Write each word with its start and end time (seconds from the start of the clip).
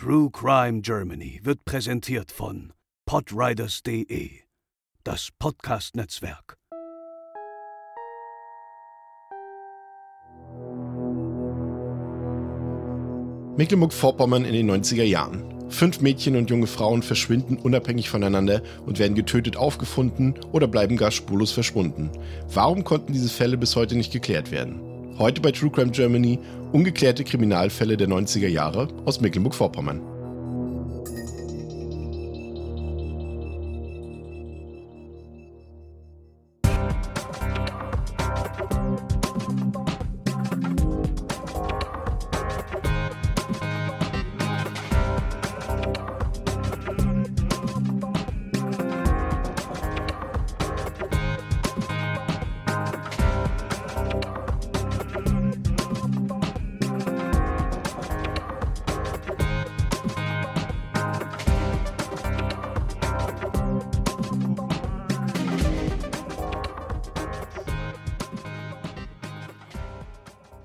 True 0.00 0.30
Crime 0.30 0.80
Germany 0.80 1.40
wird 1.42 1.64
präsentiert 1.64 2.30
von 2.30 2.72
podriders.de, 3.04 4.30
das 5.02 5.30
Podcast-Netzwerk. 5.40 6.56
Mecklenburg-Vorpommern 13.56 14.44
in 14.44 14.52
den 14.52 14.70
90er 14.70 15.02
Jahren. 15.02 15.68
Fünf 15.68 16.00
Mädchen 16.00 16.36
und 16.36 16.48
junge 16.48 16.68
Frauen 16.68 17.02
verschwinden 17.02 17.56
unabhängig 17.56 18.08
voneinander 18.08 18.62
und 18.86 19.00
werden 19.00 19.16
getötet 19.16 19.56
aufgefunden 19.56 20.34
oder 20.52 20.68
bleiben 20.68 20.96
gar 20.96 21.10
spurlos 21.10 21.50
verschwunden. 21.50 22.12
Warum 22.54 22.84
konnten 22.84 23.12
diese 23.12 23.28
Fälle 23.28 23.56
bis 23.56 23.74
heute 23.74 23.96
nicht 23.96 24.12
geklärt 24.12 24.52
werden? 24.52 24.87
Heute 25.18 25.40
bei 25.40 25.50
True 25.50 25.70
Crime 25.70 25.90
Germany 25.90 26.38
ungeklärte 26.70 27.24
Kriminalfälle 27.24 27.96
der 27.96 28.06
90er 28.06 28.46
Jahre 28.46 28.86
aus 29.04 29.20
Mecklenburg-Vorpommern. 29.20 30.17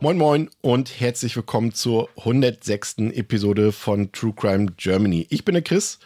Moin 0.04 0.18
Moin 0.18 0.50
und 0.60 1.00
herzlich 1.00 1.38
willkommen 1.38 1.74
zur 1.74 2.10
106. 2.18 2.96
Episode 3.14 3.72
von 3.72 4.12
True 4.12 4.34
Crime 4.36 4.74
Germany. 4.76 5.28
Ich 5.30 5.46
bin 5.46 5.54
der 5.54 5.62
Chris 5.62 5.98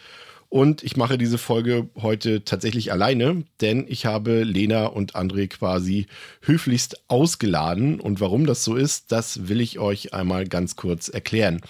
und 0.48 0.84
ich 0.84 0.96
mache 0.96 1.18
diese 1.18 1.36
Folge 1.36 1.88
heute 2.00 2.44
tatsächlich 2.44 2.92
alleine, 2.92 3.42
denn 3.60 3.86
ich 3.88 4.06
habe 4.06 4.44
Lena 4.44 4.86
und 4.86 5.16
André 5.16 5.48
quasi 5.48 6.06
höflichst 6.42 7.02
ausgeladen 7.08 7.98
und 7.98 8.20
warum 8.20 8.46
das 8.46 8.62
so 8.62 8.76
ist, 8.76 9.10
das 9.10 9.48
will 9.48 9.60
ich 9.60 9.80
euch 9.80 10.14
einmal 10.14 10.46
ganz 10.46 10.76
kurz 10.76 11.08
erklären. 11.08 11.60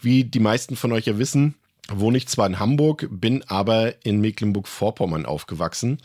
Wie 0.00 0.24
die 0.24 0.40
meisten 0.40 0.76
von 0.76 0.92
euch 0.92 1.04
ja 1.04 1.18
wissen, 1.18 1.56
wohne 1.92 2.16
ich 2.16 2.26
zwar 2.26 2.46
in 2.46 2.58
Hamburg, 2.58 3.06
bin 3.10 3.44
aber 3.48 4.02
in 4.02 4.22
Mecklenburg-Vorpommern 4.22 5.26
aufgewachsen 5.26 5.98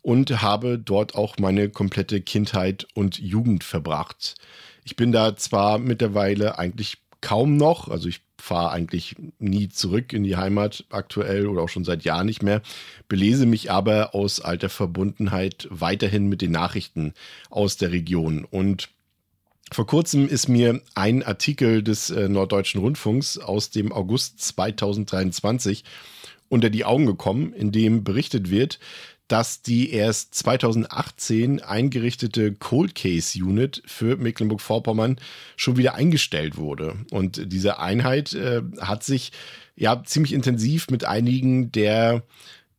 und 0.00 0.40
habe 0.40 0.78
dort 0.78 1.14
auch 1.14 1.36
meine 1.36 1.68
komplette 1.68 2.22
Kindheit 2.22 2.86
und 2.94 3.18
Jugend 3.18 3.64
verbracht. 3.64 4.36
Ich 4.84 4.96
bin 4.96 5.12
da 5.12 5.36
zwar 5.36 5.78
mittlerweile 5.78 6.58
eigentlich 6.58 6.98
kaum 7.20 7.56
noch, 7.56 7.88
also 7.88 8.08
ich 8.08 8.22
fahre 8.38 8.70
eigentlich 8.70 9.16
nie 9.38 9.68
zurück 9.68 10.12
in 10.12 10.24
die 10.24 10.36
Heimat 10.36 10.84
aktuell 10.90 11.46
oder 11.46 11.62
auch 11.62 11.68
schon 11.68 11.84
seit 11.84 12.04
Jahren 12.04 12.26
nicht 12.26 12.42
mehr, 12.42 12.62
belese 13.08 13.46
mich 13.46 13.70
aber 13.70 14.14
aus 14.14 14.40
alter 14.40 14.70
Verbundenheit 14.70 15.68
weiterhin 15.70 16.26
mit 16.26 16.40
den 16.40 16.50
Nachrichten 16.50 17.12
aus 17.50 17.76
der 17.76 17.92
Region. 17.92 18.44
Und 18.44 18.88
vor 19.70 19.86
kurzem 19.86 20.26
ist 20.26 20.48
mir 20.48 20.80
ein 20.94 21.22
Artikel 21.22 21.82
des 21.82 22.10
äh, 22.10 22.28
Norddeutschen 22.28 22.80
Rundfunks 22.80 23.38
aus 23.38 23.70
dem 23.70 23.92
August 23.92 24.40
2023 24.40 25.84
unter 26.48 26.70
die 26.70 26.84
Augen 26.84 27.06
gekommen, 27.06 27.52
in 27.52 27.70
dem 27.70 28.02
berichtet 28.02 28.50
wird, 28.50 28.80
dass 29.30 29.62
die 29.62 29.92
erst 29.92 30.34
2018 30.34 31.62
eingerichtete 31.62 32.52
Cold 32.52 32.96
Case 32.96 33.38
Unit 33.42 33.80
für 33.86 34.16
Mecklenburg-Vorpommern 34.16 35.20
schon 35.56 35.76
wieder 35.76 35.94
eingestellt 35.94 36.56
wurde. 36.56 36.96
Und 37.12 37.52
diese 37.52 37.78
Einheit 37.78 38.32
äh, 38.32 38.62
hat 38.80 39.04
sich 39.04 39.30
ja 39.76 40.02
ziemlich 40.04 40.32
intensiv 40.32 40.90
mit 40.90 41.04
einigen 41.04 41.70
der 41.70 42.24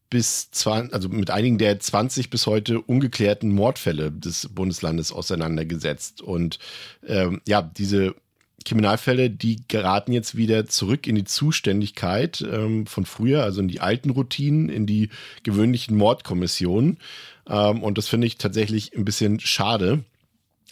bis 0.10 0.52
20, 0.52 0.94
also 0.94 1.08
mit 1.08 1.30
einigen 1.30 1.58
der 1.58 1.80
20 1.80 2.30
bis 2.30 2.46
heute 2.48 2.82
ungeklärten 2.82 3.50
Mordfälle 3.50 4.12
des 4.12 4.50
Bundeslandes 4.50 5.14
auseinandergesetzt. 5.14 6.22
Und 6.22 6.60
ähm, 7.08 7.40
ja, 7.48 7.62
diese 7.62 8.14
Kriminalfälle, 8.64 9.30
die 9.30 9.64
geraten 9.68 10.12
jetzt 10.12 10.36
wieder 10.36 10.66
zurück 10.66 11.08
in 11.08 11.16
die 11.16 11.24
Zuständigkeit 11.24 12.42
ähm, 12.42 12.86
von 12.86 13.06
früher, 13.06 13.44
also 13.44 13.62
in 13.62 13.68
die 13.68 13.80
alten 13.80 14.10
Routinen, 14.10 14.70
in 14.70 14.86
die 14.86 15.10
gewöhnlichen 15.44 15.98
Mordkommissionen. 15.98 16.98
Ähm, 17.50 17.84
und 17.84 17.98
das 17.98 18.08
finde 18.08 18.28
ich 18.28 18.38
tatsächlich 18.38 18.96
ein 18.96 19.06
bisschen 19.06 19.40
schade. 19.40 20.04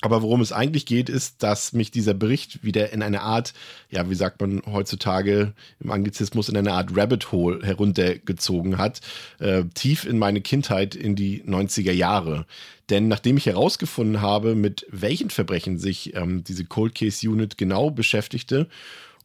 Aber 0.01 0.21
worum 0.21 0.39
es 0.39 0.53
eigentlich 0.53 0.85
geht, 0.85 1.09
ist, 1.09 1.43
dass 1.43 1.73
mich 1.73 1.91
dieser 1.91 2.13
Bericht 2.13 2.63
wieder 2.63 2.93
in 2.93 3.01
eine 3.01 3.21
Art, 3.21 3.53
ja, 3.89 4.09
wie 4.09 4.15
sagt 4.15 4.39
man 4.39 4.61
heutzutage 4.65 5.53
im 5.81 5.91
Anglizismus, 5.91 6.47
in 6.47 6.55
eine 6.55 6.71
Art 6.71 6.95
Rabbit 6.95 7.33
Hole 7.33 7.65
heruntergezogen 7.65 8.77
hat, 8.77 9.01
äh, 9.39 9.65
tief 9.73 10.05
in 10.05 10.17
meine 10.17 10.39
Kindheit 10.39 10.95
in 10.95 11.15
die 11.15 11.43
90er 11.43 11.91
Jahre. 11.91 12.45
Denn 12.89 13.07
nachdem 13.07 13.37
ich 13.37 13.45
herausgefunden 13.45 14.21
habe, 14.21 14.55
mit 14.55 14.85
welchen 14.89 15.29
Verbrechen 15.29 15.77
sich 15.77 16.15
ähm, 16.15 16.43
diese 16.45 16.65
Cold 16.65 16.95
Case 16.95 17.29
Unit 17.29 17.57
genau 17.57 17.91
beschäftigte 17.91 18.67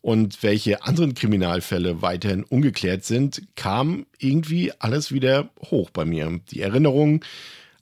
und 0.02 0.42
welche 0.42 0.82
anderen 0.82 1.14
Kriminalfälle 1.14 2.02
weiterhin 2.02 2.42
ungeklärt 2.42 3.04
sind, 3.04 3.42
kam 3.54 4.06
irgendwie 4.18 4.72
alles 4.80 5.12
wieder 5.12 5.50
hoch 5.70 5.90
bei 5.90 6.04
mir. 6.04 6.40
Die 6.50 6.60
Erinnerung 6.60 7.24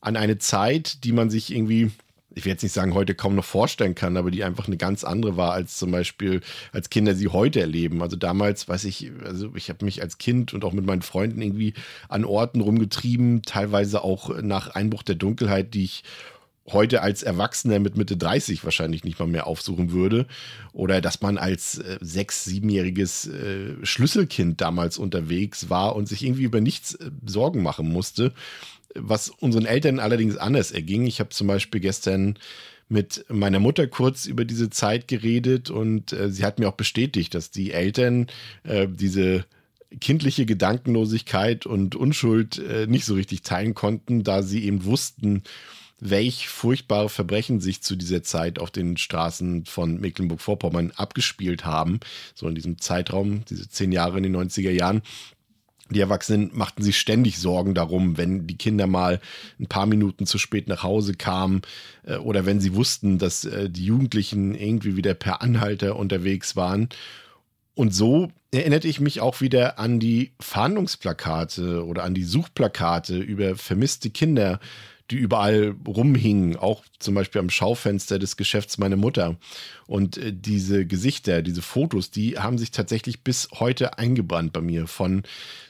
an 0.00 0.16
eine 0.16 0.38
Zeit, 0.38 1.04
die 1.04 1.12
man 1.12 1.30
sich 1.30 1.52
irgendwie 1.52 1.90
ich 2.34 2.44
will 2.44 2.52
jetzt 2.52 2.62
nicht 2.62 2.72
sagen, 2.72 2.94
heute 2.94 3.14
kaum 3.14 3.34
noch 3.34 3.44
vorstellen 3.44 3.94
kann, 3.94 4.16
aber 4.16 4.30
die 4.30 4.44
einfach 4.44 4.66
eine 4.66 4.76
ganz 4.76 5.04
andere 5.04 5.36
war, 5.36 5.52
als 5.52 5.76
zum 5.76 5.90
Beispiel 5.90 6.40
als 6.72 6.90
Kinder 6.90 7.14
sie 7.14 7.28
heute 7.28 7.60
erleben. 7.60 8.02
Also 8.02 8.16
damals, 8.16 8.68
weiß 8.68 8.84
ich, 8.84 9.12
also 9.24 9.52
ich 9.54 9.68
habe 9.68 9.84
mich 9.84 10.02
als 10.02 10.18
Kind 10.18 10.54
und 10.54 10.64
auch 10.64 10.72
mit 10.72 10.86
meinen 10.86 11.02
Freunden 11.02 11.42
irgendwie 11.42 11.74
an 12.08 12.24
Orten 12.24 12.60
rumgetrieben, 12.60 13.42
teilweise 13.42 14.02
auch 14.02 14.40
nach 14.42 14.68
Einbruch 14.68 15.02
der 15.02 15.16
Dunkelheit, 15.16 15.74
die 15.74 15.84
ich 15.84 16.04
heute 16.68 17.02
als 17.02 17.22
Erwachsener 17.22 17.80
mit 17.80 17.96
Mitte 17.96 18.16
30 18.16 18.64
wahrscheinlich 18.64 19.02
nicht 19.04 19.18
mal 19.18 19.26
mehr 19.26 19.46
aufsuchen 19.46 19.90
würde. 19.90 20.26
Oder 20.72 21.00
dass 21.00 21.20
man 21.20 21.38
als 21.38 21.78
äh, 21.78 21.98
sechs-, 22.00 22.44
siebenjähriges 22.44 23.26
äh, 23.26 23.74
Schlüsselkind 23.82 24.60
damals 24.60 24.96
unterwegs 24.96 25.70
war 25.70 25.96
und 25.96 26.06
sich 26.06 26.24
irgendwie 26.24 26.44
über 26.44 26.60
nichts 26.60 26.94
äh, 26.94 27.10
Sorgen 27.26 27.62
machen 27.62 27.88
musste 27.88 28.32
was 28.94 29.30
unseren 29.30 29.66
Eltern 29.66 29.98
allerdings 29.98 30.36
anders 30.36 30.72
erging. 30.72 31.06
Ich 31.06 31.20
habe 31.20 31.30
zum 31.30 31.46
Beispiel 31.46 31.80
gestern 31.80 32.38
mit 32.88 33.24
meiner 33.28 33.58
Mutter 33.58 33.86
kurz 33.86 34.26
über 34.26 34.44
diese 34.44 34.70
Zeit 34.70 35.08
geredet 35.08 35.70
und 35.70 36.12
äh, 36.12 36.30
sie 36.30 36.44
hat 36.44 36.58
mir 36.58 36.68
auch 36.68 36.76
bestätigt, 36.76 37.34
dass 37.34 37.50
die 37.50 37.72
Eltern 37.72 38.26
äh, 38.64 38.86
diese 38.88 39.46
kindliche 40.00 40.46
Gedankenlosigkeit 40.46 41.66
und 41.66 41.94
Unschuld 41.94 42.58
äh, 42.58 42.86
nicht 42.86 43.04
so 43.04 43.14
richtig 43.14 43.42
teilen 43.42 43.74
konnten, 43.74 44.24
da 44.24 44.42
sie 44.42 44.64
eben 44.64 44.84
wussten, 44.84 45.42
welch 46.00 46.48
furchtbare 46.48 47.08
Verbrechen 47.08 47.60
sich 47.60 47.82
zu 47.82 47.94
dieser 47.94 48.22
Zeit 48.22 48.58
auf 48.58 48.70
den 48.70 48.96
Straßen 48.96 49.66
von 49.66 50.00
Mecklenburg-Vorpommern 50.00 50.92
abgespielt 50.96 51.64
haben, 51.64 52.00
so 52.34 52.48
in 52.48 52.54
diesem 52.54 52.78
Zeitraum, 52.78 53.44
diese 53.48 53.68
zehn 53.68 53.92
Jahre 53.92 54.16
in 54.16 54.24
den 54.24 54.36
90er 54.36 54.70
Jahren. 54.70 55.02
Die 55.90 56.00
Erwachsenen 56.00 56.50
machten 56.54 56.82
sich 56.82 56.98
ständig 56.98 57.38
Sorgen 57.38 57.74
darum, 57.74 58.16
wenn 58.16 58.46
die 58.46 58.56
Kinder 58.56 58.86
mal 58.86 59.20
ein 59.58 59.66
paar 59.66 59.86
Minuten 59.86 60.26
zu 60.26 60.38
spät 60.38 60.68
nach 60.68 60.82
Hause 60.82 61.14
kamen 61.14 61.62
äh, 62.04 62.16
oder 62.16 62.46
wenn 62.46 62.60
sie 62.60 62.74
wussten, 62.74 63.18
dass 63.18 63.44
äh, 63.44 63.68
die 63.68 63.84
Jugendlichen 63.84 64.54
irgendwie 64.54 64.96
wieder 64.96 65.14
per 65.14 65.42
Anhalter 65.42 65.96
unterwegs 65.96 66.56
waren. 66.56 66.88
Und 67.74 67.94
so 67.94 68.30
erinnerte 68.52 68.86
ich 68.86 69.00
mich 69.00 69.20
auch 69.20 69.40
wieder 69.40 69.78
an 69.78 69.98
die 69.98 70.32
Fahndungsplakate 70.40 71.84
oder 71.84 72.04
an 72.04 72.14
die 72.14 72.24
Suchplakate 72.24 73.18
über 73.18 73.56
vermisste 73.56 74.10
Kinder 74.10 74.60
die 75.10 75.16
überall 75.16 75.74
rumhingen, 75.86 76.56
auch 76.56 76.84
zum 76.98 77.14
Beispiel 77.14 77.40
am 77.40 77.50
Schaufenster 77.50 78.18
des 78.18 78.36
Geschäfts 78.36 78.78
meiner 78.78 78.96
Mutter. 78.96 79.36
Und 79.86 80.16
äh, 80.16 80.32
diese 80.32 80.86
Gesichter, 80.86 81.42
diese 81.42 81.62
Fotos, 81.62 82.10
die 82.10 82.38
haben 82.38 82.58
sich 82.58 82.70
tatsächlich 82.70 83.22
bis 83.22 83.48
heute 83.58 83.98
eingebrannt 83.98 84.52
bei 84.52 84.60
mir 84.60 84.86
von 84.86 85.22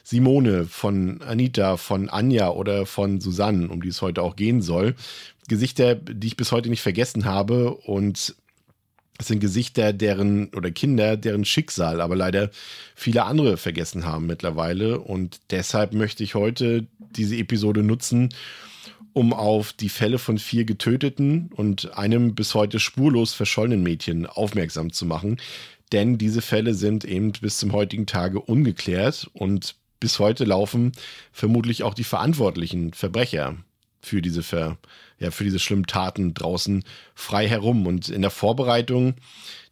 Simone, 0.05 0.64
von 0.64 1.23
Anita, 1.23 1.76
von 1.76 2.08
Anja 2.08 2.50
oder 2.50 2.87
von 2.87 3.20
Susanne, 3.20 3.69
um 3.69 3.82
die 3.82 3.88
es 3.88 4.02
heute 4.02 4.23
auch 4.23 4.37
gehen 4.37 4.62
soll. 4.62 4.94
Gesichter, 5.49 5.94
die 5.96 6.28
ich 6.28 6.37
bis 6.37 6.52
heute 6.52 6.69
nicht 6.69 6.82
vergessen 6.82 7.25
habe 7.25 7.75
und 7.75 8.37
es 9.19 9.28
sind 9.28 9.40
Gesichter 9.40 9.93
deren 9.93 10.49
oder 10.55 10.70
Kinder, 10.70 11.17
deren 11.17 11.44
Schicksal 11.44 12.00
aber 12.00 12.17
leider 12.17 12.50
viele 12.94 13.25
andere 13.25 13.56
vergessen 13.56 14.05
haben 14.05 14.26
mittlerweile. 14.26 14.99
Und 14.99 15.40
deshalb 15.50 15.93
möchte 15.93 16.25
ich 16.25 16.35
heute 16.35 16.87
diese 16.99 17.37
Episode 17.37 17.82
nutzen, 17.82 18.31
um 19.12 19.32
auf 19.32 19.73
die 19.73 19.88
Fälle 19.88 20.19
von 20.19 20.38
vier 20.38 20.64
getöteten 20.64 21.50
und 21.55 21.97
einem 21.97 22.35
bis 22.35 22.55
heute 22.55 22.81
spurlos 22.81 23.35
verschollenen 23.35 23.82
Mädchen 23.82 24.26
aufmerksam 24.26 24.93
zu 24.93 25.06
machen, 25.06 25.38
denn 25.93 26.19
diese 26.19 26.43
Fälle 26.43 26.75
sind 26.75 27.05
eben 27.05 27.32
bis 27.32 27.59
zum 27.59 27.73
heutigen 27.73 28.06
Tage 28.06 28.41
ungeklärt 28.41 29.31
und 29.35 29.76
bis 30.00 30.19
heute 30.19 30.44
laufen 30.44 30.93
vermutlich 31.32 31.82
auch 31.82 31.94
die 31.94 32.05
verantwortlichen 32.05 32.93
Verbrecher 32.93 33.56
für 34.02 34.20
diese, 34.20 34.43
Ver, 34.43 34.78
ja, 35.19 35.31
für 35.31 35.44
diese 35.44 35.60
schlimmen 35.60 35.87
Taten 35.87 36.34
draußen 36.34 36.84
frei 37.14 37.49
herum. 37.49 37.87
Und 37.87 38.08
in 38.08 38.20
der 38.20 38.31
Vorbereitung 38.31 39.14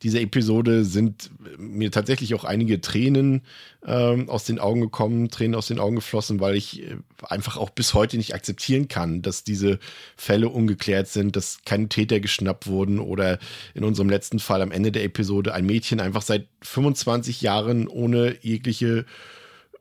dieser 0.02 0.20
Episode 0.20 0.84
sind 0.84 1.30
mir 1.58 1.90
tatsächlich 1.90 2.34
auch 2.34 2.44
einige 2.44 2.80
Tränen 2.80 3.42
ähm, 3.84 4.30
aus 4.30 4.44
den 4.44 4.58
Augen 4.58 4.80
gekommen, 4.80 5.28
Tränen 5.28 5.54
aus 5.56 5.66
den 5.66 5.80
Augen 5.80 5.96
geflossen, 5.96 6.40
weil 6.40 6.54
ich 6.56 6.82
äh, 6.82 6.96
einfach 7.22 7.56
auch 7.56 7.70
bis 7.70 7.92
heute 7.92 8.16
nicht 8.16 8.34
akzeptieren 8.34 8.88
kann, 8.88 9.20
dass 9.20 9.44
diese 9.44 9.78
Fälle 10.16 10.48
ungeklärt 10.48 11.08
sind, 11.08 11.36
dass 11.36 11.58
keine 11.66 11.88
Täter 11.88 12.20
geschnappt 12.20 12.66
wurden 12.66 12.98
oder 12.98 13.38
in 13.74 13.84
unserem 13.84 14.08
letzten 14.08 14.38
Fall 14.38 14.62
am 14.62 14.72
Ende 14.72 14.92
der 14.92 15.04
Episode 15.04 15.52
ein 15.52 15.66
Mädchen 15.66 16.00
einfach 16.00 16.22
seit 16.22 16.46
25 16.62 17.42
Jahren 17.42 17.88
ohne 17.88 18.36
jegliche 18.40 19.04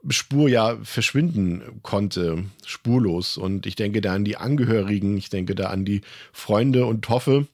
Spur 0.07 0.49
ja 0.49 0.77
verschwinden 0.83 1.81
konnte, 1.83 2.45
spurlos. 2.65 3.37
Und 3.37 3.65
ich 3.65 3.75
denke 3.75 4.01
da 4.01 4.13
an 4.13 4.25
die 4.25 4.37
Angehörigen, 4.37 5.17
ich 5.17 5.29
denke 5.29 5.55
da 5.55 5.69
an 5.69 5.85
die 5.85 6.01
Freunde 6.31 6.85
und 6.85 7.09
hoffe, 7.09 7.47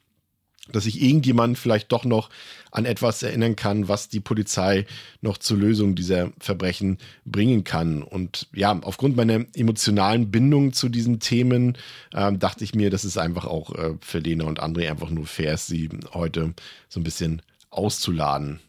dass 0.71 0.85
sich 0.85 1.01
irgendjemand 1.01 1.57
vielleicht 1.57 1.91
doch 1.91 2.05
noch 2.05 2.29
an 2.71 2.85
etwas 2.85 3.21
erinnern 3.21 3.55
kann, 3.55 3.87
was 3.87 4.09
die 4.09 4.19
Polizei 4.19 4.85
noch 5.21 5.37
zur 5.37 5.57
Lösung 5.57 5.95
dieser 5.95 6.31
Verbrechen 6.39 6.97
bringen 7.23 7.63
kann. 7.63 8.01
Und 8.01 8.47
ja, 8.53 8.77
aufgrund 8.81 9.15
meiner 9.15 9.45
emotionalen 9.55 10.31
Bindung 10.31 10.73
zu 10.73 10.89
diesen 10.89 11.19
Themen 11.19 11.77
äh, 12.13 12.33
dachte 12.33 12.63
ich 12.63 12.73
mir, 12.73 12.89
dass 12.89 13.03
es 13.03 13.17
einfach 13.17 13.45
auch 13.45 13.75
äh, 13.75 13.93
für 14.01 14.19
Lena 14.19 14.45
und 14.45 14.61
André 14.61 14.89
einfach 14.89 15.09
nur 15.09 15.27
fair 15.27 15.53
ist, 15.53 15.67
sie 15.67 15.89
heute 16.13 16.53
so 16.89 16.99
ein 16.99 17.03
bisschen 17.03 17.41
auszuladen. 17.69 18.59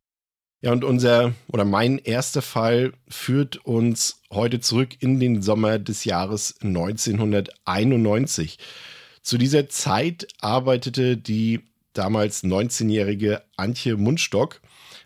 Ja, 0.62 0.72
und 0.72 0.84
unser 0.84 1.34
oder 1.48 1.66
mein 1.66 1.98
erster 1.98 2.40
Fall 2.40 2.94
führt 3.08 3.56
uns 3.66 4.22
heute 4.32 4.58
zurück 4.58 4.96
in 5.00 5.20
den 5.20 5.42
Sommer 5.42 5.78
des 5.78 6.06
Jahres 6.06 6.54
1991. 6.62 8.58
Zu 9.20 9.36
dieser 9.36 9.68
Zeit 9.68 10.26
arbeitete 10.40 11.18
die 11.18 11.60
damals 11.92 12.42
19-jährige 12.42 13.42
Antje 13.56 13.96
Mundstock 13.96 14.62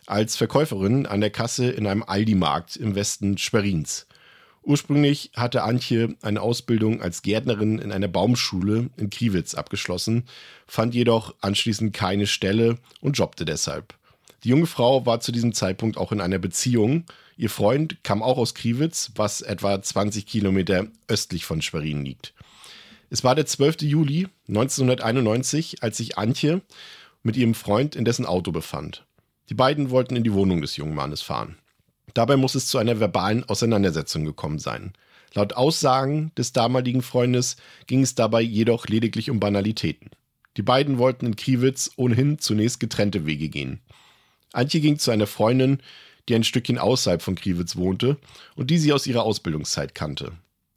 als 0.06 0.36
Verkäuferin 0.36 1.06
an 1.06 1.20
der 1.20 1.30
Kasse 1.30 1.68
in 1.70 1.86
einem 1.86 2.04
Aldi-Markt 2.04 2.76
im 2.76 2.94
Westen 2.94 3.36
Schwerins. 3.36 4.06
Ursprünglich 4.62 5.32
hatte 5.34 5.64
Antje 5.64 6.14
eine 6.22 6.42
Ausbildung 6.42 7.00
als 7.02 7.22
Gärtnerin 7.22 7.78
in 7.78 7.90
einer 7.90 8.08
Baumschule 8.08 8.90
in 8.96 9.10
Kriwitz 9.10 9.54
abgeschlossen, 9.54 10.26
fand 10.66 10.94
jedoch 10.94 11.34
anschließend 11.40 11.92
keine 11.92 12.26
Stelle 12.26 12.78
und 13.00 13.18
jobbte 13.18 13.44
deshalb. 13.44 13.94
Die 14.44 14.48
junge 14.48 14.66
Frau 14.66 15.04
war 15.04 15.20
zu 15.20 15.32
diesem 15.32 15.52
Zeitpunkt 15.52 15.98
auch 15.98 16.12
in 16.12 16.20
einer 16.20 16.38
Beziehung. 16.38 17.04
Ihr 17.36 17.50
Freund 17.50 18.02
kam 18.02 18.22
auch 18.22 18.38
aus 18.38 18.54
Kriwitz, 18.54 19.12
was 19.14 19.42
etwa 19.42 19.80
20 19.80 20.26
Kilometer 20.26 20.86
östlich 21.08 21.44
von 21.44 21.60
Schwerin 21.60 22.04
liegt. 22.04 22.32
Es 23.10 23.24
war 23.24 23.34
der 23.34 23.46
12. 23.46 23.82
Juli 23.82 24.28
1991, 24.48 25.82
als 25.82 25.96
sich 25.96 26.16
Antje 26.16 26.62
mit 27.22 27.36
ihrem 27.36 27.54
Freund 27.54 27.96
in 27.96 28.04
dessen 28.04 28.24
Auto 28.24 28.52
befand. 28.52 29.04
Die 29.48 29.54
beiden 29.54 29.90
wollten 29.90 30.16
in 30.16 30.24
die 30.24 30.32
Wohnung 30.32 30.62
des 30.62 30.76
jungen 30.76 30.94
Mannes 30.94 31.20
fahren. 31.20 31.58
Dabei 32.14 32.36
muss 32.36 32.54
es 32.54 32.66
zu 32.68 32.78
einer 32.78 33.00
verbalen 33.00 33.44
Auseinandersetzung 33.48 34.24
gekommen 34.24 34.58
sein. 34.58 34.92
Laut 35.34 35.52
Aussagen 35.52 36.32
des 36.36 36.52
damaligen 36.52 37.02
Freundes 37.02 37.56
ging 37.86 38.02
es 38.02 38.14
dabei 38.14 38.40
jedoch 38.40 38.86
lediglich 38.86 39.30
um 39.30 39.38
Banalitäten. 39.38 40.10
Die 40.56 40.62
beiden 40.62 40.98
wollten 40.98 41.26
in 41.26 41.36
Kriwitz 41.36 41.90
ohnehin 41.96 42.38
zunächst 42.38 42.80
getrennte 42.80 43.26
Wege 43.26 43.48
gehen. 43.48 43.80
Antje 44.52 44.80
ging 44.80 44.98
zu 44.98 45.10
einer 45.10 45.26
Freundin, 45.26 45.80
die 46.28 46.34
ein 46.34 46.44
Stückchen 46.44 46.78
außerhalb 46.78 47.22
von 47.22 47.34
Kriwitz 47.34 47.76
wohnte 47.76 48.16
und 48.56 48.70
die 48.70 48.78
sie 48.78 48.92
aus 48.92 49.06
ihrer 49.06 49.22
Ausbildungszeit 49.22 49.94
kannte. 49.94 50.32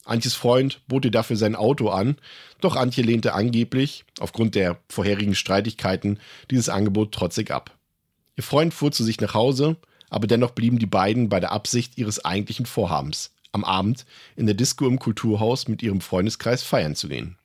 Antjes 0.05 0.35
Freund 0.35 0.81
bot 0.87 1.05
ihr 1.05 1.11
dafür 1.11 1.37
sein 1.37 1.55
Auto 1.55 1.89
an, 1.89 2.17
doch 2.59 2.75
Antje 2.75 3.03
lehnte 3.03 3.33
angeblich, 3.33 4.03
aufgrund 4.19 4.55
der 4.55 4.79
vorherigen 4.89 5.35
Streitigkeiten, 5.35 6.19
dieses 6.51 6.69
Angebot 6.69 7.13
trotzig 7.13 7.51
ab. 7.51 7.77
Ihr 8.35 8.43
Freund 8.43 8.73
fuhr 8.73 8.91
zu 8.91 9.03
sich 9.03 9.21
nach 9.21 9.33
Hause, 9.33 9.77
aber 10.09 10.27
dennoch 10.27 10.51
blieben 10.51 10.79
die 10.79 10.85
beiden 10.85 11.29
bei 11.29 11.39
der 11.39 11.51
Absicht 11.51 11.97
ihres 11.97 12.23
eigentlichen 12.25 12.65
Vorhabens, 12.65 13.31
am 13.51 13.63
Abend 13.63 14.05
in 14.35 14.45
der 14.45 14.55
Disco 14.55 14.87
im 14.87 14.99
Kulturhaus 14.99 15.67
mit 15.67 15.81
ihrem 15.81 16.01
Freundeskreis 16.01 16.63
feiern 16.63 16.95
zu 16.95 17.07
gehen. 17.07 17.37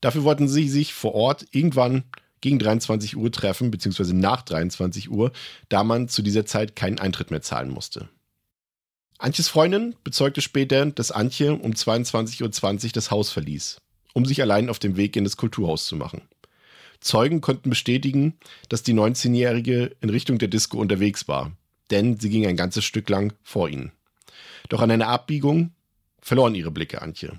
Dafür 0.00 0.22
wollten 0.22 0.48
sie 0.48 0.68
sich 0.68 0.94
vor 0.94 1.14
Ort 1.14 1.46
irgendwann 1.50 2.04
gegen 2.40 2.58
23 2.58 3.16
Uhr 3.16 3.30
treffen, 3.32 3.70
beziehungsweise 3.70 4.14
nach 4.14 4.42
23 4.42 5.10
Uhr, 5.10 5.32
da 5.68 5.84
man 5.84 6.08
zu 6.08 6.22
dieser 6.22 6.46
Zeit 6.46 6.76
keinen 6.76 6.98
Eintritt 6.98 7.30
mehr 7.30 7.42
zahlen 7.42 7.70
musste. 7.70 8.08
Antjes 9.18 9.48
Freundin 9.48 9.96
bezeugte 10.04 10.40
später, 10.40 10.86
dass 10.86 11.10
Antje 11.10 11.54
um 11.54 11.72
22.20 11.72 12.84
Uhr 12.84 12.90
das 12.92 13.10
Haus 13.10 13.30
verließ, 13.30 13.80
um 14.14 14.24
sich 14.24 14.40
allein 14.40 14.70
auf 14.70 14.78
dem 14.78 14.96
Weg 14.96 15.16
in 15.16 15.24
das 15.24 15.36
Kulturhaus 15.36 15.86
zu 15.86 15.96
machen. 15.96 16.22
Zeugen 17.00 17.40
konnten 17.40 17.70
bestätigen, 17.70 18.34
dass 18.68 18.82
die 18.82 18.94
19-Jährige 18.94 19.96
in 20.00 20.10
Richtung 20.10 20.38
der 20.38 20.48
Disco 20.48 20.78
unterwegs 20.78 21.28
war, 21.28 21.52
denn 21.90 22.18
sie 22.18 22.28
ging 22.28 22.46
ein 22.46 22.56
ganzes 22.56 22.84
Stück 22.84 23.08
lang 23.08 23.32
vor 23.42 23.68
ihnen. 23.68 23.92
Doch 24.68 24.80
an 24.80 24.90
einer 24.90 25.08
Abbiegung 25.08 25.72
verloren 26.20 26.54
ihre 26.54 26.70
Blicke 26.70 27.02
Antje. 27.02 27.38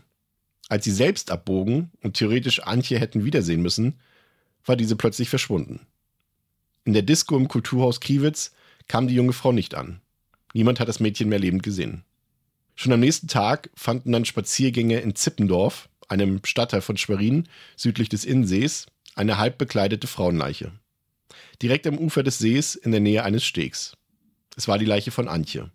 Als 0.67 0.83
sie 0.83 0.91
selbst 0.91 1.31
abbogen 1.31 1.91
und 2.01 2.15
theoretisch 2.15 2.61
Antje 2.61 2.99
hätten 2.99 3.25
wiedersehen 3.25 3.61
müssen, 3.61 3.99
war 4.65 4.75
diese 4.75 4.95
plötzlich 4.95 5.29
verschwunden. 5.29 5.85
In 6.85 6.93
der 6.93 7.01
Disco 7.01 7.37
im 7.37 7.47
Kulturhaus 7.47 7.99
Kriwitz 7.99 8.53
kam 8.87 9.07
die 9.07 9.15
junge 9.15 9.33
Frau 9.33 9.51
nicht 9.51 9.75
an. 9.75 10.01
Niemand 10.53 10.79
hat 10.79 10.87
das 10.87 10.99
Mädchen 10.99 11.29
mehr 11.29 11.39
lebend 11.39 11.63
gesehen. 11.63 12.03
Schon 12.75 12.93
am 12.93 12.99
nächsten 12.99 13.27
Tag 13.27 13.69
fanden 13.75 14.11
dann 14.11 14.25
Spaziergänge 14.25 14.99
in 14.99 15.15
Zippendorf, 15.15 15.89
einem 16.07 16.41
Stadtteil 16.43 16.81
von 16.81 16.97
Schwerin, 16.97 17.47
südlich 17.75 18.09
des 18.09 18.25
Innensees, 18.25 18.87
eine 19.15 19.37
halb 19.37 19.57
bekleidete 19.57 20.07
Frauenleiche. 20.07 20.71
Direkt 21.61 21.85
am 21.85 21.97
Ufer 21.97 22.23
des 22.23 22.39
Sees 22.39 22.75
in 22.75 22.91
der 22.91 23.01
Nähe 23.01 23.23
eines 23.23 23.43
Stegs. 23.43 23.97
Es 24.55 24.67
war 24.67 24.77
die 24.77 24.85
Leiche 24.85 25.11
von 25.11 25.27
Antje. 25.27 25.69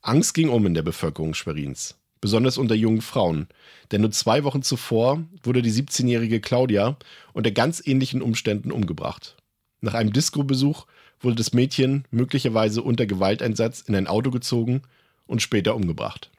Angst 0.00 0.34
ging 0.34 0.48
um 0.48 0.64
in 0.66 0.74
der 0.74 0.82
Bevölkerung 0.82 1.34
Schwerins 1.34 1.98
besonders 2.20 2.58
unter 2.58 2.74
jungen 2.74 3.00
Frauen. 3.00 3.48
Denn 3.90 4.00
nur 4.00 4.10
zwei 4.10 4.44
Wochen 4.44 4.62
zuvor 4.62 5.24
wurde 5.42 5.62
die 5.62 5.72
17-jährige 5.72 6.40
Claudia 6.40 6.96
unter 7.32 7.50
ganz 7.50 7.82
ähnlichen 7.84 8.22
Umständen 8.22 8.72
umgebracht. 8.72 9.36
Nach 9.80 9.94
einem 9.94 10.12
Disco-Besuch 10.12 10.86
wurde 11.20 11.36
das 11.36 11.52
Mädchen 11.52 12.04
möglicherweise 12.10 12.82
unter 12.82 13.06
Gewalteinsatz 13.06 13.80
in 13.80 13.94
ein 13.94 14.06
Auto 14.06 14.30
gezogen 14.30 14.82
und 15.26 15.42
später 15.42 15.74
umgebracht. 15.74 16.30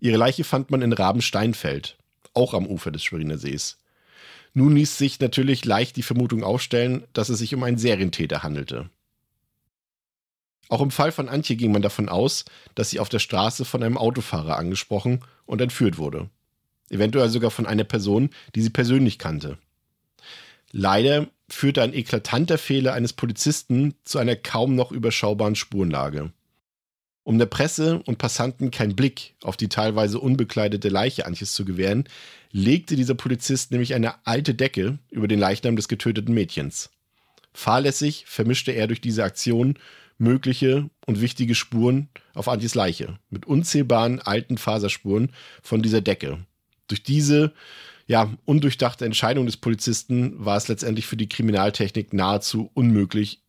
Ihre 0.00 0.16
Leiche 0.16 0.44
fand 0.44 0.70
man 0.70 0.82
in 0.82 0.92
Rabensteinfeld, 0.92 1.96
auch 2.34 2.54
am 2.54 2.66
Ufer 2.66 2.90
des 2.90 3.04
Schweriner 3.04 3.38
Sees. 3.38 3.78
Nun 4.52 4.74
ließ 4.74 4.98
sich 4.98 5.20
natürlich 5.20 5.64
leicht 5.64 5.96
die 5.96 6.02
Vermutung 6.02 6.42
aufstellen, 6.42 7.04
dass 7.12 7.28
es 7.28 7.38
sich 7.38 7.54
um 7.54 7.62
einen 7.62 7.78
Serientäter 7.78 8.42
handelte. 8.42 8.90
Auch 10.68 10.80
im 10.80 10.90
Fall 10.90 11.12
von 11.12 11.28
Antje 11.28 11.56
ging 11.56 11.72
man 11.72 11.82
davon 11.82 12.08
aus, 12.08 12.44
dass 12.74 12.90
sie 12.90 13.00
auf 13.00 13.08
der 13.08 13.18
Straße 13.18 13.64
von 13.64 13.82
einem 13.82 13.98
Autofahrer 13.98 14.56
angesprochen 14.56 15.20
und 15.44 15.60
entführt 15.60 15.98
wurde. 15.98 16.28
Eventuell 16.90 17.28
sogar 17.28 17.50
von 17.50 17.66
einer 17.66 17.84
Person, 17.84 18.30
die 18.54 18.62
sie 18.62 18.70
persönlich 18.70 19.18
kannte. 19.18 19.58
Leider 20.72 21.28
führte 21.48 21.82
ein 21.82 21.94
eklatanter 21.94 22.58
Fehler 22.58 22.94
eines 22.94 23.12
Polizisten 23.12 23.94
zu 24.04 24.18
einer 24.18 24.36
kaum 24.36 24.74
noch 24.74 24.90
überschaubaren 24.90 25.54
Spurenlage. 25.54 26.32
Um 27.22 27.38
der 27.38 27.46
Presse 27.46 28.02
und 28.04 28.18
Passanten 28.18 28.70
keinen 28.70 28.94
Blick 28.94 29.34
auf 29.42 29.56
die 29.56 29.68
teilweise 29.68 30.20
unbekleidete 30.20 30.88
Leiche 30.88 31.26
Antjes 31.26 31.54
zu 31.54 31.64
gewähren, 31.64 32.04
legte 32.52 32.94
dieser 32.94 33.14
Polizist 33.14 33.72
nämlich 33.72 33.94
eine 33.94 34.26
alte 34.26 34.54
Decke 34.54 34.98
über 35.10 35.26
den 35.26 35.40
Leichnam 35.40 35.74
des 35.74 35.88
getöteten 35.88 36.34
Mädchens. 36.34 36.90
Fahrlässig 37.52 38.26
vermischte 38.28 38.72
er 38.72 38.86
durch 38.86 39.00
diese 39.00 39.24
Aktion 39.24 39.76
mögliche 40.18 40.88
und 41.06 41.20
wichtige 41.20 41.54
Spuren 41.54 42.08
auf 42.34 42.48
Antjes 42.48 42.74
Leiche 42.74 43.18
mit 43.30 43.46
unzählbaren 43.46 44.20
alten 44.20 44.58
Faserspuren 44.58 45.32
von 45.62 45.82
dieser 45.82 46.00
Decke. 46.00 46.38
Durch 46.88 47.02
diese 47.02 47.52
ja, 48.06 48.32
undurchdachte 48.44 49.04
Entscheidung 49.04 49.46
des 49.46 49.56
Polizisten 49.56 50.44
war 50.44 50.56
es 50.56 50.68
letztendlich 50.68 51.06
für 51.06 51.16
die 51.16 51.28
Kriminaltechnik 51.28 52.12
nahezu 52.12 52.70
unmöglich, 52.74 53.42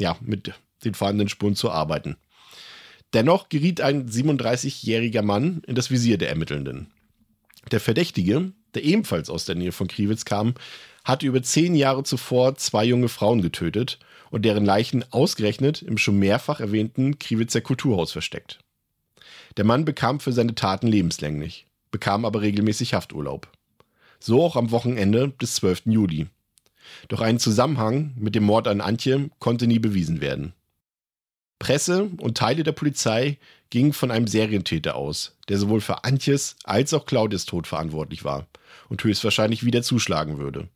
ja, 0.00 0.16
mit 0.20 0.52
den 0.84 0.94
vorhandenen 0.94 1.28
Spuren 1.28 1.56
zu 1.56 1.70
arbeiten. 1.70 2.16
Dennoch 3.12 3.48
geriet 3.48 3.80
ein 3.80 4.08
37-jähriger 4.08 5.22
Mann 5.22 5.62
in 5.66 5.74
das 5.74 5.90
Visier 5.90 6.18
der 6.18 6.28
Ermittelnden. 6.28 6.88
Der 7.70 7.80
Verdächtige, 7.80 8.52
der 8.74 8.84
ebenfalls 8.84 9.30
aus 9.30 9.44
der 9.44 9.54
Nähe 9.56 9.72
von 9.72 9.88
Kriwitz 9.88 10.24
kam, 10.24 10.54
hatte 11.04 11.26
über 11.26 11.42
zehn 11.42 11.74
Jahre 11.74 12.04
zuvor 12.04 12.56
zwei 12.56 12.84
junge 12.84 13.08
Frauen 13.08 13.42
getötet 13.42 13.98
und 14.30 14.44
deren 14.44 14.64
Leichen 14.64 15.04
ausgerechnet 15.12 15.82
im 15.82 15.98
schon 15.98 16.18
mehrfach 16.18 16.60
erwähnten 16.60 17.18
Kriwitzer 17.18 17.60
Kulturhaus 17.60 18.12
versteckt. 18.12 18.58
Der 19.56 19.64
Mann 19.64 19.84
bekam 19.84 20.20
für 20.20 20.32
seine 20.32 20.54
Taten 20.54 20.86
lebenslänglich, 20.86 21.66
bekam 21.90 22.24
aber 22.24 22.42
regelmäßig 22.42 22.94
Hafturlaub. 22.94 23.48
So 24.18 24.42
auch 24.42 24.56
am 24.56 24.70
Wochenende 24.70 25.32
des 25.40 25.54
12. 25.56 25.82
Juli. 25.86 26.26
Doch 27.08 27.20
ein 27.20 27.38
Zusammenhang 27.38 28.12
mit 28.16 28.34
dem 28.34 28.44
Mord 28.44 28.68
an 28.68 28.80
Antje 28.80 29.30
konnte 29.38 29.66
nie 29.66 29.78
bewiesen 29.78 30.20
werden. 30.20 30.52
Presse 31.58 32.10
und 32.18 32.36
Teile 32.36 32.64
der 32.64 32.72
Polizei 32.72 33.38
gingen 33.70 33.92
von 33.92 34.10
einem 34.10 34.26
Serientäter 34.26 34.94
aus, 34.94 35.36
der 35.48 35.58
sowohl 35.58 35.80
für 35.80 36.04
Antjes 36.04 36.56
als 36.64 36.92
auch 36.92 37.06
Claudias 37.06 37.46
Tod 37.46 37.66
verantwortlich 37.66 38.24
war 38.24 38.46
und 38.88 39.02
höchstwahrscheinlich 39.02 39.64
wieder 39.64 39.82
zuschlagen 39.82 40.38
würde. 40.38 40.68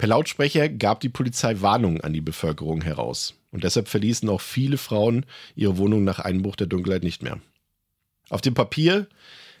Per 0.00 0.08
Lautsprecher 0.08 0.70
gab 0.70 1.00
die 1.00 1.10
Polizei 1.10 1.60
Warnungen 1.60 2.00
an 2.00 2.14
die 2.14 2.22
Bevölkerung 2.22 2.80
heraus 2.80 3.34
und 3.50 3.64
deshalb 3.64 3.86
verließen 3.86 4.30
auch 4.30 4.40
viele 4.40 4.78
Frauen 4.78 5.26
ihre 5.54 5.76
Wohnung 5.76 6.04
nach 6.04 6.20
Einbruch 6.20 6.56
der 6.56 6.68
Dunkelheit 6.68 7.02
nicht 7.02 7.22
mehr. 7.22 7.38
Auf 8.30 8.40
dem 8.40 8.54
Papier 8.54 9.08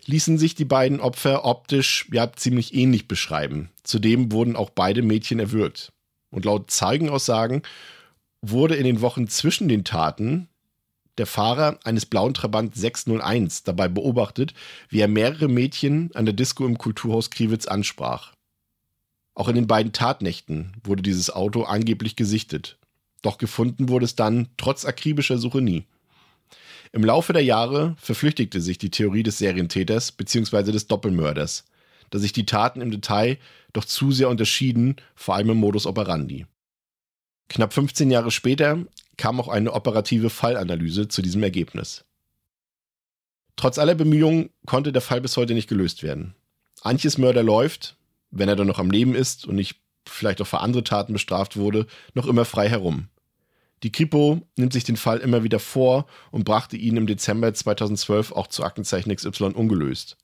ließen 0.06 0.38
sich 0.38 0.54
die 0.54 0.64
beiden 0.64 0.98
Opfer 0.98 1.44
optisch 1.44 2.08
ja 2.10 2.32
ziemlich 2.32 2.72
ähnlich 2.72 3.06
beschreiben. 3.06 3.68
Zudem 3.82 4.32
wurden 4.32 4.56
auch 4.56 4.70
beide 4.70 5.02
Mädchen 5.02 5.40
erwürgt. 5.40 5.92
Und 6.30 6.46
laut 6.46 6.70
Zeugenaussagen 6.70 7.60
wurde 8.40 8.76
in 8.76 8.84
den 8.84 9.02
Wochen 9.02 9.28
zwischen 9.28 9.68
den 9.68 9.84
Taten 9.84 10.48
der 11.18 11.26
Fahrer 11.26 11.78
eines 11.84 12.06
blauen 12.06 12.32
Trabant 12.32 12.74
601 12.74 13.64
dabei 13.64 13.88
beobachtet, 13.88 14.54
wie 14.88 15.00
er 15.00 15.08
mehrere 15.08 15.48
Mädchen 15.48 16.12
an 16.14 16.24
der 16.24 16.32
Disco 16.32 16.64
im 16.64 16.78
Kulturhaus 16.78 17.28
Kriwitz 17.28 17.66
ansprach. 17.66 18.32
Auch 19.34 19.48
in 19.48 19.54
den 19.54 19.66
beiden 19.66 19.92
Tatnächten 19.92 20.72
wurde 20.84 21.02
dieses 21.02 21.30
Auto 21.30 21.62
angeblich 21.62 22.16
gesichtet. 22.16 22.78
Doch 23.22 23.38
gefunden 23.38 23.88
wurde 23.88 24.04
es 24.04 24.16
dann 24.16 24.48
trotz 24.56 24.84
akribischer 24.84 25.38
Suche 25.38 25.60
nie. 25.60 25.86
Im 26.92 27.04
Laufe 27.04 27.32
der 27.32 27.44
Jahre 27.44 27.94
verflüchtigte 27.98 28.60
sich 28.60 28.78
die 28.78 28.90
Theorie 28.90 29.22
des 29.22 29.38
Serientäters 29.38 30.12
bzw. 30.12 30.72
des 30.72 30.88
Doppelmörders, 30.88 31.64
da 32.10 32.18
sich 32.18 32.32
die 32.32 32.46
Taten 32.46 32.80
im 32.80 32.90
Detail 32.90 33.38
doch 33.72 33.84
zu 33.84 34.10
sehr 34.10 34.28
unterschieden, 34.28 34.96
vor 35.14 35.36
allem 35.36 35.50
im 35.50 35.58
Modus 35.58 35.86
operandi. 35.86 36.46
Knapp 37.48 37.72
15 37.72 38.10
Jahre 38.10 38.30
später 38.30 38.84
kam 39.16 39.40
auch 39.40 39.48
eine 39.48 39.72
operative 39.72 40.30
Fallanalyse 40.30 41.08
zu 41.08 41.22
diesem 41.22 41.42
Ergebnis. 41.42 42.04
Trotz 43.56 43.78
aller 43.78 43.94
Bemühungen 43.94 44.50
konnte 44.66 44.92
der 44.92 45.02
Fall 45.02 45.20
bis 45.20 45.36
heute 45.36 45.54
nicht 45.54 45.68
gelöst 45.68 46.02
werden. 46.02 46.34
Antjes 46.80 47.18
Mörder 47.18 47.42
läuft, 47.42 47.96
wenn 48.30 48.48
er 48.48 48.56
dann 48.56 48.66
noch 48.66 48.78
am 48.78 48.90
Leben 48.90 49.14
ist 49.14 49.46
und 49.46 49.56
nicht 49.56 49.80
vielleicht 50.06 50.40
auch 50.40 50.46
für 50.46 50.60
andere 50.60 50.84
Taten 50.84 51.12
bestraft 51.12 51.56
wurde, 51.56 51.86
noch 52.14 52.26
immer 52.26 52.44
frei 52.44 52.68
herum. 52.68 53.08
Die 53.82 53.92
Kripo 53.92 54.42
nimmt 54.56 54.72
sich 54.72 54.84
den 54.84 54.96
Fall 54.96 55.18
immer 55.18 55.42
wieder 55.42 55.58
vor 55.58 56.06
und 56.30 56.44
brachte 56.44 56.76
ihn 56.76 56.96
im 56.96 57.06
Dezember 57.06 57.52
2012 57.52 58.32
auch 58.32 58.46
zu 58.46 58.62
Aktenzeichen 58.62 59.14
XY 59.14 59.52
ungelöst. 59.54 60.18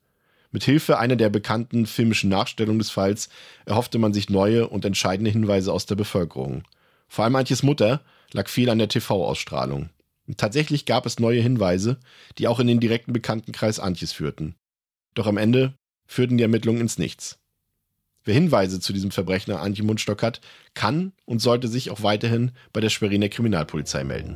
Mit 0.51 0.65
Hilfe 0.65 0.99
einer 0.99 1.17
der 1.17 1.31
bekannten 1.31 1.87
filmischen 1.87 2.31
Nachstellungen 2.31 2.79
des 2.79 2.91
Falls 2.91 3.29
erhoffte 3.65 3.99
man 3.99 4.13
sich 4.13 4.31
neue 4.31 4.69
und 4.69 4.85
entscheidende 4.85 5.31
Hinweise 5.31 5.73
aus 5.73 5.87
der 5.87 5.97
Bevölkerung. 5.97 6.65
Vor 7.09 7.25
allem 7.25 7.37
Antjes 7.37 7.63
Mutter 7.63 8.03
lag 8.33 8.49
viel 8.49 8.71
an 8.71 8.79
der 8.79 8.89
TV-Ausstrahlung. 8.89 9.91
tatsächlich 10.37 10.87
gab 10.87 11.07
es 11.07 11.21
neue 11.21 11.41
Hinweise, 11.41 11.99
die 12.39 12.49
auch 12.49 12.59
in 12.59 12.67
den 12.67 12.81
direkten 12.81 13.13
Bekanntenkreis 13.13 13.79
Antjes 13.79 14.13
führten. 14.13 14.57
Doch 15.15 15.27
am 15.27 15.37
Ende 15.37 15.75
führten 16.07 16.37
die 16.37 16.43
Ermittlungen 16.43 16.81
ins 16.81 16.99
Nichts. 16.99 17.39
Wer 18.27 18.35
Hinweise 18.35 18.81
zu 18.81 18.93
diesem 18.93 19.13
Verbrechen 19.13 19.53
an 19.53 19.61
Antje 19.61 19.85
Mundstock 19.85 20.25
hat, 20.25 20.41
kann 20.75 21.13
und 21.27 21.39
sollte 21.39 21.69
sich 21.69 21.93
auch 21.93 22.03
weiterhin 22.03 22.51
bei 22.73 22.81
der 22.81 22.89
Schweriner 22.89 23.29
Kriminalpolizei 23.29 24.03
melden. 24.03 24.35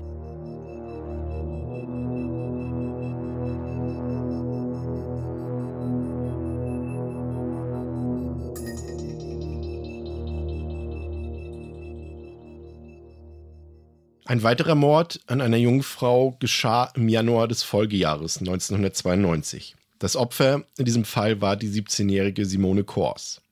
Ein 14.25 14.45
weiterer 14.45 14.77
Mord 14.77 15.19
an 15.27 15.41
einer 15.41 15.57
jungen 15.57 15.83
Frau 15.83 16.37
geschah 16.39 16.93
im 16.95 17.09
Januar 17.09 17.49
des 17.49 17.65
Folgejahres 17.65 18.39
1992. 18.39 19.75
Das 19.99 20.15
Opfer 20.15 20.63
in 20.79 20.85
diesem 20.85 21.05
Fall 21.05 21.41
war 21.41 21.57
die 21.57 21.69
17-jährige 21.69 22.47
Simone 22.47 22.85
Kors. 22.85 23.43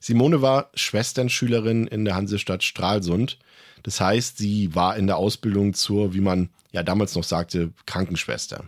Simone 0.00 0.42
war 0.42 0.70
Schwesternschülerin 0.74 1.86
in 1.86 2.04
der 2.04 2.16
Hansestadt 2.16 2.64
Stralsund. 2.64 3.38
Das 3.82 4.00
heißt, 4.00 4.38
sie 4.38 4.74
war 4.74 4.96
in 4.96 5.06
der 5.06 5.16
Ausbildung 5.16 5.74
zur, 5.74 6.14
wie 6.14 6.20
man 6.20 6.48
ja 6.72 6.82
damals 6.82 7.14
noch 7.14 7.24
sagte, 7.24 7.72
Krankenschwester. 7.86 8.64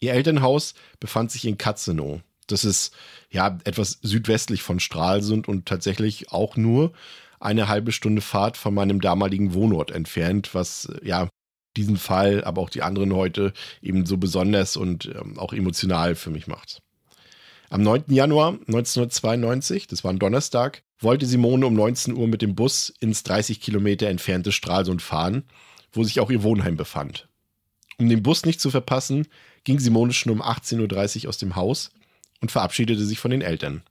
Ihr 0.00 0.12
Elternhaus 0.12 0.74
befand 1.00 1.30
sich 1.30 1.44
in 1.46 1.58
Katzenow. 1.58 2.20
Das 2.46 2.64
ist 2.64 2.94
ja 3.30 3.58
etwas 3.64 3.98
südwestlich 4.02 4.62
von 4.62 4.80
Stralsund 4.80 5.48
und 5.48 5.66
tatsächlich 5.66 6.32
auch 6.32 6.56
nur 6.56 6.92
eine 7.40 7.68
halbe 7.68 7.92
Stunde 7.92 8.22
Fahrt 8.22 8.56
von 8.56 8.74
meinem 8.74 9.00
damaligen 9.00 9.54
Wohnort 9.54 9.90
entfernt, 9.90 10.54
was 10.54 10.90
ja 11.02 11.28
diesen 11.76 11.96
Fall, 11.96 12.44
aber 12.44 12.62
auch 12.62 12.70
die 12.70 12.82
anderen 12.82 13.14
heute 13.14 13.52
eben 13.82 14.06
so 14.06 14.16
besonders 14.16 14.76
und 14.76 15.06
ähm, 15.06 15.38
auch 15.38 15.52
emotional 15.52 16.14
für 16.14 16.30
mich 16.30 16.46
macht. 16.46 16.83
Am 17.70 17.82
9. 17.82 18.04
Januar 18.08 18.52
1992, 18.52 19.86
das 19.86 20.04
war 20.04 20.12
ein 20.12 20.18
Donnerstag, 20.18 20.82
wollte 20.98 21.26
Simone 21.26 21.66
um 21.66 21.74
19 21.74 22.14
Uhr 22.14 22.28
mit 22.28 22.42
dem 22.42 22.54
Bus 22.54 22.92
ins 23.00 23.22
30 23.22 23.60
Kilometer 23.60 24.08
entfernte 24.08 24.52
Stralsund 24.52 25.02
fahren, 25.02 25.44
wo 25.92 26.04
sich 26.04 26.20
auch 26.20 26.30
ihr 26.30 26.42
Wohnheim 26.42 26.76
befand. 26.76 27.28
Um 27.98 28.08
den 28.08 28.22
Bus 28.22 28.44
nicht 28.44 28.60
zu 28.60 28.70
verpassen, 28.70 29.26
ging 29.64 29.78
Simone 29.78 30.12
schon 30.12 30.32
um 30.32 30.42
18.30 30.42 31.24
Uhr 31.24 31.28
aus 31.28 31.38
dem 31.38 31.56
Haus 31.56 31.90
und 32.40 32.50
verabschiedete 32.50 33.04
sich 33.04 33.18
von 33.18 33.30
den 33.30 33.42
Eltern. 33.42 33.82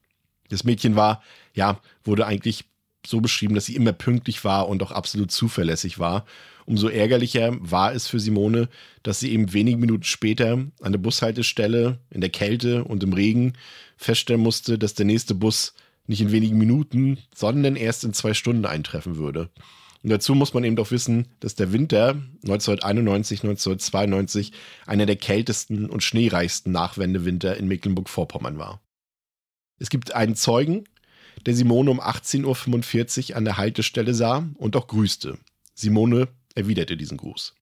Das 0.50 0.64
Mädchen 0.64 0.96
war, 0.96 1.24
ja, 1.54 1.80
wurde 2.04 2.26
eigentlich 2.26 2.66
so 3.06 3.22
beschrieben, 3.22 3.56
dass 3.56 3.66
sie 3.66 3.76
immer 3.76 3.94
pünktlich 3.94 4.44
war 4.44 4.68
und 4.68 4.82
auch 4.84 4.92
absolut 4.92 5.32
zuverlässig 5.32 6.00
war. 6.00 6.26
Umso 6.66 6.88
ärgerlicher 6.88 7.58
war 7.60 7.94
es 7.94 8.08
für 8.08 8.20
Simone, 8.20 8.70
dass 9.04 9.20
sie 9.20 9.32
eben 9.32 9.52
wenige 9.54 9.78
Minuten 9.78 10.04
später 10.04 10.66
an 10.82 10.92
der 10.92 11.00
Bushaltestelle 11.00 12.00
in 12.10 12.22
der 12.22 12.30
Kälte 12.30 12.84
und 12.86 13.04
im 13.04 13.14
Regen 13.14 13.54
feststellen 13.98 14.42
musste, 14.42 14.78
dass 14.78 14.94
der 14.94 15.06
nächste 15.06 15.36
Bus 15.36 15.74
nicht 16.08 16.22
in 16.22 16.32
wenigen 16.32 16.58
Minuten, 16.58 17.18
sondern 17.34 17.76
erst 17.76 18.04
in 18.04 18.14
zwei 18.14 18.34
Stunden 18.34 18.66
eintreffen 18.66 19.18
würde. 19.18 19.50
Und 20.04 20.10
dazu 20.10 20.36
muss 20.36 20.54
man 20.54 20.66
eben 20.66 20.76
doch 20.76 20.92
wissen, 20.92 21.28
dass 21.40 21.56
der 21.56 21.72
Winter 21.72 22.10
1991, 22.44 23.44
1992 23.44 24.52
einer 24.86 25.06
der 25.06 25.16
kältesten 25.16 25.90
und 25.90 26.04
schneereichsten 26.04 26.74
Nachwendewinter 26.74 27.56
in 27.56 27.68
Mecklenburg-Vorpommern 27.68 28.58
war. 28.58 28.82
Es 29.80 29.90
gibt 29.90 30.14
einen 30.14 30.36
Zeugen, 30.36 30.84
der 31.46 31.56
Simone 31.56 31.92
um 31.92 32.00
18.45 32.02 33.32
Uhr 33.32 33.38
an 33.38 33.46
der 33.46 33.58
Haltestelle 33.58 34.14
sah 34.14 34.48
und 34.56 34.76
auch 34.76 34.88
grüßte. 34.88 35.38
Simone 35.74 36.28
erwiderte 36.56 36.98
diesen 36.98 37.18
Gruß. 37.18 37.56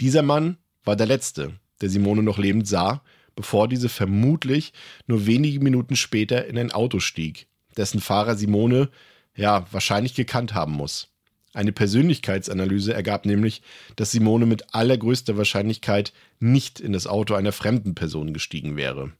Dieser 0.00 0.22
Mann 0.22 0.56
war 0.84 0.96
der 0.96 1.06
Letzte, 1.06 1.52
der 1.80 1.90
Simone 1.90 2.22
noch 2.22 2.38
lebend 2.38 2.66
sah, 2.66 3.02
bevor 3.36 3.68
diese 3.68 3.88
vermutlich 3.88 4.72
nur 5.06 5.26
wenige 5.26 5.60
Minuten 5.60 5.96
später 5.96 6.46
in 6.46 6.58
ein 6.58 6.72
Auto 6.72 7.00
stieg, 7.00 7.46
dessen 7.76 8.00
Fahrer 8.00 8.36
Simone 8.36 8.90
ja 9.36 9.66
wahrscheinlich 9.72 10.14
gekannt 10.14 10.54
haben 10.54 10.72
muss. 10.72 11.08
Eine 11.54 11.72
Persönlichkeitsanalyse 11.72 12.94
ergab 12.94 13.26
nämlich, 13.26 13.62
dass 13.96 14.10
Simone 14.10 14.46
mit 14.46 14.74
allergrößter 14.74 15.36
Wahrscheinlichkeit 15.36 16.12
nicht 16.40 16.80
in 16.80 16.92
das 16.92 17.06
Auto 17.06 17.34
einer 17.34 17.52
fremden 17.52 17.94
Person 17.94 18.32
gestiegen 18.32 18.76
wäre. 18.76 19.12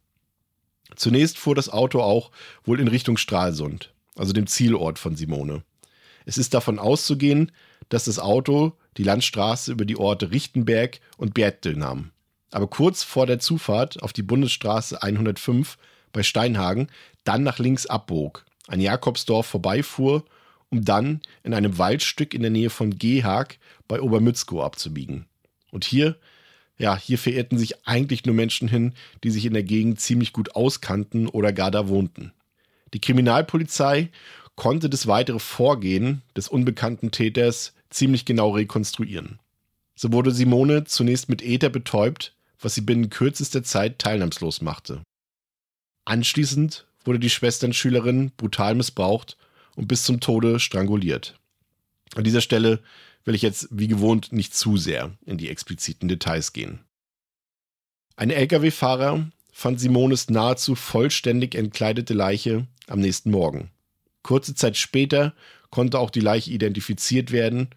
Zunächst 0.96 1.38
fuhr 1.38 1.54
das 1.54 1.68
Auto 1.68 2.00
auch 2.00 2.30
wohl 2.64 2.80
in 2.80 2.88
Richtung 2.88 3.16
Stralsund, 3.16 3.92
also 4.16 4.32
dem 4.32 4.46
Zielort 4.46 4.98
von 4.98 5.16
Simone. 5.16 5.62
Es 6.24 6.38
ist 6.38 6.54
davon 6.54 6.78
auszugehen, 6.78 7.52
dass 7.88 8.04
das 8.04 8.18
Auto 8.18 8.72
die 8.96 9.02
Landstraße 9.02 9.72
über 9.72 9.84
die 9.84 9.96
Orte 9.96 10.30
Richtenberg 10.30 11.00
und 11.16 11.34
Bertel 11.34 11.76
nahm. 11.76 12.10
Aber 12.50 12.66
kurz 12.66 13.02
vor 13.02 13.26
der 13.26 13.38
Zufahrt 13.38 14.02
auf 14.02 14.12
die 14.12 14.22
Bundesstraße 14.22 15.02
105 15.02 15.78
bei 16.12 16.22
Steinhagen 16.22 16.88
dann 17.24 17.42
nach 17.42 17.58
links 17.58 17.86
abbog, 17.86 18.44
an 18.68 18.80
Jakobsdorf 18.80 19.46
vorbeifuhr, 19.46 20.24
um 20.70 20.84
dann 20.84 21.20
in 21.42 21.54
einem 21.54 21.78
Waldstück 21.78 22.34
in 22.34 22.42
der 22.42 22.50
Nähe 22.50 22.70
von 22.70 22.98
Gehag 22.98 23.58
bei 23.88 24.00
Obermützkow 24.00 24.62
abzubiegen. 24.62 25.26
Und 25.70 25.84
hier 25.84 26.16
ja, 26.82 26.96
hier 26.96 27.16
verirrten 27.16 27.58
sich 27.58 27.86
eigentlich 27.86 28.26
nur 28.26 28.34
Menschen 28.34 28.66
hin, 28.68 28.92
die 29.22 29.30
sich 29.30 29.46
in 29.46 29.54
der 29.54 29.62
Gegend 29.62 30.00
ziemlich 30.00 30.32
gut 30.32 30.56
auskannten 30.56 31.28
oder 31.28 31.52
gar 31.52 31.70
da 31.70 31.88
wohnten. 31.88 32.32
Die 32.92 33.00
Kriminalpolizei 33.00 34.10
konnte 34.56 34.90
das 34.90 35.06
weitere 35.06 35.38
Vorgehen 35.38 36.22
des 36.36 36.48
unbekannten 36.48 37.12
Täters 37.12 37.72
ziemlich 37.88 38.24
genau 38.24 38.50
rekonstruieren. 38.50 39.38
So 39.94 40.12
wurde 40.12 40.32
Simone 40.32 40.84
zunächst 40.84 41.28
mit 41.28 41.40
Ether 41.40 41.70
betäubt, 41.70 42.34
was 42.60 42.74
sie 42.74 42.80
binnen 42.80 43.10
kürzester 43.10 43.62
Zeit 43.62 44.00
teilnahmslos 44.00 44.60
machte. 44.60 45.02
Anschließend 46.04 46.86
wurde 47.04 47.20
die 47.20 47.30
Schwesternschülerin 47.30 48.32
brutal 48.36 48.74
missbraucht 48.74 49.36
und 49.76 49.86
bis 49.86 50.02
zum 50.02 50.18
Tode 50.18 50.58
stranguliert. 50.58 51.38
An 52.16 52.24
dieser 52.24 52.40
Stelle 52.40 52.80
will 53.24 53.34
ich 53.34 53.42
jetzt 53.42 53.68
wie 53.70 53.88
gewohnt 53.88 54.32
nicht 54.32 54.54
zu 54.54 54.76
sehr 54.76 55.12
in 55.24 55.38
die 55.38 55.48
expliziten 55.48 56.08
Details 56.08 56.52
gehen. 56.52 56.80
Ein 58.16 58.30
Lkw-Fahrer 58.30 59.30
fand 59.52 59.80
Simones 59.80 60.30
nahezu 60.30 60.74
vollständig 60.74 61.54
entkleidete 61.54 62.14
Leiche 62.14 62.66
am 62.86 63.00
nächsten 63.00 63.30
Morgen. 63.30 63.70
Kurze 64.22 64.54
Zeit 64.54 64.76
später 64.76 65.34
konnte 65.70 65.98
auch 65.98 66.10
die 66.10 66.20
Leiche 66.20 66.50
identifiziert 66.50 67.32
werden 67.32 67.68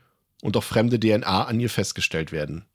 und 0.42 0.58
auch 0.58 0.64
fremde 0.64 1.00
DNA 1.00 1.46
an 1.46 1.60
ihr 1.60 1.70
festgestellt 1.70 2.32
werden. 2.32 2.66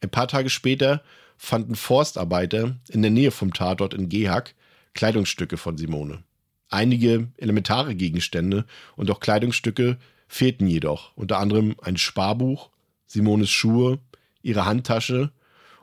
Ein 0.00 0.10
paar 0.10 0.28
Tage 0.28 0.50
später 0.50 1.02
fanden 1.36 1.74
Forstarbeiter 1.74 2.76
in 2.88 3.02
der 3.02 3.10
Nähe 3.10 3.30
vom 3.30 3.52
Tatort 3.52 3.94
in 3.94 4.08
Gehag 4.08 4.54
Kleidungsstücke 4.94 5.56
von 5.56 5.78
Simone. 5.78 6.22
Einige 6.70 7.28
elementare 7.36 7.94
Gegenstände 7.94 8.66
und 8.96 9.10
auch 9.10 9.20
Kleidungsstücke 9.20 9.98
fehlten 10.28 10.66
jedoch, 10.66 11.12
unter 11.16 11.38
anderem 11.38 11.74
ein 11.82 11.96
Sparbuch, 11.96 12.70
Simones 13.06 13.50
Schuhe, 13.50 13.98
ihre 14.42 14.66
Handtasche 14.66 15.32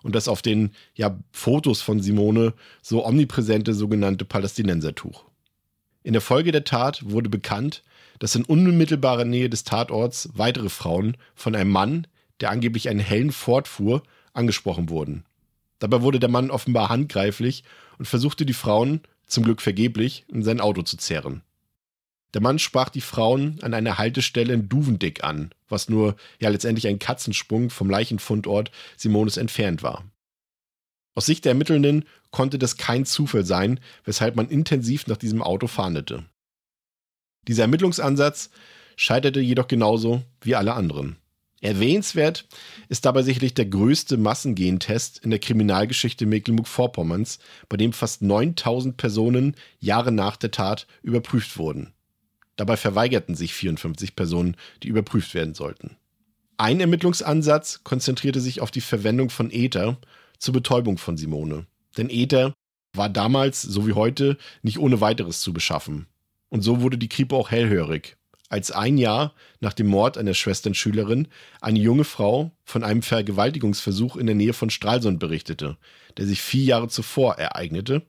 und 0.03 0.15
das 0.15 0.27
auf 0.27 0.41
den 0.41 0.71
ja, 0.93 1.17
Fotos 1.31 1.81
von 1.81 1.99
Simone 1.99 2.53
so 2.81 3.05
omnipräsente 3.05 3.73
sogenannte 3.73 4.23
Palästinensertuch. 4.23 5.25
In 6.03 6.13
der 6.13 6.21
Folge 6.21 6.51
der 6.51 6.63
Tat 6.63 7.09
wurde 7.09 7.29
bekannt, 7.29 7.83
dass 8.19 8.35
in 8.35 8.45
unmittelbarer 8.45 9.25
Nähe 9.25 9.49
des 9.49 9.63
Tatorts 9.63 10.29
weitere 10.33 10.69
Frauen 10.69 11.17
von 11.33 11.55
einem 11.55 11.71
Mann, 11.71 12.07
der 12.39 12.51
angeblich 12.51 12.87
einen 12.87 12.99
hellen 12.99 13.31
Ford 13.31 13.67
fuhr, 13.67 14.03
angesprochen 14.33 14.89
wurden. 14.89 15.25
Dabei 15.79 16.01
wurde 16.01 16.19
der 16.19 16.29
Mann 16.29 16.51
offenbar 16.51 16.89
handgreiflich 16.89 17.63
und 17.97 18.05
versuchte 18.05 18.45
die 18.45 18.53
Frauen, 18.53 19.01
zum 19.25 19.43
Glück 19.43 19.61
vergeblich, 19.61 20.25
in 20.27 20.43
sein 20.43 20.61
Auto 20.61 20.83
zu 20.83 20.97
zerren. 20.97 21.41
Der 22.35 22.41
Mann 22.41 22.59
sprach 22.59 22.89
die 22.89 22.99
Frauen 22.99 23.59
an 23.61 23.73
einer 23.73 23.97
Haltestelle 23.97 24.53
in 24.53 24.67
Duvendick 24.67 25.23
an, 25.23 25.51
was 25.69 25.87
nur 25.87 26.17
ja 26.41 26.49
letztendlich 26.49 26.85
ein 26.85 26.99
Katzensprung 26.99 27.69
vom 27.69 27.89
Leichenfundort 27.89 28.71
Simones 28.97 29.37
entfernt 29.37 29.83
war. 29.83 30.03
Aus 31.13 31.27
Sicht 31.27 31.45
der 31.45 31.53
Ermittelnden 31.53 32.03
konnte 32.31 32.59
das 32.59 32.75
kein 32.75 33.05
Zufall 33.05 33.45
sein, 33.45 33.79
weshalb 34.03 34.35
man 34.35 34.49
intensiv 34.49 35.07
nach 35.07 35.15
diesem 35.15 35.41
Auto 35.41 35.67
fahndete. 35.67 36.25
Dieser 37.47 37.63
Ermittlungsansatz 37.63 38.49
scheiterte 38.97 39.39
jedoch 39.39 39.69
genauso 39.69 40.21
wie 40.41 40.55
alle 40.55 40.73
anderen. 40.73 41.15
Erwähnenswert 41.61 42.49
ist 42.89 43.05
dabei 43.05 43.21
sicherlich 43.21 43.53
der 43.53 43.67
größte 43.67 44.17
Massengentest 44.17 45.19
in 45.19 45.29
der 45.29 45.39
Kriminalgeschichte 45.39 46.25
Mecklenburg-Vorpommerns, 46.25 47.39
bei 47.69 47.77
dem 47.77 47.93
fast 47.93 48.21
9000 48.21 48.97
Personen 48.97 49.55
Jahre 49.79 50.11
nach 50.11 50.35
der 50.35 50.51
Tat 50.51 50.85
überprüft 51.01 51.57
wurden. 51.57 51.94
Dabei 52.55 52.77
verweigerten 52.77 53.35
sich 53.35 53.53
54 53.53 54.15
Personen, 54.15 54.55
die 54.83 54.87
überprüft 54.87 55.33
werden 55.33 55.53
sollten. 55.53 55.97
Ein 56.57 56.79
Ermittlungsansatz 56.79 57.81
konzentrierte 57.83 58.39
sich 58.39 58.61
auf 58.61 58.71
die 58.71 58.81
Verwendung 58.81 59.29
von 59.29 59.51
Ether 59.51 59.97
zur 60.39 60.53
Betäubung 60.53 60.97
von 60.97 61.17
Simone. 61.17 61.65
Denn 61.97 62.09
Ether 62.09 62.53
war 62.93 63.09
damals, 63.09 63.61
so 63.61 63.87
wie 63.87 63.93
heute, 63.93 64.37
nicht 64.61 64.79
ohne 64.79 65.01
weiteres 65.01 65.41
zu 65.41 65.51
beschaffen. 65.51 66.07
Und 66.49 66.61
so 66.61 66.81
wurde 66.81 66.97
die 66.97 67.09
Kripo 67.09 67.37
auch 67.37 67.51
hellhörig, 67.51 68.15
als 68.47 68.71
ein 68.71 68.97
Jahr 68.97 69.33
nach 69.59 69.73
dem 69.73 69.87
Mord 69.87 70.15
der 70.15 70.33
Schwesternschülerin 70.33 71.27
eine 71.59 71.79
junge 71.79 72.05
Frau 72.05 72.51
von 72.63 72.83
einem 72.83 73.01
Vergewaltigungsversuch 73.01 74.15
in 74.15 74.27
der 74.27 74.35
Nähe 74.35 74.53
von 74.53 74.69
Stralsund 74.69 75.19
berichtete, 75.19 75.77
der 76.15 76.25
sich 76.25 76.41
vier 76.41 76.63
Jahre 76.63 76.87
zuvor 76.87 77.35
ereignete, 77.35 78.03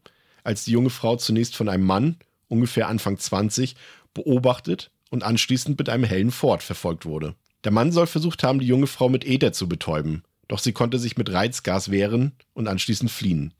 als 0.44 0.64
die 0.64 0.72
junge 0.72 0.90
Frau 0.90 1.16
zunächst 1.16 1.56
von 1.56 1.68
einem 1.68 1.84
Mann, 1.84 2.16
ungefähr 2.48 2.86
Anfang 2.86 3.18
20, 3.18 3.74
beobachtet 4.16 4.90
und 5.10 5.22
anschließend 5.22 5.78
mit 5.78 5.88
einem 5.88 6.04
hellen 6.04 6.30
Ford 6.30 6.62
verfolgt 6.62 7.06
wurde. 7.06 7.34
Der 7.64 7.72
Mann 7.72 7.92
soll 7.92 8.06
versucht 8.06 8.42
haben, 8.42 8.58
die 8.58 8.66
junge 8.66 8.86
Frau 8.86 9.08
mit 9.08 9.24
Ether 9.24 9.52
zu 9.52 9.68
betäuben, 9.68 10.24
doch 10.48 10.58
sie 10.58 10.72
konnte 10.72 10.98
sich 10.98 11.16
mit 11.16 11.32
Reizgas 11.32 11.90
wehren 11.90 12.32
und 12.54 12.68
anschließend 12.68 13.10
fliehen. 13.10 13.52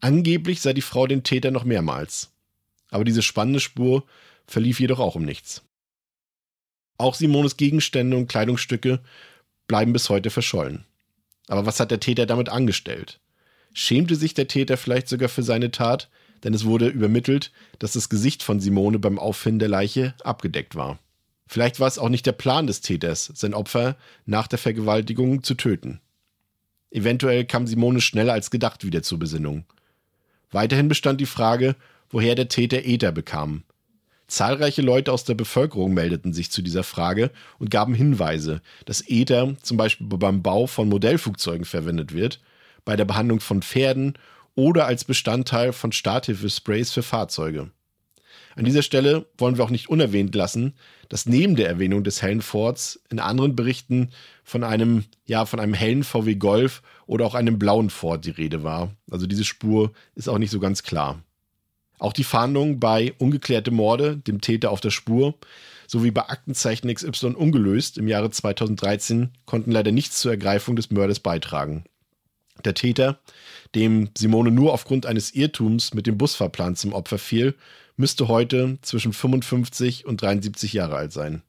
Angeblich 0.00 0.60
sei 0.60 0.72
die 0.72 0.82
Frau 0.82 1.06
den 1.06 1.22
Täter 1.22 1.50
noch 1.50 1.64
mehrmals. 1.64 2.32
Aber 2.90 3.04
diese 3.04 3.22
spannende 3.22 3.60
Spur 3.60 4.04
verlief 4.46 4.80
jedoch 4.80 5.00
auch 5.00 5.14
um 5.14 5.24
nichts. 5.24 5.62
Auch 6.96 7.14
Simones 7.14 7.56
Gegenstände 7.56 8.16
und 8.16 8.28
Kleidungsstücke 8.28 9.00
bleiben 9.66 9.92
bis 9.92 10.08
heute 10.10 10.30
verschollen. 10.30 10.84
Aber 11.48 11.66
was 11.66 11.80
hat 11.80 11.90
der 11.90 12.00
Täter 12.00 12.26
damit 12.26 12.48
angestellt? 12.48 13.20
Schämte 13.72 14.14
sich 14.14 14.34
der 14.34 14.46
Täter 14.46 14.76
vielleicht 14.76 15.08
sogar 15.08 15.28
für 15.28 15.42
seine 15.42 15.70
Tat, 15.70 16.08
denn 16.44 16.54
es 16.54 16.64
wurde 16.64 16.88
übermittelt, 16.88 17.50
dass 17.78 17.94
das 17.94 18.08
Gesicht 18.08 18.42
von 18.42 18.60
Simone 18.60 18.98
beim 18.98 19.18
Auffinden 19.18 19.58
der 19.58 19.68
Leiche 19.68 20.14
abgedeckt 20.22 20.76
war. 20.76 20.98
Vielleicht 21.46 21.80
war 21.80 21.88
es 21.88 21.98
auch 21.98 22.08
nicht 22.08 22.26
der 22.26 22.32
Plan 22.32 22.66
des 22.66 22.80
Täters, 22.80 23.32
sein 23.34 23.54
Opfer 23.54 23.96
nach 24.26 24.46
der 24.46 24.58
Vergewaltigung 24.58 25.42
zu 25.42 25.54
töten. 25.54 26.00
Eventuell 26.90 27.44
kam 27.44 27.66
Simone 27.66 28.00
schneller 28.00 28.32
als 28.32 28.50
gedacht 28.50 28.84
wieder 28.84 29.02
zur 29.02 29.18
Besinnung. 29.18 29.64
Weiterhin 30.52 30.88
bestand 30.88 31.20
die 31.20 31.26
Frage, 31.26 31.74
woher 32.10 32.34
der 32.34 32.48
Täter 32.48 32.84
Ether 32.84 33.10
bekam. 33.10 33.64
Zahlreiche 34.26 34.82
Leute 34.82 35.12
aus 35.12 35.24
der 35.24 35.34
Bevölkerung 35.34 35.92
meldeten 35.92 36.32
sich 36.32 36.50
zu 36.50 36.62
dieser 36.62 36.82
Frage 36.82 37.30
und 37.58 37.70
gaben 37.70 37.94
Hinweise, 37.94 38.62
dass 38.86 39.02
Ether 39.06 39.54
zum 39.62 39.76
Beispiel 39.76 40.06
beim 40.06 40.42
Bau 40.42 40.66
von 40.66 40.88
Modellflugzeugen 40.88 41.66
verwendet 41.66 42.12
wird, 42.14 42.40
bei 42.84 42.96
der 42.96 43.04
Behandlung 43.04 43.40
von 43.40 43.62
Pferden 43.62 44.14
oder 44.54 44.86
als 44.86 45.04
Bestandteil 45.04 45.72
von 45.72 45.92
Starthilfesprays 45.92 46.92
für 46.92 47.02
Fahrzeuge. 47.02 47.70
An 48.56 48.64
dieser 48.64 48.82
Stelle 48.82 49.26
wollen 49.36 49.56
wir 49.56 49.64
auch 49.64 49.70
nicht 49.70 49.88
unerwähnt 49.88 50.34
lassen, 50.34 50.74
dass 51.08 51.26
neben 51.26 51.56
der 51.56 51.68
Erwähnung 51.68 52.04
des 52.04 52.22
hellen 52.22 52.40
Fords 52.40 53.00
in 53.10 53.18
anderen 53.18 53.56
Berichten 53.56 54.10
von 54.44 54.62
einem, 54.62 55.04
ja, 55.26 55.44
von 55.44 55.58
einem 55.58 55.74
hellen 55.74 56.04
VW 56.04 56.36
Golf 56.36 56.82
oder 57.06 57.26
auch 57.26 57.34
einem 57.34 57.58
blauen 57.58 57.90
Ford 57.90 58.24
die 58.24 58.30
Rede 58.30 58.62
war. 58.62 58.94
Also 59.10 59.26
diese 59.26 59.44
Spur 59.44 59.92
ist 60.14 60.28
auch 60.28 60.38
nicht 60.38 60.50
so 60.50 60.60
ganz 60.60 60.82
klar. 60.82 61.22
Auch 61.98 62.12
die 62.12 62.24
Fahndung 62.24 62.80
bei 62.80 63.14
ungeklärte 63.18 63.70
Morde, 63.70 64.16
dem 64.16 64.40
Täter 64.40 64.70
auf 64.70 64.80
der 64.80 64.90
Spur, 64.90 65.34
sowie 65.86 66.10
bei 66.10 66.28
Aktenzeichen 66.28 66.92
XY 66.92 67.34
ungelöst 67.34 67.98
im 67.98 68.08
Jahre 68.08 68.30
2013 68.30 69.30
konnten 69.46 69.70
leider 69.70 69.92
nichts 69.92 70.20
zur 70.20 70.32
Ergreifung 70.32 70.76
des 70.76 70.90
Mörders 70.90 71.20
beitragen. 71.20 71.84
Der 72.64 72.74
Täter, 72.74 73.18
dem 73.74 74.10
Simone 74.16 74.50
nur 74.50 74.72
aufgrund 74.72 75.06
eines 75.06 75.34
Irrtums 75.34 75.94
mit 75.94 76.06
dem 76.06 76.18
Busfahrplan 76.18 76.76
zum 76.76 76.92
Opfer 76.92 77.18
fiel, 77.18 77.54
müsste 77.96 78.28
heute 78.28 78.78
zwischen 78.82 79.12
55 79.12 80.06
und 80.06 80.22
73 80.22 80.72
Jahre 80.72 80.96
alt 80.96 81.12
sein. 81.12 81.42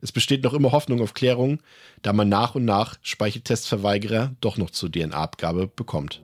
Es 0.00 0.12
besteht 0.12 0.44
noch 0.44 0.54
immer 0.54 0.72
Hoffnung 0.72 1.00
auf 1.02 1.14
Klärung, 1.14 1.60
da 2.02 2.12
man 2.12 2.28
nach 2.28 2.54
und 2.54 2.64
nach 2.64 2.96
Speicheltestverweigerer 3.02 4.34
doch 4.40 4.56
noch 4.56 4.70
zur 4.70 4.90
DNA-Abgabe 4.90 5.66
bekommt. 5.66 6.22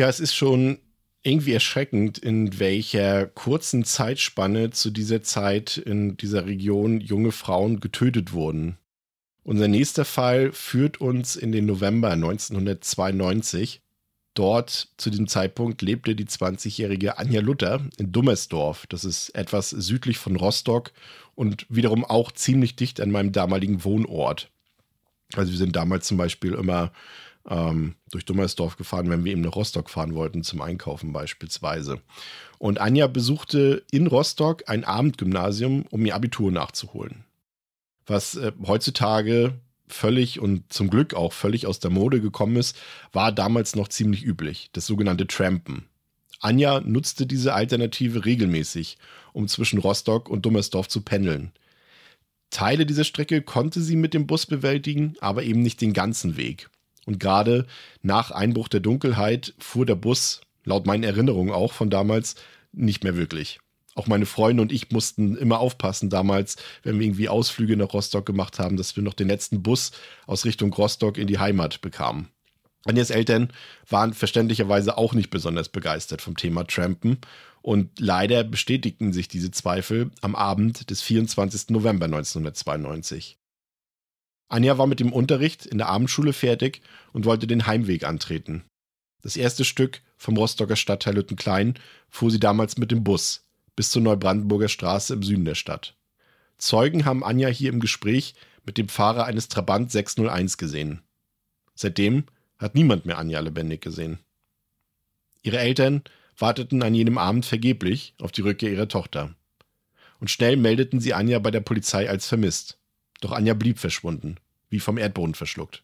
Ja, 0.00 0.08
es 0.08 0.18
ist 0.18 0.34
schon 0.34 0.78
irgendwie 1.22 1.52
erschreckend, 1.52 2.16
in 2.16 2.58
welcher 2.58 3.26
kurzen 3.26 3.84
Zeitspanne 3.84 4.70
zu 4.70 4.88
dieser 4.88 5.22
Zeit 5.22 5.76
in 5.76 6.16
dieser 6.16 6.46
Region 6.46 7.02
junge 7.02 7.32
Frauen 7.32 7.80
getötet 7.80 8.32
wurden. 8.32 8.78
Unser 9.42 9.68
nächster 9.68 10.06
Fall 10.06 10.52
führt 10.52 11.02
uns 11.02 11.36
in 11.36 11.52
den 11.52 11.66
November 11.66 12.12
1992. 12.12 13.82
Dort 14.32 14.88
zu 14.96 15.10
diesem 15.10 15.28
Zeitpunkt 15.28 15.82
lebte 15.82 16.14
die 16.14 16.24
20-jährige 16.24 17.18
Anja 17.18 17.42
Luther 17.42 17.86
in 17.98 18.10
Dummersdorf. 18.10 18.86
Das 18.86 19.04
ist 19.04 19.28
etwas 19.34 19.68
südlich 19.68 20.16
von 20.16 20.36
Rostock 20.36 20.92
und 21.34 21.66
wiederum 21.68 22.06
auch 22.06 22.32
ziemlich 22.32 22.74
dicht 22.74 23.02
an 23.02 23.10
meinem 23.10 23.32
damaligen 23.32 23.84
Wohnort. 23.84 24.50
Also 25.34 25.52
wir 25.52 25.58
sind 25.58 25.76
damals 25.76 26.06
zum 26.06 26.16
Beispiel 26.16 26.54
immer 26.54 26.90
ähm, 27.48 27.94
durch 28.10 28.24
Dummersdorf 28.24 28.76
gefahren, 28.76 29.10
wenn 29.10 29.24
wir 29.24 29.32
eben 29.32 29.40
nach 29.40 29.56
Rostock 29.56 29.90
fahren 29.90 30.14
wollten, 30.14 30.42
zum 30.42 30.60
Einkaufen 30.60 31.12
beispielsweise. 31.12 32.00
Und 32.58 32.80
Anja 32.80 33.06
besuchte 33.06 33.84
in 33.90 34.06
Rostock 34.06 34.64
ein 34.68 34.84
Abendgymnasium, 34.84 35.84
um 35.90 36.04
ihr 36.04 36.14
Abitur 36.14 36.52
nachzuholen. 36.52 37.24
Was 38.06 38.36
äh, 38.36 38.52
heutzutage 38.66 39.54
völlig 39.88 40.40
und 40.40 40.72
zum 40.72 40.90
Glück 40.90 41.14
auch 41.14 41.32
völlig 41.32 41.66
aus 41.66 41.80
der 41.80 41.90
Mode 41.90 42.20
gekommen 42.20 42.56
ist, 42.56 42.76
war 43.12 43.32
damals 43.32 43.74
noch 43.74 43.88
ziemlich 43.88 44.24
üblich, 44.24 44.70
das 44.72 44.86
sogenannte 44.86 45.26
Trampen. 45.26 45.86
Anja 46.40 46.80
nutzte 46.80 47.26
diese 47.26 47.54
Alternative 47.54 48.24
regelmäßig, 48.24 48.98
um 49.32 49.46
zwischen 49.46 49.78
Rostock 49.78 50.28
und 50.28 50.46
Dummersdorf 50.46 50.88
zu 50.88 51.02
pendeln. 51.02 51.52
Teile 52.50 52.86
dieser 52.86 53.04
Strecke 53.04 53.42
konnte 53.42 53.80
sie 53.80 53.96
mit 53.96 54.14
dem 54.14 54.26
Bus 54.26 54.46
bewältigen, 54.46 55.14
aber 55.20 55.44
eben 55.44 55.62
nicht 55.62 55.80
den 55.80 55.92
ganzen 55.92 56.36
Weg. 56.36 56.70
Und 57.06 57.18
gerade 57.18 57.66
nach 58.02 58.30
Einbruch 58.30 58.68
der 58.68 58.80
Dunkelheit 58.80 59.54
fuhr 59.58 59.86
der 59.86 59.94
Bus, 59.94 60.40
laut 60.64 60.86
meinen 60.86 61.04
Erinnerungen 61.04 61.52
auch 61.52 61.72
von 61.72 61.90
damals, 61.90 62.36
nicht 62.72 63.04
mehr 63.04 63.16
wirklich. 63.16 63.58
Auch 63.94 64.06
meine 64.06 64.26
Freunde 64.26 64.62
und 64.62 64.72
ich 64.72 64.90
mussten 64.90 65.36
immer 65.36 65.58
aufpassen 65.58 66.10
damals, 66.10 66.56
wenn 66.82 66.98
wir 66.98 67.06
irgendwie 67.06 67.28
Ausflüge 67.28 67.76
nach 67.76 67.92
Rostock 67.92 68.24
gemacht 68.24 68.58
haben, 68.58 68.76
dass 68.76 68.94
wir 68.96 69.02
noch 69.02 69.14
den 69.14 69.28
letzten 69.28 69.62
Bus 69.62 69.90
aus 70.26 70.44
Richtung 70.44 70.72
Rostock 70.72 71.18
in 71.18 71.26
die 71.26 71.38
Heimat 71.38 71.80
bekamen. 71.80 72.28
Anjas 72.84 73.10
Eltern 73.10 73.52
waren 73.88 74.14
verständlicherweise 74.14 74.96
auch 74.96 75.12
nicht 75.12 75.30
besonders 75.30 75.68
begeistert 75.68 76.22
vom 76.22 76.36
Thema 76.36 76.64
Trampen 76.64 77.18
und 77.62 77.98
leider 77.98 78.42
bestätigten 78.42 79.12
sich 79.12 79.28
diese 79.28 79.50
Zweifel 79.50 80.10
am 80.22 80.34
Abend 80.34 80.88
des 80.88 81.02
24. 81.02 81.70
November 81.70 82.06
1992. 82.06 83.39
Anja 84.50 84.78
war 84.78 84.86
mit 84.86 85.00
dem 85.00 85.12
Unterricht 85.12 85.64
in 85.64 85.78
der 85.78 85.88
Abendschule 85.88 86.32
fertig 86.32 86.82
und 87.12 87.24
wollte 87.24 87.46
den 87.46 87.66
Heimweg 87.66 88.04
antreten. 88.04 88.64
Das 89.22 89.36
erste 89.36 89.64
Stück 89.64 90.02
vom 90.16 90.36
Rostocker 90.36 90.76
Stadtteil 90.76 91.14
Lüttenklein 91.14 91.74
fuhr 92.08 92.30
sie 92.30 92.40
damals 92.40 92.76
mit 92.76 92.90
dem 92.90 93.04
Bus 93.04 93.46
bis 93.76 93.90
zur 93.90 94.02
Neubrandenburger 94.02 94.68
Straße 94.68 95.14
im 95.14 95.22
Süden 95.22 95.44
der 95.44 95.54
Stadt. 95.54 95.96
Zeugen 96.58 97.04
haben 97.04 97.24
Anja 97.24 97.48
hier 97.48 97.70
im 97.70 97.80
Gespräch 97.80 98.34
mit 98.66 98.76
dem 98.76 98.88
Fahrer 98.88 99.24
eines 99.24 99.48
Trabant 99.48 99.90
601 99.90 100.58
gesehen. 100.58 101.00
Seitdem 101.74 102.24
hat 102.58 102.74
niemand 102.74 103.06
mehr 103.06 103.18
Anja 103.18 103.40
lebendig 103.40 103.80
gesehen. 103.80 104.18
Ihre 105.42 105.58
Eltern 105.58 106.02
warteten 106.36 106.82
an 106.82 106.94
jenem 106.94 107.18
Abend 107.18 107.46
vergeblich 107.46 108.14
auf 108.20 108.32
die 108.32 108.42
Rückkehr 108.42 108.72
ihrer 108.72 108.88
Tochter. 108.88 109.34
Und 110.18 110.30
schnell 110.30 110.56
meldeten 110.56 111.00
sie 111.00 111.14
Anja 111.14 111.38
bei 111.38 111.52
der 111.52 111.60
Polizei 111.60 112.10
als 112.10 112.26
vermisst. 112.26 112.79
Doch 113.20 113.32
Anja 113.32 113.54
blieb 113.54 113.78
verschwunden, 113.78 114.36
wie 114.68 114.80
vom 114.80 114.98
Erdboden 114.98 115.34
verschluckt. 115.34 115.82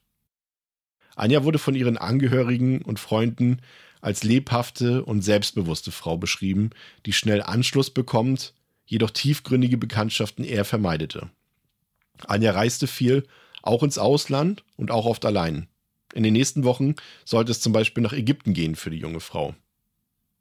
Anja 1.14 1.44
wurde 1.44 1.58
von 1.58 1.74
ihren 1.74 1.96
Angehörigen 1.96 2.82
und 2.82 3.00
Freunden 3.00 3.60
als 4.00 4.22
lebhafte 4.22 5.04
und 5.04 5.22
selbstbewusste 5.22 5.90
Frau 5.90 6.16
beschrieben, 6.16 6.70
die 7.06 7.12
schnell 7.12 7.42
Anschluss 7.42 7.90
bekommt, 7.90 8.54
jedoch 8.84 9.10
tiefgründige 9.10 9.78
Bekanntschaften 9.78 10.44
eher 10.44 10.64
vermeidete. 10.64 11.30
Anja 12.26 12.52
reiste 12.52 12.86
viel, 12.86 13.26
auch 13.62 13.82
ins 13.82 13.98
Ausland 13.98 14.64
und 14.76 14.90
auch 14.90 15.06
oft 15.06 15.24
allein. 15.24 15.66
In 16.14 16.22
den 16.22 16.34
nächsten 16.34 16.64
Wochen 16.64 16.94
sollte 17.24 17.50
es 17.50 17.60
zum 17.60 17.72
Beispiel 17.72 18.02
nach 18.02 18.12
Ägypten 18.12 18.54
gehen 18.54 18.76
für 18.76 18.90
die 18.90 18.98
junge 18.98 19.20
Frau. 19.20 19.54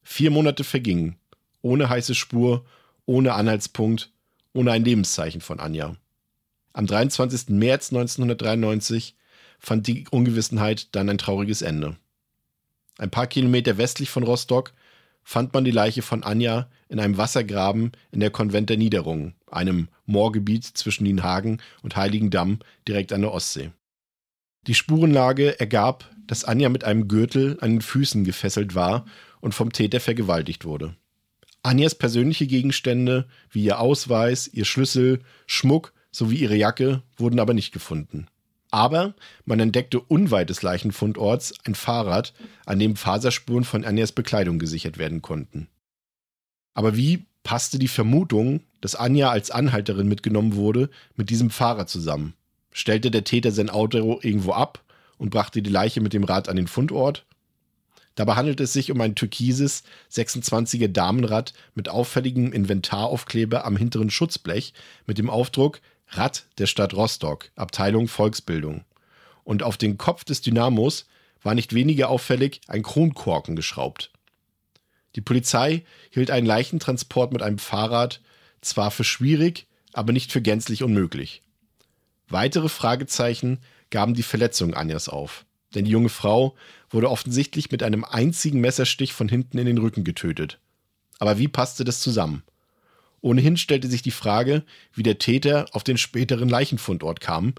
Vier 0.04 0.30
Monate 0.30 0.64
vergingen, 0.64 1.16
ohne 1.62 1.90
heiße 1.90 2.14
Spur, 2.14 2.66
ohne 3.06 3.34
Anhaltspunkt, 3.34 4.12
ohne 4.54 4.72
ein 4.72 4.86
Lebenszeichen 4.86 5.42
von 5.42 5.60
Anja. 5.60 5.96
Am 6.76 6.88
23. 6.88 7.52
März 7.52 7.94
1993 7.94 9.16
fand 9.60 9.88
die 9.88 10.04
Ungewissenheit 10.12 10.94
dann 10.94 11.08
ein 11.08 11.18
trauriges 11.18 11.62
Ende. 11.62 11.96
Ein 12.98 13.10
paar 13.10 13.28
Kilometer 13.28 13.78
westlich 13.78 14.10
von 14.10 14.24
Rostock 14.24 14.74
fand 15.24 15.54
man 15.54 15.64
die 15.64 15.72
Leiche 15.72 16.02
von 16.02 16.24
Anja 16.24 16.70
in 16.90 17.00
einem 17.00 17.18
Wassergraben 17.18 17.94
in 18.12 18.20
der 18.20 18.30
Konvent 18.30 18.70
der 18.70 18.76
Niederung, 18.76 19.36
einem 19.50 19.88
Moorgebiet 20.06 20.66
zwischen 20.66 21.06
Nienhagen 21.06 21.62
und 21.82 21.96
Heiligendamm 21.96 22.60
direkt 22.86 23.14
an 23.14 23.22
der 23.22 23.32
Ostsee. 23.32 23.72
Die 24.68 24.76
Spurenlage 24.76 25.58
ergab, 25.58 26.12
dass 26.28 26.44
Anja 26.44 26.68
mit 26.68 26.84
einem 26.84 27.08
Gürtel 27.08 27.58
an 27.62 27.72
den 27.72 27.82
Füßen 27.82 28.26
gefesselt 28.26 28.76
war 28.76 29.06
und 29.40 29.56
vom 29.56 29.72
Täter 29.72 30.02
vergewaltigt 30.02 30.66
wurde. 30.66 30.98
Anjas 31.64 31.96
persönliche 31.96 32.48
Gegenstände 32.48 33.30
wie 33.50 33.64
ihr 33.64 33.80
Ausweis, 33.80 34.50
ihr 34.50 34.66
Schlüssel, 34.66 35.22
Schmuck 35.48 35.94
sowie 36.16 36.38
ihre 36.38 36.56
Jacke 36.56 37.02
wurden 37.18 37.40
aber 37.40 37.54
nicht 37.54 37.74
gefunden. 37.74 38.28
Aber 38.72 39.14
man 39.46 39.60
entdeckte 39.60 40.00
unweit 40.00 40.50
des 40.50 40.62
Leichenfundorts 40.62 41.54
ein 41.66 41.76
Fahrrad, 41.76 42.34
an 42.66 42.80
dem 42.80 42.96
Faserspuren 42.96 43.64
von 43.64 43.86
Anjas 43.86 44.12
Bekleidung 44.12 44.58
gesichert 44.58 44.98
werden 44.98 45.22
konnten. 45.22 45.68
Aber 46.74 46.96
wie 46.96 47.26
passte 47.44 47.80
die 47.80 47.88
Vermutung, 47.88 48.62
dass 48.82 48.96
Anja 48.96 49.30
als 49.30 49.52
Anhalterin 49.52 50.08
mitgenommen 50.08 50.56
wurde, 50.56 50.90
mit 51.16 51.30
diesem 51.30 51.50
Fahrrad 51.50 51.90
zusammen? 51.90 52.34
Stellte 52.72 53.12
der 53.12 53.24
Täter 53.24 53.52
sein 53.52 53.70
Auto 53.70 54.20
irgendwo 54.22 54.52
ab 54.52 54.84
und 55.18 55.30
brachte 55.30 55.62
die 55.62 55.70
Leiche 55.70 56.02
mit 56.02 56.14
dem 56.14 56.24
Rad 56.24 56.50
an 56.50 56.56
den 56.56 56.68
Fundort? 56.68 57.26
Dabei 58.16 58.36
handelt 58.36 58.62
es 58.62 58.74
sich 58.74 58.92
um 58.92 59.00
ein 59.02 59.16
türkises 59.16 59.84
26er 60.12 60.88
Damenrad 60.88 61.54
mit 61.76 61.90
auffälligem 61.90 62.54
Inventaraufkleber 62.54 63.66
am 63.66 63.76
hinteren 63.76 64.10
Schutzblech 64.10 64.74
mit 65.06 65.18
dem 65.18 65.30
Aufdruck 65.30 65.82
Rad 66.10 66.46
der 66.58 66.68
Stadt 66.68 66.94
Rostock, 66.94 67.52
Abteilung 67.56 68.08
Volksbildung. 68.08 68.86
Und 69.44 69.64
auf 69.64 69.78
den 69.78 69.98
Kopf 69.98 70.24
des 70.24 70.42
Dynamos 70.42 71.06
war 71.42 71.56
nicht 71.56 71.74
weniger 71.74 72.10
auffällig 72.10 72.62
ein 72.68 72.84
Kronkorken 72.84 73.56
geschraubt. 73.56 74.12
Die 75.16 75.22
Polizei 75.22 75.84
hielt 76.10 76.32
einen 76.32 76.48
Leichentransport 76.48 77.32
mit 77.32 77.42
einem 77.42 77.60
Fahrrad 77.60 78.22
zwar 78.62 78.92
für 78.92 79.04
schwierig, 79.04 79.68
aber 79.94 80.12
nicht 80.12 80.32
für 80.32 80.42
gänzlich 80.42 80.84
unmöglich. 80.84 81.42
Weitere 82.28 82.70
Fragezeichen 82.70 83.60
gaben 83.92 84.14
die 84.14 84.24
Verletzung 84.24 84.74
Anjas 84.74 85.08
auf, 85.08 85.46
denn 85.74 85.86
die 85.86 85.92
junge 85.92 86.10
Frau 86.10 86.56
wurde 86.90 87.10
offensichtlich 87.10 87.72
mit 87.72 87.84
einem 87.84 88.04
einzigen 88.04 88.60
Messerstich 88.60 89.14
von 89.14 89.30
hinten 89.30 89.58
in 89.58 89.68
den 89.68 89.78
Rücken 89.78 90.04
getötet. 90.04 90.60
Aber 91.20 91.38
wie 91.38 91.48
passte 91.48 91.84
das 91.84 92.02
zusammen? 92.02 92.44
Ohnehin 93.26 93.58
stellte 93.58 93.88
sich 93.88 94.04
die 94.04 94.12
Frage, 94.12 94.62
wie 94.94 95.02
der 95.02 95.18
Täter 95.18 95.66
auf 95.72 95.84
den 95.84 95.98
späteren 95.98 96.48
Leichenfundort 96.48 97.22
kam, 97.22 97.56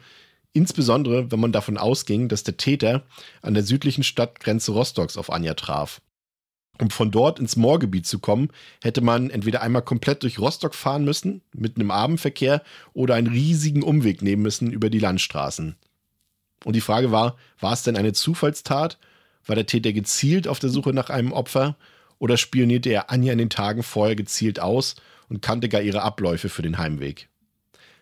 insbesondere 0.53 1.33
wenn 1.33 1.41
man 1.41 1.51
davon 1.51 1.77
ausging, 1.77 2.29
dass 2.29 2.45
der 2.45 2.57
Täter 2.57 3.03
an 3.43 3.53
der 3.53 3.65
südlichen 3.65 4.05
Stadtgrenze 4.05 4.71
Rostocks 4.71 5.17
auf 5.17 5.29
Anja 5.29 5.55
traf. 5.55 6.01
Um 6.81 6.89
von 6.91 7.11
dort 7.11 7.41
ins 7.41 7.57
Moorgebiet 7.57 8.07
zu 8.07 8.21
kommen, 8.21 8.51
hätte 8.81 9.01
man 9.01 9.29
entweder 9.29 9.61
einmal 9.61 9.83
komplett 9.83 10.23
durch 10.23 10.39
Rostock 10.39 10.73
fahren 10.73 11.05
müssen, 11.05 11.43
mitten 11.53 11.81
im 11.81 11.91
Abendverkehr, 11.91 12.63
oder 12.93 13.17
einen 13.17 13.27
riesigen 13.27 13.83
Umweg 13.83 14.23
nehmen 14.23 14.43
müssen 14.43 14.71
über 14.71 14.89
die 14.89 15.01
Landstraßen. 15.01 15.75
Und 16.65 16.77
die 16.77 16.81
Frage 16.81 17.11
war, 17.11 17.37
war 17.59 17.73
es 17.73 17.83
denn 17.83 17.97
eine 17.97 18.13
Zufallstat? 18.13 18.99
War 19.45 19.57
der 19.57 19.67
Täter 19.67 19.93
gezielt 19.93 20.47
auf 20.47 20.61
der 20.61 20.71
Suche 20.71 20.93
nach 20.93 21.11
einem 21.11 21.33
Opfer? 21.33 21.77
Oder 22.21 22.37
spionierte 22.37 22.91
er 22.91 23.11
Anja 23.11 23.33
in 23.33 23.39
den 23.39 23.51
Tagen 23.51 23.83
vorher 23.83 24.15
gezielt 24.15 24.61
aus 24.61 24.95
und 25.29 25.43
kannte 25.43 25.69
gar 25.69 25.83
ihre 25.83 26.03
Abläufe 26.03 26.49
für 26.49 26.63
den 26.63 26.79
Heimweg. 26.79 27.29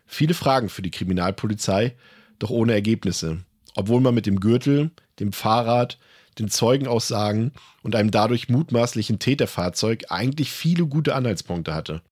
Viele 0.07 0.35
Fragen 0.35 0.69
für 0.69 0.83
die 0.83 0.91
Kriminalpolizei, 0.91 1.97
doch 2.39 2.51
ohne 2.51 2.73
Ergebnisse, 2.73 3.45
obwohl 3.75 4.01
man 4.01 4.15
mit 4.15 4.27
dem 4.27 4.41
Gürtel, 4.41 4.91
dem 5.19 5.33
Fahrrad, 5.33 5.99
den 6.39 6.49
Zeugenaussagen 6.49 7.53
und 7.83 7.95
einem 7.95 8.11
dadurch 8.11 8.49
mutmaßlichen 8.49 9.19
Täterfahrzeug 9.19 10.07
eigentlich 10.11 10.51
viele 10.51 10.87
gute 10.87 11.15
Anhaltspunkte 11.15 11.75
hatte. 11.75 12.03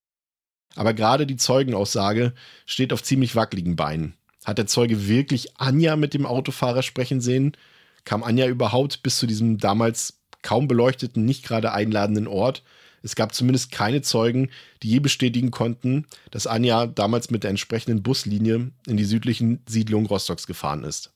Aber 0.75 0.95
gerade 0.95 1.27
die 1.27 1.37
Zeugenaussage 1.37 2.33
steht 2.65 2.93
auf 2.93 3.03
ziemlich 3.03 3.37
wackeligen 3.37 3.77
Beinen. 3.77 4.15
Hat 4.45 4.59
der 4.59 4.67
Zeuge 4.67 5.07
wirklich 5.07 5.59
Anja 5.59 5.97
mit 5.97 6.15
dem 6.15 6.27
Autofahrer 6.27 6.83
sprechen 6.83 7.21
sehen? 7.21 7.57
Kam 8.05 8.23
Anja 8.23 8.47
überhaupt 8.49 9.03
bis 9.03 9.19
zu 9.19 9.27
diesem 9.27 9.59
damals 9.59 10.21
kaum 10.43 10.67
beleuchteten, 10.67 11.25
nicht 11.25 11.45
gerade 11.45 11.73
einladenden 11.73 12.27
Ort? 12.27 12.63
Es 13.03 13.17
gab 13.17 13.35
zumindest 13.35 13.73
keine 13.73 14.03
Zeugen, 14.03 14.51
die 14.83 14.89
je 14.89 15.01
bestätigen 15.01 15.51
konnten, 15.51 16.07
dass 16.31 16.47
Anja 16.47 16.87
damals 16.87 17.31
mit 17.31 17.43
der 17.43 17.51
entsprechenden 17.51 18.03
Buslinie 18.03 18.71
in 18.87 18.97
die 18.97 19.05
südlichen 19.05 19.63
Siedlungen 19.67 20.07
Rostocks 20.07 20.47
gefahren 20.47 20.85
ist. 20.85 21.13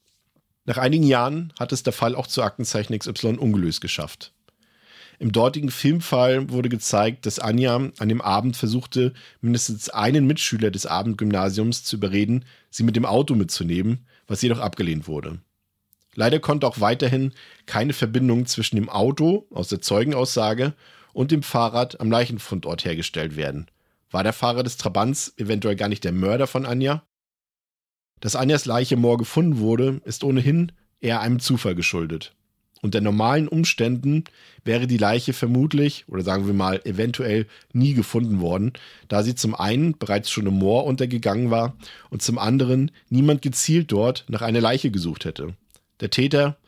Nach 0.64 0.78
einigen 0.78 1.04
Jahren 1.04 1.52
hat 1.58 1.72
es 1.72 1.84
der 1.84 1.92
Fall 1.92 2.16
auch 2.16 2.26
zu 2.26 2.42
Aktenzeichen 2.42 2.98
XY 2.98 3.36
ungelöst 3.36 3.80
geschafft. 3.80 4.32
Im 5.18 5.32
dortigen 5.32 5.70
Filmfall 5.70 6.50
wurde 6.50 6.68
gezeigt, 6.68 7.24
dass 7.24 7.38
Anja 7.38 7.90
an 7.98 8.08
dem 8.08 8.20
Abend 8.20 8.56
versuchte, 8.56 9.14
mindestens 9.40 9.88
einen 9.88 10.26
Mitschüler 10.26 10.70
des 10.70 10.84
Abendgymnasiums 10.84 11.84
zu 11.84 11.96
überreden, 11.96 12.44
sie 12.70 12.82
mit 12.82 12.96
dem 12.96 13.06
Auto 13.06 13.34
mitzunehmen, 13.34 14.06
was 14.26 14.42
jedoch 14.42 14.58
abgelehnt 14.58 15.08
wurde. 15.08 15.38
Leider 16.14 16.40
konnte 16.40 16.66
auch 16.66 16.80
weiterhin 16.80 17.32
keine 17.66 17.92
Verbindung 17.92 18.46
zwischen 18.46 18.76
dem 18.76 18.88
Auto 18.88 19.46
aus 19.50 19.68
der 19.68 19.80
Zeugenaussage 19.80 20.74
und 21.16 21.30
dem 21.30 21.42
Fahrrad 21.42 21.98
am 21.98 22.10
Leichenfundort 22.10 22.84
hergestellt 22.84 23.36
werden. 23.36 23.68
War 24.10 24.22
der 24.22 24.34
Fahrer 24.34 24.62
des 24.62 24.76
Trabants 24.76 25.32
eventuell 25.38 25.74
gar 25.74 25.88
nicht 25.88 26.04
der 26.04 26.12
Mörder 26.12 26.46
von 26.46 26.66
Anja? 26.66 27.04
Dass 28.20 28.36
Anjas 28.36 28.66
Leiche 28.66 28.98
Moor 28.98 29.16
gefunden 29.16 29.58
wurde, 29.58 30.02
ist 30.04 30.24
ohnehin 30.24 30.72
eher 31.00 31.22
einem 31.22 31.40
Zufall 31.40 31.74
geschuldet. 31.74 32.34
Unter 32.82 33.00
normalen 33.00 33.48
Umständen 33.48 34.24
wäre 34.62 34.86
die 34.86 34.98
Leiche 34.98 35.32
vermutlich, 35.32 36.04
oder 36.06 36.22
sagen 36.22 36.46
wir 36.46 36.52
mal 36.52 36.82
eventuell, 36.84 37.46
nie 37.72 37.94
gefunden 37.94 38.40
worden, 38.40 38.74
da 39.08 39.22
sie 39.22 39.34
zum 39.34 39.54
einen 39.54 39.96
bereits 39.96 40.30
schon 40.30 40.46
im 40.46 40.58
Moor 40.58 40.84
untergegangen 40.84 41.50
war 41.50 41.78
und 42.10 42.20
zum 42.20 42.36
anderen 42.36 42.90
niemand 43.08 43.40
gezielt 43.40 43.90
dort 43.90 44.26
nach 44.28 44.42
einer 44.42 44.60
Leiche 44.60 44.90
gesucht 44.90 45.24
hätte. 45.24 45.54
Der 46.00 46.10
Täter 46.10 46.58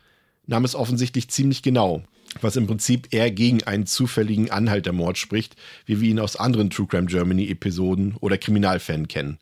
nahm 0.46 0.64
es 0.64 0.74
offensichtlich 0.74 1.28
ziemlich 1.28 1.60
genau 1.62 2.02
was 2.40 2.56
im 2.56 2.66
Prinzip 2.66 3.08
eher 3.12 3.30
gegen 3.30 3.62
einen 3.64 3.86
zufälligen 3.86 4.50
Anhaltermord 4.50 5.18
spricht, 5.18 5.56
wie 5.86 6.00
wir 6.00 6.10
ihn 6.10 6.20
aus 6.20 6.36
anderen 6.36 6.70
True 6.70 6.86
Crime 6.86 7.06
Germany 7.06 7.48
Episoden 7.50 8.14
oder 8.20 8.38
Kriminalfällen 8.38 9.08
kennen. 9.08 9.38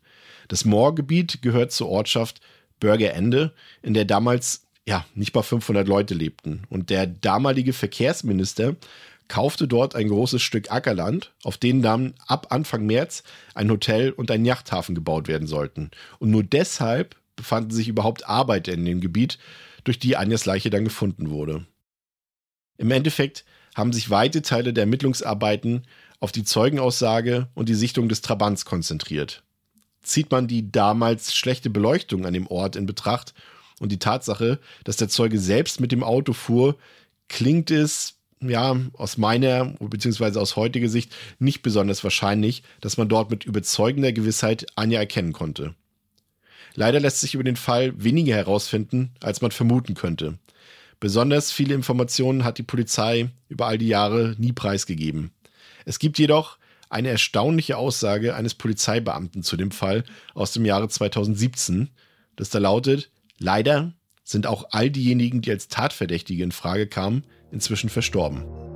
Das 0.47 0.65
Moorgebiet 0.65 1.41
gehört 1.41 1.71
zur 1.71 1.89
Ortschaft 1.89 2.41
Bürgerende, 2.79 3.53
in 3.81 3.93
der 3.93 4.05
damals 4.05 4.63
ja 4.85 5.05
nicht 5.15 5.35
mal 5.35 5.43
500 5.43 5.87
Leute 5.87 6.13
lebten. 6.13 6.63
Und 6.69 6.89
der 6.89 7.07
damalige 7.07 7.73
Verkehrsminister 7.73 8.75
kaufte 9.27 9.67
dort 9.67 9.95
ein 9.95 10.07
großes 10.07 10.41
Stück 10.41 10.71
Ackerland, 10.71 11.33
auf 11.43 11.57
dem 11.57 11.81
dann 11.81 12.13
ab 12.27 12.47
Anfang 12.49 12.85
März 12.85 13.23
ein 13.53 13.69
Hotel 13.69 14.11
und 14.11 14.31
ein 14.31 14.45
Yachthafen 14.45 14.95
gebaut 14.95 15.27
werden 15.27 15.47
sollten. 15.47 15.91
Und 16.19 16.31
nur 16.31 16.43
deshalb 16.43 17.15
befanden 17.35 17.71
sich 17.71 17.89
überhaupt 17.89 18.27
Arbeiter 18.27 18.71
in 18.73 18.85
dem 18.85 19.01
Gebiet, 19.01 19.37
durch 19.83 19.99
die 19.99 20.17
Anjas 20.17 20.45
Leiche 20.45 20.69
dann 20.69 20.83
gefunden 20.83 21.29
wurde. 21.29 21.65
Im 22.77 22.91
Endeffekt 22.91 23.45
haben 23.75 23.93
sich 23.93 24.09
weite 24.09 24.41
Teile 24.41 24.73
der 24.73 24.83
Ermittlungsarbeiten 24.83 25.83
auf 26.19 26.31
die 26.31 26.43
Zeugenaussage 26.43 27.47
und 27.53 27.69
die 27.69 27.75
Sichtung 27.75 28.09
des 28.09 28.21
Trabants 28.21 28.65
konzentriert. 28.65 29.43
Zieht 30.01 30.31
man 30.31 30.47
die 30.47 30.71
damals 30.71 31.35
schlechte 31.35 31.69
Beleuchtung 31.69 32.25
an 32.25 32.33
dem 32.33 32.47
Ort 32.47 32.75
in 32.75 32.85
Betracht 32.85 33.33
und 33.79 33.91
die 33.91 33.99
Tatsache, 33.99 34.59
dass 34.83 34.97
der 34.97 35.09
Zeuge 35.09 35.39
selbst 35.39 35.79
mit 35.79 35.91
dem 35.91 36.03
Auto 36.03 36.33
fuhr, 36.33 36.77
klingt 37.27 37.69
es 37.71 38.15
ja, 38.41 38.77
aus 38.93 39.17
meiner 39.17 39.65
bzw. 39.79 40.39
aus 40.39 40.55
heutiger 40.55 40.89
Sicht 40.89 41.15
nicht 41.39 41.61
besonders 41.63 42.03
wahrscheinlich, 42.03 42.63
dass 42.81 42.97
man 42.97 43.09
dort 43.09 43.31
mit 43.31 43.45
überzeugender 43.45 44.11
Gewissheit 44.11 44.67
Anja 44.75 44.99
erkennen 44.99 45.33
konnte. 45.33 45.73
Leider 46.75 46.99
lässt 46.99 47.21
sich 47.21 47.33
über 47.33 47.43
den 47.43 47.55
Fall 47.55 47.93
weniger 48.01 48.35
herausfinden, 48.35 49.11
als 49.19 49.41
man 49.41 49.49
vermuten 49.51 49.95
könnte. 49.95 50.37
Besonders 50.99 51.51
viele 51.51 51.75
Informationen 51.75 52.43
hat 52.43 52.57
die 52.57 52.63
Polizei 52.63 53.29
über 53.49 53.67
all 53.67 53.77
die 53.77 53.87
Jahre 53.87 54.35
nie 54.37 54.51
preisgegeben. 54.51 55.31
Es 55.85 55.99
gibt 55.99 56.17
jedoch 56.17 56.57
eine 56.89 57.09
erstaunliche 57.09 57.77
Aussage 57.77 58.35
eines 58.35 58.55
Polizeibeamten 58.55 59.43
zu 59.43 59.57
dem 59.57 59.71
Fall 59.71 60.03
aus 60.33 60.53
dem 60.53 60.65
Jahre 60.65 60.89
2017, 60.89 61.89
das 62.35 62.49
da 62.49 62.59
lautet, 62.59 63.11
leider 63.37 63.93
sind 64.23 64.47
auch 64.47 64.69
all 64.71 64.89
diejenigen, 64.89 65.41
die 65.41 65.51
als 65.51 65.67
Tatverdächtige 65.67 66.43
in 66.43 66.51
Frage 66.51 66.87
kamen, 66.87 67.23
inzwischen 67.51 67.89
verstorben. 67.89 68.66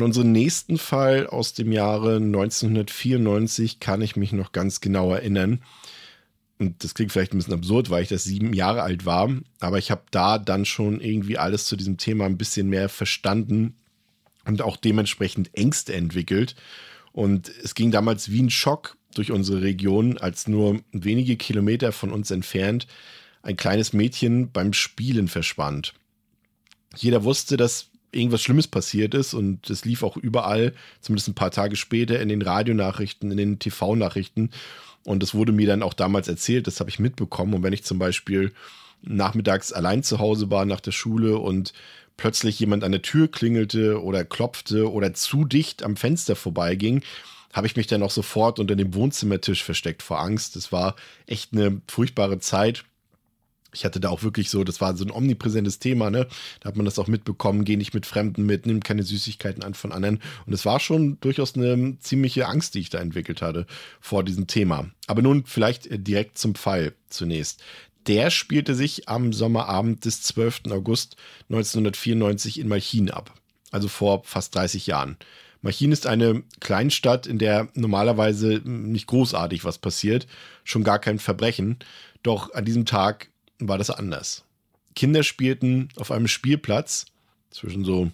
An 0.00 0.06
unseren 0.06 0.32
nächsten 0.32 0.78
Fall 0.78 1.26
aus 1.26 1.52
dem 1.52 1.72
Jahre 1.72 2.16
1994 2.16 3.80
kann 3.80 4.00
ich 4.00 4.16
mich 4.16 4.32
noch 4.32 4.52
ganz 4.52 4.80
genau 4.80 5.12
erinnern. 5.12 5.60
Und 6.58 6.82
das 6.82 6.94
klingt 6.94 7.12
vielleicht 7.12 7.34
ein 7.34 7.36
bisschen 7.36 7.52
absurd, 7.52 7.90
weil 7.90 8.04
ich 8.04 8.08
das 8.08 8.24
sieben 8.24 8.54
Jahre 8.54 8.80
alt 8.80 9.04
war. 9.04 9.28
Aber 9.58 9.76
ich 9.76 9.90
habe 9.90 10.00
da 10.10 10.38
dann 10.38 10.64
schon 10.64 11.02
irgendwie 11.02 11.36
alles 11.36 11.66
zu 11.66 11.76
diesem 11.76 11.98
Thema 11.98 12.24
ein 12.24 12.38
bisschen 12.38 12.70
mehr 12.70 12.88
verstanden 12.88 13.74
und 14.46 14.62
auch 14.62 14.78
dementsprechend 14.78 15.50
Ängste 15.54 15.92
entwickelt. 15.92 16.56
Und 17.12 17.52
es 17.62 17.74
ging 17.74 17.90
damals 17.90 18.30
wie 18.30 18.40
ein 18.40 18.48
Schock 18.48 18.96
durch 19.14 19.30
unsere 19.30 19.60
Region, 19.60 20.16
als 20.16 20.48
nur 20.48 20.80
wenige 20.92 21.36
Kilometer 21.36 21.92
von 21.92 22.10
uns 22.10 22.30
entfernt 22.30 22.86
ein 23.42 23.58
kleines 23.58 23.92
Mädchen 23.92 24.50
beim 24.50 24.72
Spielen 24.72 25.28
verschwand. 25.28 25.92
Jeder 26.96 27.22
wusste, 27.22 27.58
dass 27.58 27.89
irgendwas 28.12 28.42
Schlimmes 28.42 28.66
passiert 28.66 29.14
ist 29.14 29.34
und 29.34 29.70
es 29.70 29.84
lief 29.84 30.02
auch 30.02 30.16
überall, 30.16 30.72
zumindest 31.00 31.28
ein 31.28 31.34
paar 31.34 31.50
Tage 31.50 31.76
später, 31.76 32.20
in 32.20 32.28
den 32.28 32.42
Radionachrichten, 32.42 33.30
in 33.30 33.36
den 33.36 33.58
TV-Nachrichten. 33.58 34.50
Und 35.04 35.22
es 35.22 35.34
wurde 35.34 35.52
mir 35.52 35.66
dann 35.66 35.82
auch 35.82 35.94
damals 35.94 36.28
erzählt, 36.28 36.66
das 36.66 36.80
habe 36.80 36.90
ich 36.90 36.98
mitbekommen. 36.98 37.54
Und 37.54 37.62
wenn 37.62 37.72
ich 37.72 37.84
zum 37.84 37.98
Beispiel 37.98 38.52
nachmittags 39.02 39.72
allein 39.72 40.02
zu 40.02 40.18
Hause 40.18 40.50
war 40.50 40.64
nach 40.64 40.80
der 40.80 40.92
Schule 40.92 41.38
und 41.38 41.72
plötzlich 42.16 42.60
jemand 42.60 42.84
an 42.84 42.92
der 42.92 43.02
Tür 43.02 43.30
klingelte 43.30 44.02
oder 44.02 44.24
klopfte 44.24 44.90
oder 44.90 45.14
zu 45.14 45.44
dicht 45.44 45.82
am 45.82 45.96
Fenster 45.96 46.36
vorbeiging, 46.36 47.02
habe 47.52 47.66
ich 47.66 47.76
mich 47.76 47.86
dann 47.86 48.02
auch 48.02 48.10
sofort 48.10 48.58
unter 48.58 48.76
dem 48.76 48.94
Wohnzimmertisch 48.94 49.64
versteckt 49.64 50.02
vor 50.02 50.20
Angst. 50.20 50.54
Es 50.56 50.70
war 50.70 50.96
echt 51.26 51.52
eine 51.52 51.80
furchtbare 51.88 52.38
Zeit. 52.38 52.84
Ich 53.72 53.84
hatte 53.84 54.00
da 54.00 54.08
auch 54.08 54.22
wirklich 54.22 54.50
so, 54.50 54.64
das 54.64 54.80
war 54.80 54.96
so 54.96 55.04
ein 55.04 55.10
omnipräsentes 55.10 55.78
Thema, 55.78 56.10
ne? 56.10 56.26
Da 56.60 56.68
hat 56.68 56.76
man 56.76 56.84
das 56.84 56.98
auch 56.98 57.06
mitbekommen, 57.06 57.64
geh 57.64 57.76
nicht 57.76 57.94
mit 57.94 58.06
Fremden 58.06 58.44
mit, 58.44 58.66
nimm 58.66 58.82
keine 58.82 59.02
Süßigkeiten 59.02 59.62
an 59.62 59.74
von 59.74 59.92
anderen. 59.92 60.20
Und 60.46 60.52
es 60.52 60.64
war 60.64 60.80
schon 60.80 61.18
durchaus 61.20 61.54
eine 61.54 61.98
ziemliche 62.00 62.46
Angst, 62.46 62.74
die 62.74 62.80
ich 62.80 62.90
da 62.90 62.98
entwickelt 62.98 63.42
hatte 63.42 63.66
vor 64.00 64.24
diesem 64.24 64.46
Thema. 64.46 64.90
Aber 65.06 65.22
nun 65.22 65.44
vielleicht 65.46 65.88
direkt 66.06 66.38
zum 66.38 66.54
Fall 66.54 66.94
zunächst 67.08 67.62
der 68.06 68.30
spielte 68.30 68.74
sich 68.74 69.08
am 69.08 69.32
Sommerabend 69.32 70.04
des 70.04 70.22
12. 70.22 70.62
August 70.70 71.16
1994 71.48 72.58
in 72.58 72.68
Malchin 72.68 73.10
ab, 73.10 73.32
also 73.70 73.88
vor 73.88 74.22
fast 74.24 74.54
30 74.54 74.86
Jahren. 74.86 75.16
Malchin 75.62 75.92
ist 75.92 76.06
eine 76.06 76.42
Kleinstadt, 76.60 77.26
in 77.26 77.38
der 77.38 77.68
normalerweise 77.74 78.62
nicht 78.64 79.06
großartig 79.06 79.64
was 79.64 79.78
passiert, 79.78 80.26
schon 80.64 80.84
gar 80.84 80.98
kein 80.98 81.18
Verbrechen, 81.18 81.78
doch 82.22 82.54
an 82.54 82.64
diesem 82.64 82.86
Tag 82.86 83.29
war 83.68 83.78
das 83.78 83.90
anders. 83.90 84.44
Kinder 84.94 85.22
spielten 85.22 85.88
auf 85.96 86.10
einem 86.10 86.28
Spielplatz 86.28 87.06
zwischen 87.50 87.84
so 87.84 88.10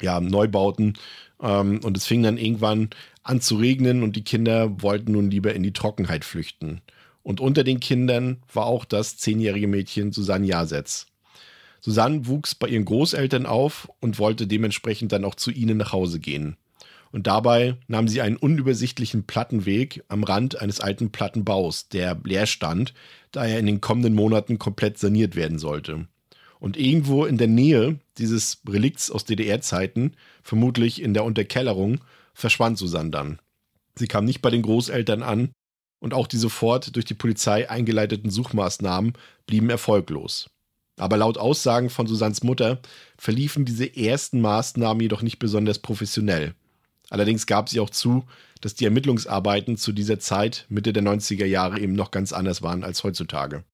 ja, 0.00 0.20
Neubauten 0.20 0.94
ähm, 1.40 1.80
und 1.82 1.96
es 1.96 2.06
fing 2.06 2.22
dann 2.22 2.38
irgendwann 2.38 2.90
an 3.22 3.40
zu 3.40 3.56
regnen 3.56 4.02
und 4.02 4.16
die 4.16 4.24
Kinder 4.24 4.82
wollten 4.82 5.12
nun 5.12 5.30
lieber 5.30 5.54
in 5.54 5.62
die 5.62 5.72
Trockenheit 5.72 6.24
flüchten. 6.24 6.80
Und 7.22 7.40
unter 7.40 7.64
den 7.64 7.80
Kindern 7.80 8.42
war 8.52 8.66
auch 8.66 8.84
das 8.84 9.18
zehnjährige 9.18 9.66
Mädchen 9.68 10.12
Susanne 10.12 10.46
Jasetz. 10.46 11.06
Susanne 11.80 12.26
wuchs 12.26 12.54
bei 12.54 12.68
ihren 12.68 12.84
Großeltern 12.84 13.46
auf 13.46 13.90
und 14.00 14.18
wollte 14.18 14.46
dementsprechend 14.46 15.12
dann 15.12 15.24
auch 15.24 15.34
zu 15.34 15.50
ihnen 15.50 15.78
nach 15.78 15.92
Hause 15.92 16.20
gehen. 16.20 16.56
Und 17.12 17.26
dabei 17.26 17.76
nahm 17.88 18.06
sie 18.06 18.20
einen 18.20 18.36
unübersichtlichen 18.36 19.24
Plattenweg 19.24 20.04
am 20.08 20.22
Rand 20.22 20.60
eines 20.60 20.80
alten 20.80 21.10
Plattenbaus, 21.10 21.88
der 21.88 22.18
leer 22.24 22.46
stand, 22.46 22.94
da 23.32 23.44
er 23.44 23.58
in 23.58 23.66
den 23.66 23.80
kommenden 23.80 24.14
Monaten 24.14 24.58
komplett 24.58 24.98
saniert 24.98 25.34
werden 25.34 25.58
sollte. 25.58 26.06
Und 26.60 26.76
irgendwo 26.76 27.24
in 27.24 27.38
der 27.38 27.48
Nähe 27.48 27.98
dieses 28.18 28.60
Relikts 28.68 29.10
aus 29.10 29.24
DDR-Zeiten, 29.24 30.12
vermutlich 30.42 31.02
in 31.02 31.14
der 31.14 31.24
Unterkellerung, 31.24 32.00
verschwand 32.34 32.78
Susanne 32.78 33.10
dann. 33.10 33.38
Sie 33.96 34.06
kam 34.06 34.24
nicht 34.24 34.42
bei 34.42 34.50
den 34.50 34.62
Großeltern 34.62 35.22
an 35.22 35.50
und 36.00 36.14
auch 36.14 36.26
die 36.26 36.36
sofort 36.36 36.94
durch 36.94 37.06
die 37.06 37.14
Polizei 37.14 37.68
eingeleiteten 37.68 38.30
Suchmaßnahmen 38.30 39.14
blieben 39.46 39.70
erfolglos. 39.70 40.48
Aber 40.96 41.16
laut 41.16 41.38
Aussagen 41.38 41.90
von 41.90 42.06
Susanns 42.06 42.42
Mutter 42.42 42.80
verliefen 43.16 43.64
diese 43.64 43.96
ersten 43.96 44.40
Maßnahmen 44.40 45.00
jedoch 45.00 45.22
nicht 45.22 45.38
besonders 45.38 45.78
professionell. 45.78 46.54
Allerdings 47.10 47.46
gab 47.46 47.68
sie 47.68 47.80
auch 47.80 47.90
zu, 47.90 48.24
dass 48.60 48.74
die 48.74 48.84
Ermittlungsarbeiten 48.84 49.76
zu 49.76 49.92
dieser 49.92 50.18
Zeit, 50.18 50.64
Mitte 50.68 50.92
der 50.92 51.02
90er 51.02 51.44
Jahre, 51.44 51.80
eben 51.80 51.92
noch 51.92 52.10
ganz 52.10 52.32
anders 52.32 52.62
waren 52.62 52.84
als 52.84 53.04
heutzutage. 53.04 53.64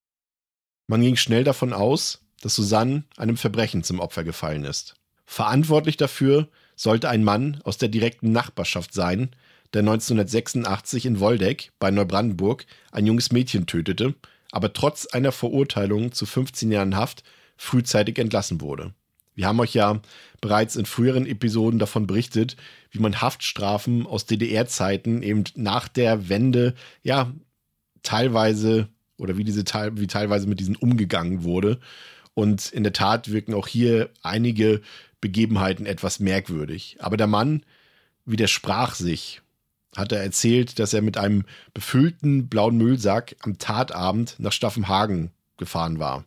Man 0.89 1.03
ging 1.03 1.17
schnell 1.17 1.45
davon 1.45 1.73
aus, 1.73 2.21
dass 2.41 2.55
Susanne 2.55 3.05
einem 3.17 3.37
Verbrechen 3.37 3.83
zum 3.83 4.01
Opfer 4.01 4.25
gefallen 4.25 4.65
ist. 4.65 4.95
Verantwortlich 5.27 5.97
dafür 5.97 6.49
sollte 6.77 7.09
ein 7.09 7.25
Mann 7.25 7.61
aus 7.65 7.79
der 7.79 7.89
direkten 7.89 8.33
Nachbarschaft 8.33 8.95
sein, 8.95 9.31
der 9.75 9.81
1986 9.81 11.07
in 11.07 11.21
Woldeck 11.21 11.73
bei 11.79 11.91
Neubrandenburg 11.91 12.65
ein 12.93 13.07
junges 13.07 13.33
Mädchen 13.33 13.67
tötete, 13.67 14.15
aber 14.53 14.73
trotz 14.73 15.07
einer 15.07 15.33
Verurteilung 15.33 16.13
zu 16.13 16.25
15 16.25 16.71
Jahren 16.71 16.97
Haft 16.97 17.25
frühzeitig 17.57 18.19
entlassen 18.19 18.61
wurde. 18.61 18.95
Wir 19.37 19.47
haben 19.47 19.61
euch 19.61 19.75
ja 19.75 20.01
bereits 20.41 20.75
in 20.75 20.87
früheren 20.87 21.27
Episoden 21.27 21.79
davon 21.79 22.07
berichtet, 22.07 22.57
wie 22.91 22.99
man 22.99 23.21
Haftstrafen 23.21 24.07
aus 24.07 24.27
DDR-Zeiten 24.27 25.23
eben 25.23 25.45
nach 25.55 25.87
der 25.87 26.29
Wende 26.29 26.75
ja 27.03 27.33
teilweise 28.03 28.89
oder 29.19 29.37
wie 29.37 29.45
diese 29.45 29.65
wie 29.93 30.07
teilweise 30.07 30.49
mit 30.49 30.59
diesen 30.59 30.77
umgegangen 30.77 31.45
wurde. 31.45 31.79
Und 32.35 32.71
in 32.71 32.83
der 32.83 32.93
Tat 32.93 33.31
wirken 33.31 33.55
auch 33.55 33.69
hier 33.69 34.11
einige 34.23 34.81
Begebenheiten 35.21 35.87
etwas 35.87 36.19
merkwürdig. 36.19 36.97
Aber 37.01 37.17
der 37.17 37.27
Mann 37.27 37.63
widersprach 38.25 38.95
sich 38.95 39.43
hat 39.97 40.13
er 40.13 40.23
erzählt, 40.23 40.79
dass 40.79 40.93
er 40.93 41.01
mit 41.01 41.17
einem 41.17 41.45
befüllten 41.73 42.49
blauen 42.49 42.77
Müllsack 42.77 43.37
am 43.41 43.59
Tatabend 43.59 44.37
nach 44.39 44.53
Staffenhagen 44.53 45.31
gefahren 45.57 45.99
war. 45.99 46.25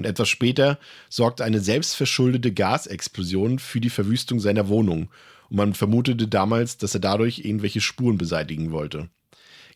Und 0.00 0.06
etwas 0.06 0.30
später 0.30 0.78
sorgte 1.10 1.44
eine 1.44 1.60
selbstverschuldete 1.60 2.54
Gasexplosion 2.54 3.58
für 3.58 3.82
die 3.82 3.90
Verwüstung 3.90 4.40
seiner 4.40 4.68
Wohnung. 4.68 5.10
Und 5.50 5.56
man 5.58 5.74
vermutete 5.74 6.26
damals, 6.26 6.78
dass 6.78 6.94
er 6.94 7.00
dadurch 7.00 7.40
irgendwelche 7.40 7.82
Spuren 7.82 8.16
beseitigen 8.16 8.72
wollte. 8.72 9.10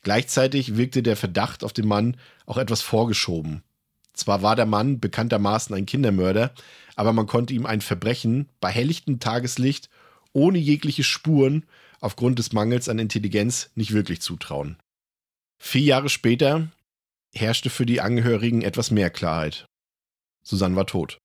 Gleichzeitig 0.01 0.79
wirkte 0.79 1.03
der 1.03 1.17
Verdacht 1.17 1.63
auf 1.63 1.75
den 1.75 1.87
Mann 1.87 2.17
auch 2.47 2.57
etwas 2.57 2.81
vorgeschoben. 2.81 3.65
Zwar 4.15 4.41
war 4.41 4.57
der 4.57 4.65
Mann 4.65 4.99
bekanntermaßen 4.99 5.77
ein 5.77 5.85
Kindermörder, 5.85 6.55
aber 6.97 7.13
man 7.13 7.27
konnte 7.27 7.53
ihm 7.53 7.67
ein 7.67 7.83
Verbrechen 7.83 8.49
bei 8.61 8.71
helllichtem 8.71 9.21
Tageslicht 9.21 9.91
ohne 10.33 10.57
jegliche 10.57 11.05
Spuren 11.05 11.67
aufgrund 12.01 12.39
des 12.39 12.55
Mangels 12.55 12.89
an 12.89 12.99
Intelligenz 12.99 13.69
nicht 13.75 13.93
wirklich 13.93 14.23
zutrauen. 14.23 14.79
Vier 15.59 15.83
Jahre 15.83 16.09
später 16.09 16.69
herrschte 17.35 17.69
für 17.69 17.85
die 17.85 18.01
Angehörigen 18.01 18.63
etwas 18.63 18.91
mehr 18.91 19.11
Klarheit. 19.11 19.69
Susanne 20.45 20.77
war 20.77 20.87
tot. 20.87 21.19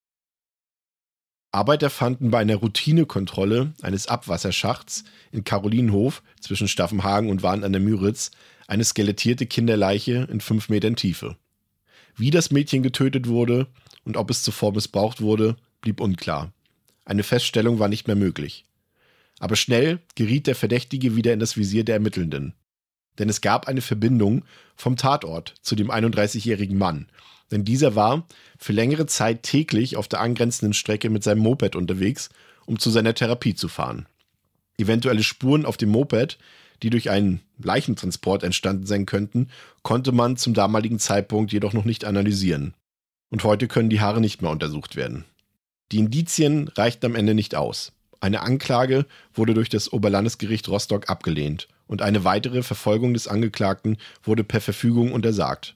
Arbeiter 1.52 1.90
fanden 1.90 2.32
bei 2.32 2.40
einer 2.40 2.56
Routinekontrolle 2.56 3.74
eines 3.82 4.08
Abwasserschachts 4.08 5.04
in 5.32 5.44
Karolinenhof 5.44 6.22
zwischen 6.40 6.68
Staffenhagen 6.68 7.30
und 7.30 7.44
Wahn 7.44 7.64
an 7.64 7.72
der 7.72 7.82
Müritz 7.82 8.32
eine 8.68 8.84
skelettierte 8.84 9.48
Kinderleiche 9.48 10.28
in 10.32 10.42
fünf 10.42 10.70
Metern 10.70 10.96
Tiefe. 10.96 11.38
Wie 12.16 12.30
das 12.30 12.52
Mädchen 12.52 12.84
getötet 12.84 13.28
wurde 13.28 13.68
und 14.04 14.16
ob 14.16 14.30
es 14.30 14.44
zuvor 14.44 14.74
missbraucht 14.74 15.22
wurde, 15.22 15.56
blieb 15.82 16.02
unklar. 16.02 16.54
Eine 17.04 17.24
Feststellung 17.24 17.80
war 17.80 17.88
nicht 17.88 18.08
mehr 18.08 18.16
möglich. 18.16 18.66
Aber 19.40 19.56
schnell 19.56 20.00
geriet 20.16 20.46
der 20.46 20.56
Verdächtige 20.56 21.16
wieder 21.16 21.34
in 21.34 21.40
das 21.40 21.58
Visier 21.58 21.84
der 21.84 21.96
Ermittelnden. 21.96 22.54
Denn 23.18 23.30
es 23.30 23.42
gab 23.42 23.68
eine 23.68 23.82
Verbindung 23.82 24.46
vom 24.76 24.98
Tatort 24.98 25.56
zu 25.62 25.76
dem 25.76 25.90
31-jährigen 25.90 26.78
Mann. 26.78 27.08
Denn 27.52 27.66
dieser 27.66 27.96
war 27.96 28.28
für 28.58 28.74
längere 28.74 29.06
Zeit 29.06 29.44
täglich 29.44 29.98
auf 29.98 30.08
der 30.08 30.22
angrenzenden 30.22 30.74
Strecke 30.74 31.10
mit 31.10 31.24
seinem 31.24 31.42
Moped 31.42 31.76
unterwegs, 31.76 32.30
um 32.66 32.78
zu 32.80 32.90
seiner 32.90 33.14
Therapie 33.14 33.56
zu 33.56 33.68
fahren. 33.68 34.06
Eventuelle 34.78 35.24
Spuren 35.24 35.66
auf 35.66 35.78
dem 35.78 35.90
Moped, 35.90 36.38
die 36.84 36.90
durch 36.90 37.10
einen 37.10 37.42
Leichentransport 37.58 38.44
entstanden 38.44 38.86
sein 38.86 39.06
könnten, 39.06 39.50
konnte 39.84 40.12
man 40.12 40.38
zum 40.38 40.54
damaligen 40.54 41.00
Zeitpunkt 41.00 41.52
jedoch 41.52 41.74
noch 41.74 41.86
nicht 41.86 42.06
analysieren. 42.06 42.74
Und 43.30 43.44
heute 43.44 43.68
können 43.68 43.90
die 43.90 44.00
Haare 44.00 44.22
nicht 44.22 44.42
mehr 44.42 44.52
untersucht 44.52 44.96
werden. 44.96 45.26
Die 45.92 46.00
Indizien 46.00 46.68
reichten 46.70 47.08
am 47.08 47.16
Ende 47.16 47.34
nicht 47.34 47.56
aus. 47.56 47.92
Eine 48.22 48.42
Anklage 48.42 49.06
wurde 49.34 49.54
durch 49.54 49.70
das 49.70 49.92
Oberlandesgericht 49.92 50.68
Rostock 50.70 51.10
abgelehnt 51.10 51.68
und 51.88 52.02
eine 52.02 52.24
weitere 52.24 52.64
Verfolgung 52.64 53.14
des 53.14 53.28
Angeklagten 53.28 53.98
wurde 54.24 54.44
per 54.44 54.62
Verfügung 54.62 55.12
untersagt. 55.12 55.76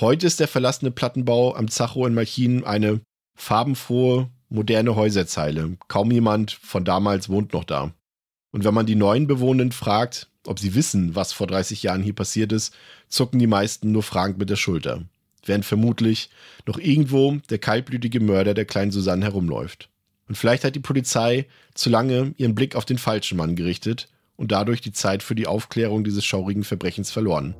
Heute 0.00 0.26
ist 0.26 0.40
der 0.40 0.48
verlassene 0.48 0.90
Plattenbau 0.90 1.54
am 1.54 1.68
Zacho 1.68 2.06
in 2.06 2.14
Malchin 2.14 2.64
eine 2.64 3.02
farbenfrohe, 3.36 4.30
moderne 4.48 4.96
Häuserzeile. 4.96 5.76
Kaum 5.88 6.10
jemand 6.10 6.52
von 6.52 6.86
damals 6.86 7.28
wohnt 7.28 7.52
noch 7.52 7.64
da. 7.64 7.92
Und 8.50 8.64
wenn 8.64 8.72
man 8.72 8.86
die 8.86 8.94
neuen 8.94 9.26
Bewohnenden 9.26 9.72
fragt, 9.72 10.30
ob 10.46 10.58
sie 10.58 10.74
wissen, 10.74 11.14
was 11.16 11.34
vor 11.34 11.46
30 11.46 11.82
Jahren 11.82 12.02
hier 12.02 12.14
passiert 12.14 12.50
ist, 12.50 12.74
zucken 13.08 13.38
die 13.38 13.46
meisten 13.46 13.92
nur 13.92 14.02
fragend 14.02 14.38
mit 14.38 14.48
der 14.48 14.56
Schulter. 14.56 15.04
Während 15.44 15.66
vermutlich 15.66 16.30
noch 16.66 16.78
irgendwo 16.78 17.36
der 17.50 17.58
kaltblütige 17.58 18.20
Mörder 18.20 18.54
der 18.54 18.64
kleinen 18.64 18.92
Susanne 18.92 19.26
herumläuft. 19.26 19.90
Und 20.28 20.36
vielleicht 20.36 20.64
hat 20.64 20.76
die 20.76 20.80
Polizei 20.80 21.44
zu 21.74 21.90
lange 21.90 22.32
ihren 22.38 22.54
Blick 22.54 22.74
auf 22.74 22.86
den 22.86 22.98
falschen 22.98 23.36
Mann 23.36 23.54
gerichtet 23.54 24.08
und 24.36 24.50
dadurch 24.50 24.80
die 24.80 24.92
Zeit 24.92 25.22
für 25.22 25.34
die 25.34 25.46
Aufklärung 25.46 26.04
dieses 26.04 26.24
schaurigen 26.24 26.64
Verbrechens 26.64 27.10
verloren. 27.10 27.54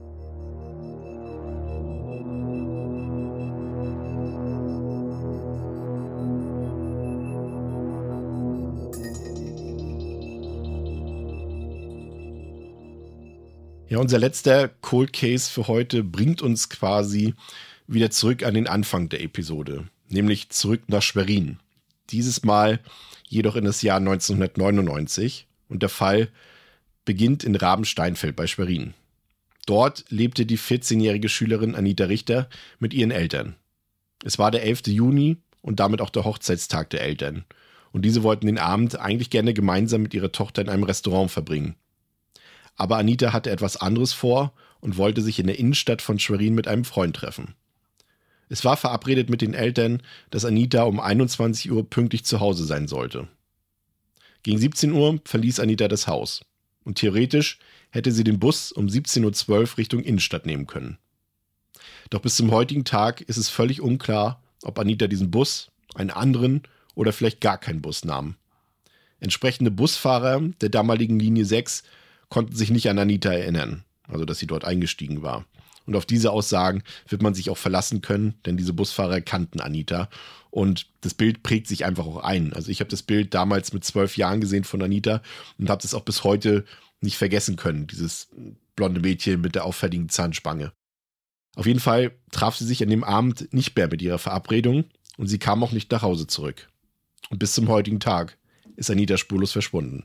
Ja, 13.90 13.98
unser 13.98 14.20
letzter 14.20 14.68
Cold 14.68 15.12
Case 15.12 15.50
für 15.50 15.66
heute 15.66 16.04
bringt 16.04 16.42
uns 16.42 16.68
quasi 16.68 17.34
wieder 17.88 18.12
zurück 18.12 18.44
an 18.44 18.54
den 18.54 18.68
Anfang 18.68 19.08
der 19.08 19.20
Episode, 19.20 19.88
nämlich 20.08 20.48
zurück 20.50 20.82
nach 20.86 21.02
Schwerin. 21.02 21.58
Dieses 22.10 22.44
Mal 22.44 22.78
jedoch 23.26 23.56
in 23.56 23.64
das 23.64 23.82
Jahr 23.82 23.96
1999 23.96 25.48
und 25.68 25.82
der 25.82 25.88
Fall 25.88 26.28
beginnt 27.04 27.42
in 27.42 27.56
Rabensteinfeld 27.56 28.36
bei 28.36 28.46
Schwerin. 28.46 28.94
Dort 29.66 30.04
lebte 30.08 30.46
die 30.46 30.58
14-jährige 30.58 31.28
Schülerin 31.28 31.74
Anita 31.74 32.04
Richter 32.04 32.48
mit 32.78 32.94
ihren 32.94 33.10
Eltern. 33.10 33.56
Es 34.24 34.38
war 34.38 34.52
der 34.52 34.62
11. 34.62 34.86
Juni 34.86 35.38
und 35.62 35.80
damit 35.80 36.00
auch 36.00 36.10
der 36.10 36.24
Hochzeitstag 36.24 36.90
der 36.90 37.02
Eltern. 37.02 37.44
Und 37.90 38.02
diese 38.02 38.22
wollten 38.22 38.46
den 38.46 38.58
Abend 38.58 39.00
eigentlich 39.00 39.30
gerne 39.30 39.52
gemeinsam 39.52 40.02
mit 40.02 40.14
ihrer 40.14 40.30
Tochter 40.30 40.62
in 40.62 40.68
einem 40.68 40.84
Restaurant 40.84 41.32
verbringen. 41.32 41.74
Aber 42.80 42.96
Anita 42.96 43.34
hatte 43.34 43.50
etwas 43.50 43.76
anderes 43.76 44.14
vor 44.14 44.54
und 44.80 44.96
wollte 44.96 45.20
sich 45.20 45.38
in 45.38 45.46
der 45.46 45.58
Innenstadt 45.58 46.00
von 46.00 46.18
Schwerin 46.18 46.54
mit 46.54 46.66
einem 46.66 46.86
Freund 46.86 47.14
treffen. 47.14 47.54
Es 48.48 48.64
war 48.64 48.78
verabredet 48.78 49.28
mit 49.28 49.42
den 49.42 49.52
Eltern, 49.52 50.02
dass 50.30 50.46
Anita 50.46 50.84
um 50.84 50.98
21 50.98 51.70
Uhr 51.70 51.88
pünktlich 51.90 52.24
zu 52.24 52.40
Hause 52.40 52.64
sein 52.64 52.88
sollte. 52.88 53.28
Gegen 54.44 54.56
17 54.56 54.92
Uhr 54.92 55.20
verließ 55.26 55.60
Anita 55.60 55.88
das 55.88 56.06
Haus 56.06 56.40
und 56.82 56.94
theoretisch 56.94 57.58
hätte 57.90 58.12
sie 58.12 58.24
den 58.24 58.38
Bus 58.38 58.72
um 58.72 58.86
17.12 58.86 59.50
Uhr 59.50 59.76
Richtung 59.76 60.00
Innenstadt 60.02 60.46
nehmen 60.46 60.66
können. 60.66 60.96
Doch 62.08 62.22
bis 62.22 62.36
zum 62.36 62.50
heutigen 62.50 62.86
Tag 62.86 63.20
ist 63.20 63.36
es 63.36 63.50
völlig 63.50 63.82
unklar, 63.82 64.42
ob 64.62 64.78
Anita 64.78 65.06
diesen 65.06 65.30
Bus, 65.30 65.70
einen 65.94 66.10
anderen 66.10 66.62
oder 66.94 67.12
vielleicht 67.12 67.42
gar 67.42 67.58
keinen 67.58 67.82
Bus 67.82 68.06
nahm. 68.06 68.36
Entsprechende 69.18 69.70
Busfahrer 69.70 70.40
der 70.62 70.70
damaligen 70.70 71.20
Linie 71.20 71.44
6 71.44 71.82
konnten 72.30 72.56
sich 72.56 72.70
nicht 72.70 72.88
an 72.88 72.98
Anita 72.98 73.30
erinnern, 73.30 73.84
also 74.08 74.24
dass 74.24 74.38
sie 74.38 74.46
dort 74.46 74.64
eingestiegen 74.64 75.22
war. 75.22 75.44
Und 75.86 75.96
auf 75.96 76.06
diese 76.06 76.30
Aussagen 76.30 76.82
wird 77.08 77.22
man 77.22 77.34
sich 77.34 77.50
auch 77.50 77.58
verlassen 77.58 78.00
können, 78.00 78.34
denn 78.46 78.56
diese 78.56 78.72
Busfahrer 78.72 79.20
kannten 79.20 79.60
Anita. 79.60 80.08
Und 80.50 80.86
das 81.00 81.14
Bild 81.14 81.42
prägt 81.42 81.66
sich 81.66 81.84
einfach 81.84 82.06
auch 82.06 82.22
ein. 82.22 82.52
Also 82.52 82.70
ich 82.70 82.80
habe 82.80 82.90
das 82.90 83.02
Bild 83.02 83.34
damals 83.34 83.72
mit 83.72 83.84
zwölf 83.84 84.16
Jahren 84.16 84.40
gesehen 84.40 84.64
von 84.64 84.82
Anita 84.82 85.22
und 85.58 85.68
habe 85.68 85.82
das 85.82 85.94
auch 85.94 86.02
bis 86.04 86.24
heute 86.24 86.64
nicht 87.00 87.18
vergessen 87.18 87.56
können, 87.56 87.86
dieses 87.86 88.28
blonde 88.76 89.00
Mädchen 89.00 89.40
mit 89.40 89.54
der 89.54 89.64
auffälligen 89.64 90.08
Zahnspange. 90.08 90.72
Auf 91.56 91.66
jeden 91.66 91.80
Fall 91.80 92.12
traf 92.30 92.56
sie 92.56 92.66
sich 92.66 92.82
an 92.82 92.90
dem 92.90 93.04
Abend 93.04 93.52
nicht 93.52 93.74
mehr 93.76 93.88
mit 93.88 94.02
ihrer 94.02 94.18
Verabredung 94.18 94.84
und 95.16 95.26
sie 95.26 95.38
kam 95.38 95.62
auch 95.64 95.72
nicht 95.72 95.90
nach 95.90 96.02
Hause 96.02 96.26
zurück. 96.26 96.68
Und 97.30 97.38
bis 97.38 97.54
zum 97.54 97.68
heutigen 97.68 98.00
Tag 98.00 98.38
ist 98.76 98.90
Anita 98.90 99.16
spurlos 99.16 99.52
verschwunden. 99.52 100.04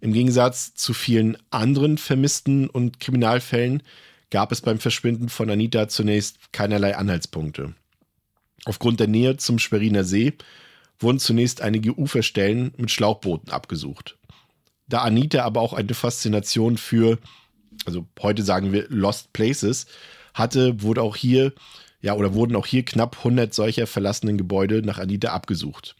Im 0.00 0.12
Gegensatz 0.12 0.74
zu 0.74 0.94
vielen 0.94 1.36
anderen 1.50 1.98
Vermissten 1.98 2.70
und 2.70 3.00
Kriminalfällen 3.00 3.82
gab 4.30 4.52
es 4.52 4.60
beim 4.60 4.78
Verschwinden 4.78 5.28
von 5.28 5.50
Anita 5.50 5.88
zunächst 5.88 6.52
keinerlei 6.52 6.96
Anhaltspunkte. 6.96 7.74
Aufgrund 8.64 9.00
der 9.00 9.08
Nähe 9.08 9.36
zum 9.38 9.58
Schweriner 9.58 10.04
See 10.04 10.34
wurden 11.00 11.18
zunächst 11.18 11.62
einige 11.62 11.98
Uferstellen 11.98 12.72
mit 12.76 12.90
Schlauchbooten 12.90 13.50
abgesucht. 13.50 14.18
Da 14.88 15.02
Anita 15.02 15.44
aber 15.44 15.60
auch 15.60 15.72
eine 15.72 15.94
Faszination 15.94 16.76
für, 16.76 17.18
also 17.84 18.06
heute 18.20 18.42
sagen 18.42 18.72
wir 18.72 18.86
Lost 18.88 19.32
Places, 19.32 19.86
hatte, 20.34 20.82
wurde 20.82 21.02
auch 21.02 21.16
hier, 21.16 21.52
ja, 22.00 22.14
oder 22.14 22.34
wurden 22.34 22.56
auch 22.56 22.66
hier 22.66 22.84
knapp 22.84 23.18
100 23.18 23.52
solcher 23.52 23.86
verlassenen 23.86 24.38
Gebäude 24.38 24.82
nach 24.82 24.98
Anita 24.98 25.32
abgesucht. 25.32 25.96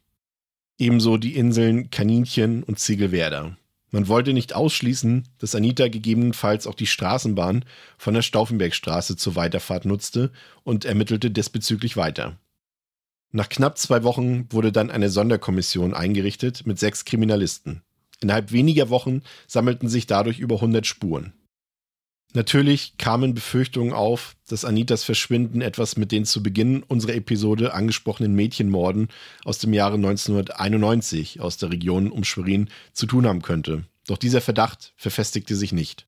Ebenso 0.78 1.16
die 1.16 1.34
Inseln 1.34 1.90
Kaninchen 1.90 2.62
und 2.62 2.78
Ziegelwerder. 2.78 3.56
Man 3.90 4.08
wollte 4.08 4.34
nicht 4.34 4.54
ausschließen, 4.54 5.28
dass 5.38 5.54
Anita 5.54 5.88
gegebenenfalls 5.88 6.66
auch 6.66 6.74
die 6.74 6.86
Straßenbahn 6.86 7.64
von 7.96 8.14
der 8.14 8.22
Stauffenbergstraße 8.22 9.16
zur 9.16 9.34
Weiterfahrt 9.34 9.86
nutzte 9.86 10.30
und 10.62 10.84
ermittelte 10.84 11.30
diesbezüglich 11.30 11.96
weiter. 11.96 12.38
Nach 13.30 13.48
knapp 13.48 13.78
zwei 13.78 14.02
Wochen 14.04 14.46
wurde 14.50 14.72
dann 14.72 14.90
eine 14.90 15.10
Sonderkommission 15.10 15.94
eingerichtet 15.94 16.66
mit 16.66 16.78
sechs 16.78 17.04
Kriminalisten. 17.04 17.82
Innerhalb 18.20 18.52
weniger 18.52 18.90
Wochen 18.90 19.22
sammelten 19.46 19.88
sich 19.88 20.06
dadurch 20.06 20.38
über 20.38 20.56
100 20.56 20.86
Spuren. 20.86 21.32
Natürlich 22.34 22.98
kamen 22.98 23.32
Befürchtungen 23.32 23.94
auf, 23.94 24.36
dass 24.48 24.66
Anitas 24.66 25.02
Verschwinden 25.02 25.62
etwas 25.62 25.96
mit 25.96 26.12
den 26.12 26.26
zu 26.26 26.42
Beginn 26.42 26.82
unserer 26.82 27.14
Episode 27.14 27.72
angesprochenen 27.72 28.34
Mädchenmorden 28.34 29.08
aus 29.44 29.58
dem 29.58 29.72
Jahre 29.72 29.94
1991 29.94 31.40
aus 31.40 31.56
der 31.56 31.70
Region 31.72 32.10
um 32.10 32.24
Schwerin 32.24 32.68
zu 32.92 33.06
tun 33.06 33.26
haben 33.26 33.40
könnte. 33.40 33.84
Doch 34.06 34.18
dieser 34.18 34.42
Verdacht 34.42 34.92
verfestigte 34.96 35.56
sich 35.56 35.72
nicht. 35.72 36.06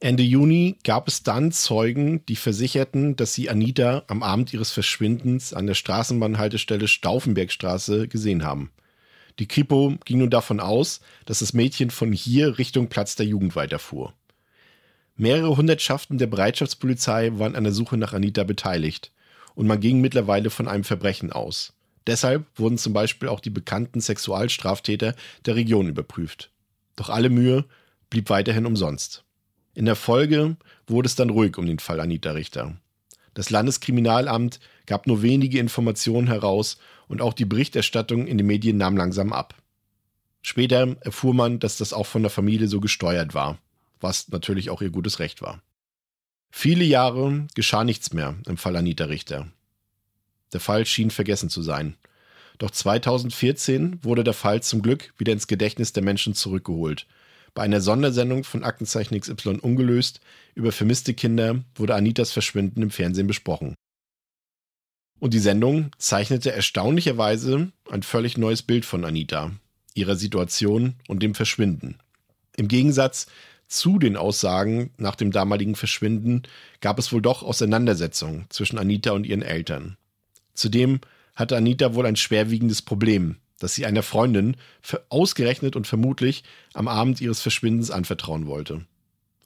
Ende 0.00 0.22
Juni 0.22 0.78
gab 0.84 1.08
es 1.08 1.24
dann 1.24 1.50
Zeugen, 1.50 2.24
die 2.26 2.36
versicherten, 2.36 3.16
dass 3.16 3.34
sie 3.34 3.50
Anita 3.50 4.04
am 4.06 4.22
Abend 4.22 4.52
ihres 4.52 4.70
Verschwindens 4.70 5.52
an 5.52 5.66
der 5.66 5.74
Straßenbahnhaltestelle 5.74 6.86
Stauffenbergstraße 6.86 8.06
gesehen 8.06 8.44
haben. 8.44 8.70
Die 9.40 9.48
Kripo 9.48 9.96
ging 10.04 10.18
nun 10.18 10.30
davon 10.30 10.60
aus, 10.60 11.00
dass 11.26 11.40
das 11.40 11.52
Mädchen 11.52 11.90
von 11.90 12.12
hier 12.12 12.58
Richtung 12.58 12.88
Platz 12.88 13.16
der 13.16 13.26
Jugend 13.26 13.56
weiterfuhr. 13.56 14.14
Mehrere 15.20 15.56
Hundertschaften 15.56 16.16
der 16.16 16.28
Bereitschaftspolizei 16.28 17.32
waren 17.40 17.56
an 17.56 17.64
der 17.64 17.72
Suche 17.72 17.96
nach 17.96 18.12
Anita 18.12 18.44
beteiligt 18.44 19.10
und 19.56 19.66
man 19.66 19.80
ging 19.80 20.00
mittlerweile 20.00 20.48
von 20.48 20.68
einem 20.68 20.84
Verbrechen 20.84 21.32
aus. 21.32 21.72
Deshalb 22.06 22.46
wurden 22.54 22.78
zum 22.78 22.92
Beispiel 22.92 23.28
auch 23.28 23.40
die 23.40 23.50
bekannten 23.50 24.00
Sexualstraftäter 24.00 25.16
der 25.44 25.56
Region 25.56 25.88
überprüft. 25.88 26.52
Doch 26.94 27.08
alle 27.08 27.30
Mühe 27.30 27.64
blieb 28.10 28.30
weiterhin 28.30 28.64
umsonst. 28.64 29.24
In 29.74 29.86
der 29.86 29.96
Folge 29.96 30.56
wurde 30.86 31.08
es 31.08 31.16
dann 31.16 31.30
ruhig 31.30 31.58
um 31.58 31.66
den 31.66 31.80
Fall 31.80 31.98
Anita 31.98 32.30
Richter. 32.30 32.76
Das 33.34 33.50
Landeskriminalamt 33.50 34.60
gab 34.86 35.08
nur 35.08 35.22
wenige 35.22 35.58
Informationen 35.58 36.28
heraus 36.28 36.78
und 37.08 37.22
auch 37.22 37.34
die 37.34 37.44
Berichterstattung 37.44 38.28
in 38.28 38.38
den 38.38 38.46
Medien 38.46 38.76
nahm 38.76 38.96
langsam 38.96 39.32
ab. 39.32 39.56
Später 40.42 40.96
erfuhr 41.00 41.34
man, 41.34 41.58
dass 41.58 41.76
das 41.76 41.92
auch 41.92 42.06
von 42.06 42.22
der 42.22 42.30
Familie 42.30 42.68
so 42.68 42.78
gesteuert 42.78 43.34
war 43.34 43.58
was 44.00 44.28
natürlich 44.28 44.70
auch 44.70 44.82
ihr 44.82 44.90
gutes 44.90 45.18
Recht 45.18 45.42
war. 45.42 45.62
Viele 46.50 46.84
Jahre 46.84 47.46
geschah 47.54 47.84
nichts 47.84 48.12
mehr 48.12 48.36
im 48.46 48.56
Fall 48.56 48.76
Anita 48.76 49.04
Richter. 49.04 49.48
Der 50.52 50.60
Fall 50.60 50.86
schien 50.86 51.10
vergessen 51.10 51.50
zu 51.50 51.62
sein. 51.62 51.96
Doch 52.58 52.70
2014 52.70 54.02
wurde 54.02 54.24
der 54.24 54.34
Fall 54.34 54.62
zum 54.62 54.82
Glück 54.82 55.12
wieder 55.18 55.32
ins 55.32 55.46
Gedächtnis 55.46 55.92
der 55.92 56.02
Menschen 56.02 56.34
zurückgeholt. 56.34 57.06
Bei 57.54 57.62
einer 57.62 57.80
Sondersendung 57.80 58.44
von 58.44 58.64
Aktenzeichen 58.64 59.18
XY 59.18 59.58
ungelöst 59.60 60.20
über 60.54 60.72
vermisste 60.72 61.14
Kinder 61.14 61.62
wurde 61.74 61.94
Anitas 61.94 62.32
Verschwinden 62.32 62.82
im 62.82 62.90
Fernsehen 62.90 63.26
besprochen. 63.26 63.74
Und 65.20 65.34
die 65.34 65.40
Sendung 65.40 65.90
zeichnete 65.98 66.52
erstaunlicherweise 66.52 67.72
ein 67.90 68.02
völlig 68.02 68.38
neues 68.38 68.62
Bild 68.62 68.84
von 68.84 69.04
Anita, 69.04 69.52
ihrer 69.94 70.16
Situation 70.16 70.94
und 71.08 71.22
dem 71.22 71.34
Verschwinden. 71.34 71.98
Im 72.56 72.68
Gegensatz 72.68 73.26
zu 73.68 73.98
den 73.98 74.16
Aussagen 74.16 74.90
nach 74.96 75.14
dem 75.14 75.30
damaligen 75.30 75.76
Verschwinden 75.76 76.42
gab 76.80 76.98
es 76.98 77.12
wohl 77.12 77.22
doch 77.22 77.42
Auseinandersetzungen 77.42 78.46
zwischen 78.48 78.78
Anita 78.78 79.12
und 79.12 79.26
ihren 79.26 79.42
Eltern. 79.42 79.96
Zudem 80.54 81.00
hatte 81.34 81.56
Anita 81.56 81.94
wohl 81.94 82.06
ein 82.06 82.16
schwerwiegendes 82.16 82.82
Problem, 82.82 83.36
das 83.60 83.74
sie 83.74 83.86
einer 83.86 84.02
Freundin 84.02 84.56
ausgerechnet 85.10 85.76
und 85.76 85.86
vermutlich 85.86 86.44
am 86.72 86.88
Abend 86.88 87.20
ihres 87.20 87.42
Verschwindens 87.42 87.90
anvertrauen 87.90 88.46
wollte. 88.46 88.86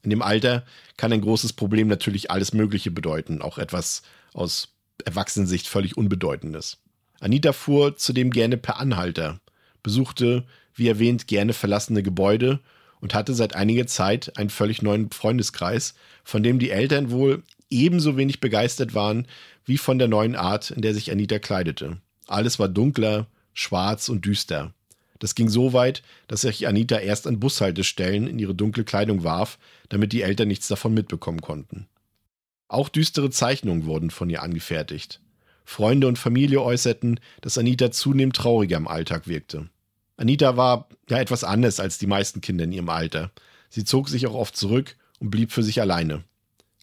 In 0.03 0.11
dem 0.11 0.23
Alter 0.23 0.65
kann 0.97 1.13
ein 1.13 1.21
großes 1.21 1.53
Problem 1.53 1.89
natürlich 1.89 2.31
alles 2.31 2.53
Mögliche 2.53 2.91
bedeuten, 2.91 3.43
auch 3.43 3.59
etwas 3.59 4.03
aus 4.33 4.75
Erwachsenensicht 5.05 5.67
völlig 5.69 5.97
Unbedeutendes. 5.97 6.79
Anita 7.21 7.53
fuhr 7.53 7.97
zudem 7.97 8.31
gerne 8.31 8.57
per 8.57 8.79
Anhalter, 8.79 9.41
besuchte, 9.83 10.45
wie 10.75 10.89
erwähnt, 10.89 11.27
gerne 11.27 11.53
verlassene 11.53 12.03
Gebäude 12.03 12.61
und 13.03 13.13
hatte 13.13 13.35
seit 13.35 13.55
einiger 13.55 13.87
Zeit 13.87 14.39
einen 14.39 14.49
völlig 14.49 14.81
neuen 14.81 15.11
Freundeskreis, 15.11 15.95
von 16.25 16.43
dem 16.43 16.59
die 16.59 16.71
Eltern 16.71 17.11
wohl 17.11 17.43
ebenso 17.69 18.17
wenig 18.17 18.41
begeistert 18.41 18.95
waren 18.95 19.27
wie 19.65 19.77
von 19.77 19.99
der 19.99 20.09
neuen 20.09 20.37
Art, 20.37 20.71
in 20.71 20.83
der 20.83 20.95
sich 20.95 21.11
Anita 21.11 21.39
kleidete. 21.39 21.99
Alles 22.27 22.59
war 22.59 22.69
dunkler, 22.69 23.27
schwarz 23.53 24.09
und 24.09 24.25
düster. 24.25 24.73
Das 25.19 25.35
ging 25.35 25.49
so 25.49 25.73
weit, 25.73 26.03
dass 26.29 26.41
sich 26.43 26.67
Anita 26.67 26.97
erst 26.99 27.27
an 27.27 27.39
Bushaltestellen 27.39 28.27
in 28.27 28.39
ihre 28.39 28.55
dunkle 28.55 28.85
Kleidung 28.85 29.23
warf, 29.23 29.59
damit 29.89 30.13
die 30.13 30.23
Eltern 30.23 30.49
nichts 30.49 30.69
davon 30.69 30.95
mitbekommen 30.95 31.41
konnten. 31.41 31.87
Auch 32.69 32.89
düstere 32.89 33.31
Zeichnungen 33.31 33.85
wurden 33.85 34.11
von 34.11 34.31
ihr 34.31 34.43
angefertigt. 34.43 35.21
Freunde 35.65 36.09
und 36.09 36.19
Familie 36.19 36.63
äußerten, 36.63 37.21
dass 37.41 37.59
Anita 37.59 37.91
zunehmend 37.91 38.37
trauriger 38.37 38.77
im 38.77 38.89
Alltag 38.89 39.29
wirkte. 39.29 39.69
Anita 40.23 40.57
war 40.57 40.89
ja 41.11 41.19
etwas 41.19 41.43
anders 41.43 41.81
als 41.81 41.99
die 41.99 42.07
meisten 42.07 42.41
Kinder 42.41 42.63
in 42.63 42.71
ihrem 42.71 42.91
Alter. 42.91 43.33
Sie 43.71 43.83
zog 43.83 44.09
sich 44.09 44.29
auch 44.29 44.35
oft 44.35 44.57
zurück 44.57 44.95
und 45.19 45.33
blieb 45.33 45.51
für 45.51 45.65
sich 45.65 45.81
alleine. 45.81 46.23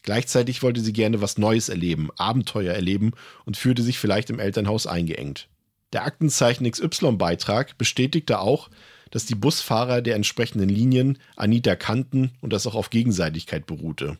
Gleichzeitig 0.02 0.62
wollte 0.62 0.82
sie 0.82 0.92
gerne 0.92 1.22
was 1.22 1.38
Neues 1.38 1.70
erleben, 1.70 2.10
Abenteuer 2.18 2.74
erleben 2.74 3.12
und 3.46 3.56
fühlte 3.56 3.82
sich 3.82 3.98
vielleicht 3.98 4.28
im 4.28 4.38
Elternhaus 4.38 4.86
eingeengt. 4.86 5.48
Der 5.94 6.04
Aktenzeichen 6.04 6.70
XY-Beitrag 6.70 7.78
bestätigte 7.78 8.40
auch, 8.40 8.68
dass 9.10 9.24
die 9.24 9.34
Busfahrer 9.36 10.02
der 10.02 10.16
entsprechenden 10.16 10.68
Linien 10.68 11.16
Anita 11.34 11.76
kannten 11.76 12.32
und 12.42 12.52
das 12.52 12.66
auch 12.66 12.74
auf 12.74 12.90
Gegenseitigkeit 12.90 13.66
beruhte. 13.66 14.18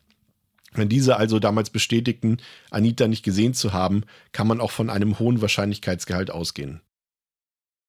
Wenn 0.72 0.88
diese 0.88 1.18
also 1.18 1.38
damals 1.38 1.68
bestätigten, 1.68 2.38
Anita 2.70 3.06
nicht 3.06 3.22
gesehen 3.22 3.52
zu 3.52 3.74
haben, 3.74 4.04
kann 4.32 4.46
man 4.46 4.62
auch 4.62 4.70
von 4.70 4.88
einem 4.88 5.18
hohen 5.18 5.42
Wahrscheinlichkeitsgehalt 5.42 6.30
ausgehen. 6.30 6.80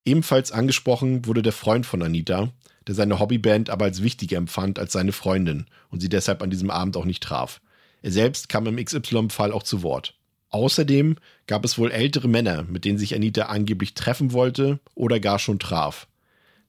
Ebenfalls 0.05 0.51
angesprochen 0.51 1.25
wurde 1.25 1.41
der 1.41 1.53
Freund 1.53 1.85
von 1.85 2.01
Anita, 2.01 2.51
der 2.87 2.95
seine 2.95 3.19
Hobbyband 3.19 3.69
aber 3.69 3.85
als 3.85 4.01
wichtiger 4.01 4.37
empfand 4.37 4.79
als 4.79 4.93
seine 4.93 5.11
Freundin 5.11 5.67
und 5.89 5.99
sie 5.99 6.09
deshalb 6.09 6.41
an 6.41 6.49
diesem 6.49 6.71
Abend 6.71 6.97
auch 6.97 7.05
nicht 7.05 7.21
traf. 7.21 7.61
Er 8.01 8.11
selbst 8.11 8.49
kam 8.49 8.65
im 8.65 8.83
XY-Fall 8.83 9.51
auch 9.51 9.63
zu 9.63 9.83
Wort. 9.83 10.15
Außerdem 10.49 11.15
gab 11.47 11.63
es 11.63 11.77
wohl 11.77 11.91
ältere 11.91 12.27
Männer, 12.27 12.63
mit 12.63 12.83
denen 12.83 12.97
sich 12.97 13.15
Anita 13.15 13.43
angeblich 13.43 13.93
treffen 13.93 14.33
wollte 14.33 14.79
oder 14.95 15.19
gar 15.19 15.39
schon 15.39 15.59
traf. 15.59 16.07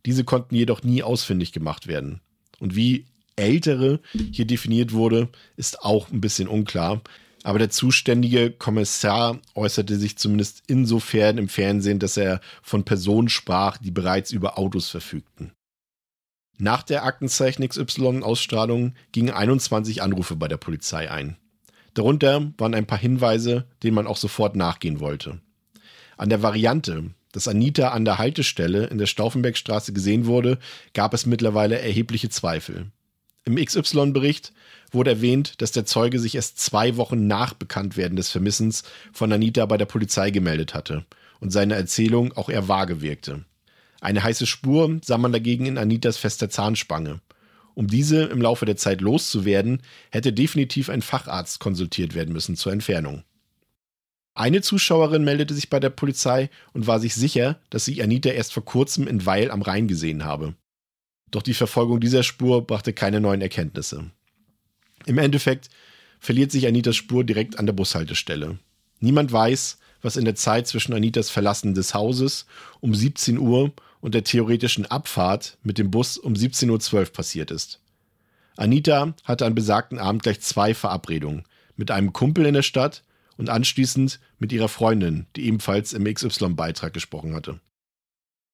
Diese 0.04 0.24
konnten 0.24 0.54
jedoch 0.54 0.82
nie 0.82 1.02
ausfindig 1.02 1.52
gemacht 1.52 1.86
werden. 1.86 2.20
Und 2.60 2.76
wie 2.76 3.06
ältere 3.34 4.00
hier 4.30 4.46
definiert 4.46 4.92
wurde, 4.92 5.30
ist 5.56 5.82
auch 5.82 6.10
ein 6.10 6.20
bisschen 6.20 6.48
unklar. 6.48 7.02
Aber 7.44 7.58
der 7.58 7.70
zuständige 7.70 8.50
Kommissar 8.50 9.40
äußerte 9.54 9.96
sich 9.96 10.16
zumindest 10.16 10.62
insofern 10.66 11.38
im 11.38 11.48
Fernsehen, 11.48 11.98
dass 11.98 12.16
er 12.16 12.40
von 12.62 12.84
Personen 12.84 13.28
sprach, 13.28 13.78
die 13.78 13.90
bereits 13.90 14.30
über 14.30 14.58
Autos 14.58 14.88
verfügten. 14.88 15.52
Nach 16.58 16.84
der 16.84 17.04
Aktenzeichen 17.04 17.66
XY-Ausstrahlung 17.66 18.94
gingen 19.10 19.30
21 19.30 20.02
Anrufe 20.02 20.36
bei 20.36 20.46
der 20.46 20.58
Polizei 20.58 21.10
ein. 21.10 21.36
Darunter 21.94 22.52
waren 22.58 22.74
ein 22.74 22.86
paar 22.86 22.98
Hinweise, 22.98 23.66
denen 23.82 23.96
man 23.96 24.06
auch 24.06 24.16
sofort 24.16 24.54
nachgehen 24.54 25.00
wollte. 25.00 25.40
An 26.16 26.28
der 26.28 26.42
Variante, 26.42 27.10
dass 27.32 27.48
Anita 27.48 27.88
an 27.88 28.04
der 28.04 28.18
Haltestelle 28.18 28.86
in 28.86 28.98
der 28.98 29.06
Stauffenbergstraße 29.06 29.92
gesehen 29.92 30.26
wurde, 30.26 30.58
gab 30.94 31.14
es 31.14 31.26
mittlerweile 31.26 31.80
erhebliche 31.80 32.28
Zweifel. 32.28 32.92
Im 33.44 33.56
XY-Bericht 33.56 34.52
wurde 34.92 35.10
erwähnt, 35.10 35.60
dass 35.60 35.72
der 35.72 35.84
Zeuge 35.84 36.18
sich 36.18 36.34
erst 36.36 36.58
zwei 36.60 36.96
Wochen 36.96 37.26
nach 37.26 37.54
Bekanntwerden 37.54 38.16
des 38.16 38.30
Vermissens 38.30 38.84
von 39.12 39.32
Anita 39.32 39.66
bei 39.66 39.76
der 39.76 39.86
Polizei 39.86 40.30
gemeldet 40.30 40.74
hatte 40.74 41.04
und 41.40 41.50
seine 41.50 41.74
Erzählung 41.74 42.32
auch 42.34 42.48
eher 42.48 42.68
vage 42.68 43.00
wirkte. 43.00 43.44
Eine 44.00 44.22
heiße 44.22 44.46
Spur 44.46 45.00
sah 45.02 45.18
man 45.18 45.32
dagegen 45.32 45.66
in 45.66 45.78
Anitas 45.78 46.18
fester 46.18 46.50
Zahnspange. 46.50 47.20
Um 47.74 47.86
diese 47.86 48.24
im 48.24 48.42
Laufe 48.42 48.66
der 48.66 48.76
Zeit 48.76 49.00
loszuwerden, 49.00 49.82
hätte 50.10 50.32
definitiv 50.32 50.90
ein 50.90 51.02
Facharzt 51.02 51.58
konsultiert 51.58 52.14
werden 52.14 52.32
müssen 52.32 52.56
zur 52.56 52.72
Entfernung. 52.72 53.24
Eine 54.34 54.60
Zuschauerin 54.62 55.24
meldete 55.24 55.54
sich 55.54 55.68
bei 55.68 55.80
der 55.80 55.90
Polizei 55.90 56.48
und 56.72 56.86
war 56.86 57.00
sich 57.00 57.14
sicher, 57.14 57.60
dass 57.70 57.84
sie 57.84 58.02
Anita 58.02 58.30
erst 58.30 58.52
vor 58.52 58.64
kurzem 58.64 59.06
in 59.06 59.26
Weil 59.26 59.50
am 59.50 59.62
Rhein 59.62 59.88
gesehen 59.88 60.24
habe. 60.24 60.54
Doch 61.32 61.42
die 61.42 61.54
Verfolgung 61.54 61.98
dieser 61.98 62.22
Spur 62.22 62.64
brachte 62.64 62.92
keine 62.92 63.20
neuen 63.20 63.40
Erkenntnisse. 63.40 64.10
Im 65.06 65.18
Endeffekt 65.18 65.70
verliert 66.20 66.52
sich 66.52 66.68
Anitas 66.68 66.94
Spur 66.94 67.24
direkt 67.24 67.58
an 67.58 67.66
der 67.66 67.72
Bushaltestelle. 67.72 68.58
Niemand 69.00 69.32
weiß, 69.32 69.78
was 70.02 70.16
in 70.16 70.24
der 70.24 70.36
Zeit 70.36 70.68
zwischen 70.68 70.92
Anitas 70.92 71.30
Verlassen 71.30 71.74
des 71.74 71.94
Hauses 71.94 72.46
um 72.80 72.94
17 72.94 73.38
Uhr 73.38 73.72
und 74.00 74.14
der 74.14 74.24
theoretischen 74.24 74.86
Abfahrt 74.86 75.58
mit 75.62 75.78
dem 75.78 75.90
Bus 75.90 76.18
um 76.18 76.34
17.12 76.34 76.94
Uhr 76.94 77.04
passiert 77.06 77.50
ist. 77.50 77.80
Anita 78.56 79.14
hatte 79.24 79.46
an 79.46 79.54
besagten 79.54 79.98
Abend 79.98 80.22
gleich 80.22 80.40
zwei 80.40 80.74
Verabredungen. 80.74 81.44
Mit 81.76 81.90
einem 81.90 82.12
Kumpel 82.12 82.44
in 82.44 82.54
der 82.54 82.62
Stadt 82.62 83.02
und 83.38 83.48
anschließend 83.48 84.20
mit 84.38 84.52
ihrer 84.52 84.68
Freundin, 84.68 85.26
die 85.34 85.46
ebenfalls 85.46 85.94
im 85.94 86.04
XY-Beitrag 86.04 86.92
gesprochen 86.92 87.34
hatte. 87.34 87.60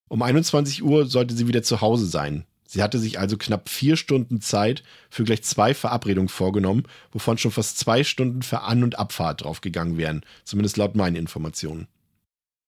Um 0.09 0.23
21 0.23 0.83
Uhr 0.83 1.07
sollte 1.07 1.35
sie 1.35 1.49
wieder 1.49 1.63
zu 1.63 1.81
Hause 1.81 2.07
sein. 2.07 2.47
Sie 2.71 2.83
hatte 2.83 2.99
sich 2.99 3.19
also 3.19 3.39
knapp 3.39 3.71
vier 3.71 3.97
Stunden 3.97 4.43
Zeit 4.43 4.83
für 5.09 5.25
gleich 5.25 5.43
zwei 5.43 5.73
Verabredungen 5.73 6.29
vorgenommen, 6.29 6.83
wovon 7.11 7.39
schon 7.39 7.51
fast 7.51 7.79
zwei 7.79 8.05
Stunden 8.05 8.43
für 8.43 8.61
An- 8.61 8.85
und 8.85 8.99
Abfahrt 8.99 9.43
draufgegangen 9.43 9.97
wären, 9.97 10.21
zumindest 10.45 10.77
laut 10.77 10.95
meinen 10.95 11.17
Informationen. 11.17 11.89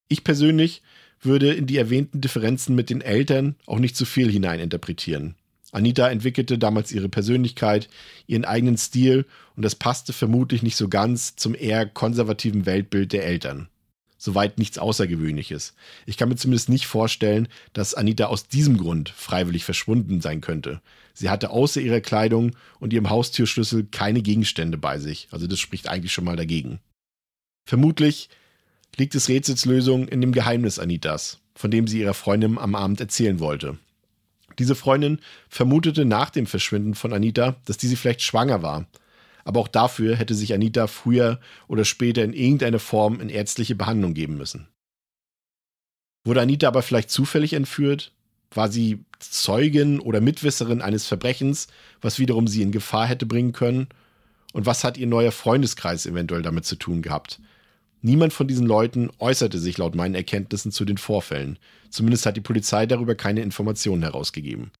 Ich 0.08 0.24
persönlich 0.24 0.80
würde 1.20 1.52
in 1.52 1.66
die 1.66 1.76
erwähnten 1.76 2.22
Differenzen 2.22 2.74
mit 2.74 2.88
den 2.88 3.02
Eltern 3.02 3.56
auch 3.66 3.78
nicht 3.78 3.94
zu 3.94 4.06
viel 4.06 4.32
hineininterpretieren. 4.32 5.34
Anita 5.70 6.08
entwickelte 6.08 6.56
damals 6.56 6.92
ihre 6.92 7.10
Persönlichkeit, 7.10 7.90
ihren 8.26 8.46
eigenen 8.46 8.78
Stil 8.78 9.26
und 9.54 9.66
das 9.66 9.74
passte 9.74 10.14
vermutlich 10.14 10.62
nicht 10.62 10.76
so 10.76 10.88
ganz 10.88 11.36
zum 11.36 11.54
eher 11.54 11.84
konservativen 11.84 12.64
Weltbild 12.64 13.12
der 13.12 13.26
Eltern. 13.26 13.68
Soweit 14.22 14.58
nichts 14.58 14.76
Außergewöhnliches. 14.76 15.72
Ich 16.04 16.18
kann 16.18 16.28
mir 16.28 16.36
zumindest 16.36 16.68
nicht 16.68 16.86
vorstellen, 16.86 17.48
dass 17.72 17.94
Anita 17.94 18.26
aus 18.26 18.48
diesem 18.48 18.76
Grund 18.76 19.08
freiwillig 19.08 19.64
verschwunden 19.64 20.20
sein 20.20 20.42
könnte. 20.42 20.82
Sie 21.14 21.30
hatte 21.30 21.48
außer 21.48 21.80
ihrer 21.80 22.02
Kleidung 22.02 22.54
und 22.80 22.92
ihrem 22.92 23.08
Haustürschlüssel 23.08 23.86
keine 23.90 24.20
Gegenstände 24.20 24.76
bei 24.76 24.98
sich, 24.98 25.28
also 25.30 25.46
das 25.46 25.58
spricht 25.58 25.88
eigentlich 25.88 26.12
schon 26.12 26.26
mal 26.26 26.36
dagegen. 26.36 26.80
Vermutlich 27.64 28.28
liegt 28.98 29.14
des 29.14 29.30
Rätsels 29.30 29.64
in 29.64 30.20
dem 30.20 30.32
Geheimnis 30.32 30.78
Anitas, 30.78 31.38
von 31.54 31.70
dem 31.70 31.86
sie 31.86 32.00
ihrer 32.00 32.12
Freundin 32.12 32.58
am 32.58 32.74
Abend 32.74 33.00
erzählen 33.00 33.40
wollte. 33.40 33.78
Diese 34.58 34.74
Freundin 34.74 35.20
vermutete 35.48 36.04
nach 36.04 36.28
dem 36.28 36.44
Verschwinden 36.44 36.94
von 36.94 37.14
Anita, 37.14 37.56
dass 37.64 37.78
diese 37.78 37.96
vielleicht 37.96 38.20
schwanger 38.20 38.62
war. 38.62 38.86
Aber 39.44 39.60
auch 39.60 39.68
dafür 39.68 40.16
hätte 40.16 40.34
sich 40.34 40.52
Anita 40.54 40.86
früher 40.86 41.40
oder 41.68 41.84
später 41.84 42.24
in 42.24 42.32
irgendeiner 42.32 42.78
Form 42.78 43.20
in 43.20 43.28
ärztliche 43.28 43.74
Behandlung 43.74 44.14
geben 44.14 44.36
müssen. 44.36 44.68
Wurde 46.24 46.42
Anita 46.42 46.68
aber 46.68 46.82
vielleicht 46.82 47.10
zufällig 47.10 47.54
entführt? 47.54 48.12
War 48.52 48.70
sie 48.70 49.04
Zeugin 49.20 50.00
oder 50.00 50.20
Mitwisserin 50.20 50.82
eines 50.82 51.06
Verbrechens, 51.06 51.68
was 52.00 52.18
wiederum 52.18 52.48
sie 52.48 52.62
in 52.62 52.72
Gefahr 52.72 53.06
hätte 53.06 53.26
bringen 53.26 53.52
können? 53.52 53.88
Und 54.52 54.66
was 54.66 54.82
hat 54.82 54.98
ihr 54.98 55.06
neuer 55.06 55.32
Freundeskreis 55.32 56.06
eventuell 56.06 56.42
damit 56.42 56.64
zu 56.64 56.76
tun 56.76 57.02
gehabt? 57.02 57.40
Niemand 58.02 58.32
von 58.32 58.48
diesen 58.48 58.66
Leuten 58.66 59.10
äußerte 59.18 59.58
sich 59.58 59.78
laut 59.78 59.94
meinen 59.94 60.14
Erkenntnissen 60.14 60.72
zu 60.72 60.84
den 60.84 60.98
Vorfällen. 60.98 61.58
Zumindest 61.90 62.26
hat 62.26 62.36
die 62.36 62.40
Polizei 62.40 62.86
darüber 62.86 63.14
keine 63.14 63.42
Informationen 63.42 64.02
herausgegeben. 64.02 64.72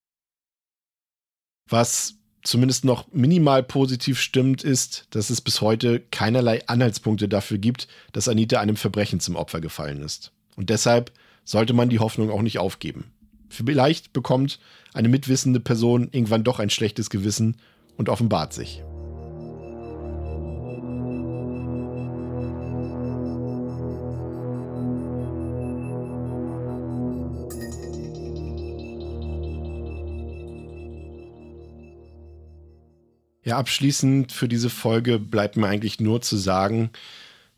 Was 1.69 2.15
zumindest 2.43 2.85
noch 2.85 3.07
minimal 3.11 3.63
positiv 3.63 4.19
stimmt, 4.19 4.63
ist, 4.63 5.07
dass 5.11 5.29
es 5.29 5.41
bis 5.41 5.61
heute 5.61 5.99
keinerlei 6.11 6.65
Anhaltspunkte 6.67 7.29
dafür 7.29 7.57
gibt, 7.57 7.87
dass 8.13 8.27
Anita 8.27 8.59
einem 8.59 8.75
Verbrechen 8.75 9.19
zum 9.19 9.35
Opfer 9.35 9.61
gefallen 9.61 10.01
ist. 10.01 10.31
Und 10.55 10.69
deshalb 10.69 11.11
sollte 11.43 11.73
man 11.73 11.89
die 11.89 11.99
Hoffnung 11.99 12.29
auch 12.29 12.41
nicht 12.41 12.59
aufgeben. 12.59 13.11
Vielleicht 13.49 14.13
bekommt 14.13 14.59
eine 14.93 15.09
mitwissende 15.09 15.59
Person 15.59 16.09
irgendwann 16.11 16.43
doch 16.43 16.59
ein 16.59 16.69
schlechtes 16.69 17.09
Gewissen 17.09 17.57
und 17.97 18.09
offenbart 18.09 18.53
sich. 18.53 18.81
Ja, 33.51 33.57
abschließend 33.57 34.31
für 34.31 34.47
diese 34.47 34.69
Folge 34.69 35.19
bleibt 35.19 35.57
mir 35.57 35.67
eigentlich 35.67 35.99
nur 35.99 36.21
zu 36.21 36.37
sagen, 36.37 36.89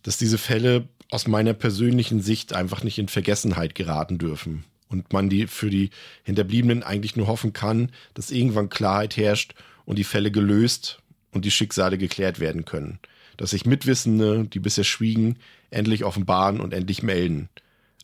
dass 0.02 0.18
diese 0.18 0.39
Fälle 0.39 0.88
aus 1.12 1.28
meiner 1.28 1.54
persönlichen 1.54 2.20
Sicht 2.20 2.52
einfach 2.52 2.84
nicht 2.84 2.98
in 2.98 3.10
Vergessenheit 3.10 3.76
geraten 3.76 4.18
dürfen 4.18 4.64
und 4.89 5.14
man 5.14 5.30
die 5.30 5.46
für 5.46 5.70
die 5.70 5.91
Hinterbliebenen 6.24 6.82
eigentlich 6.82 7.16
nur 7.16 7.28
hoffen 7.28 7.54
kann, 7.54 7.91
dass 8.16 8.32
irgendwann 8.32 8.70
Klarheit 8.70 9.18
herrscht 9.18 9.54
und 9.86 10.00
die 10.00 10.04
Fälle 10.04 10.32
gelöst 10.32 10.98
und 11.30 11.46
die 11.46 11.52
Schicksale 11.52 12.00
geklärt 12.00 12.39
werden 12.39 12.66
können. 12.66 12.98
Dass 13.38 13.52
sich 13.52 13.68
Mitwissende, 13.68 14.46
die 14.46 14.58
bisher 14.58 14.86
schwiegen, 14.86 15.38
endlich 15.70 16.06
offenbaren 16.06 16.60
und 16.60 16.74
endlich 16.74 17.04
melden. 17.04 17.50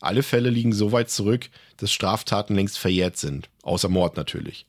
Alle 0.00 0.22
Fälle 0.22 0.50
liegen 0.50 0.72
so 0.72 0.92
weit 0.92 1.10
zurück, 1.10 1.50
dass 1.78 1.90
Straftaten 1.90 2.54
längst 2.54 2.78
verjährt 2.78 3.16
sind, 3.16 3.48
außer 3.62 3.88
Mord 3.88 4.16
natürlich. 4.16 4.64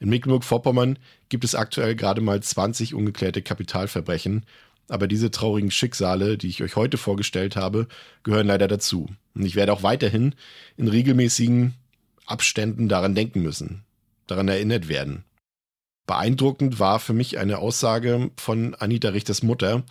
In 0.00 0.08
Mecklenburg-Vorpommern 0.08 0.98
gibt 1.28 1.44
es 1.44 1.54
aktuell 1.54 1.94
gerade 1.94 2.22
mal 2.22 2.42
20 2.42 2.94
ungeklärte 2.94 3.42
Kapitalverbrechen, 3.42 4.46
aber 4.88 5.06
diese 5.06 5.30
traurigen 5.30 5.70
Schicksale, 5.70 6.36
die 6.36 6.48
ich 6.48 6.62
euch 6.62 6.74
heute 6.74 6.96
vorgestellt 6.96 7.54
habe, 7.54 7.86
gehören 8.24 8.46
leider 8.46 8.66
dazu. 8.66 9.08
Und 9.34 9.44
ich 9.44 9.54
werde 9.54 9.72
auch 9.72 9.82
weiterhin 9.82 10.34
in 10.76 10.88
regelmäßigen 10.88 11.74
Abständen 12.26 12.88
daran 12.88 13.14
denken 13.14 13.42
müssen, 13.42 13.84
daran 14.26 14.48
erinnert 14.48 14.88
werden. 14.88 15.24
Beeindruckend 16.06 16.80
war 16.80 16.98
für 16.98 17.12
mich 17.12 17.38
eine 17.38 17.58
Aussage 17.58 18.30
von 18.36 18.74
Anita 18.74 19.10
Richters 19.10 19.42
Mutter, 19.44 19.84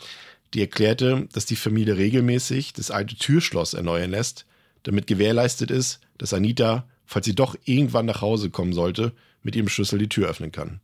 die 0.54 0.62
erklärte, 0.62 1.28
dass 1.32 1.46
die 1.46 1.56
Familie 1.56 1.96
regelmäßig 1.96 2.74
das 2.74 2.92
alte 2.92 3.16
Türschloss 3.16 3.74
erneuern 3.74 4.12
lässt, 4.12 4.46
damit 4.84 5.08
gewährleistet 5.08 5.72
ist, 5.72 6.02
dass 6.18 6.34
Anita, 6.34 6.88
falls 7.06 7.26
sie 7.26 7.36
doch 7.36 7.56
irgendwann 7.64 8.06
nach 8.06 8.22
Hause 8.22 8.50
kommen 8.50 8.74
sollte, 8.74 9.14
mit 9.44 9.56
ihrem 9.56 9.70
Schlüssel 9.70 10.00
die 10.00 10.10
Tür 10.10 10.30
öffnen 10.30 10.52
kann. 10.52 10.80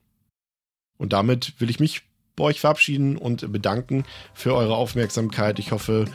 Und 0.98 1.14
damit 1.14 1.60
will 1.60 1.70
ich 1.70 1.80
mich 1.80 2.04
bei 2.36 2.44
euch 2.46 2.60
verabschieden 2.60 3.18
und 3.18 3.52
bedanken 3.52 4.04
für 4.34 4.54
eure 4.54 4.76
Aufmerksamkeit. 4.76 5.60
Ich 5.60 5.72
hoffe, 5.72 6.06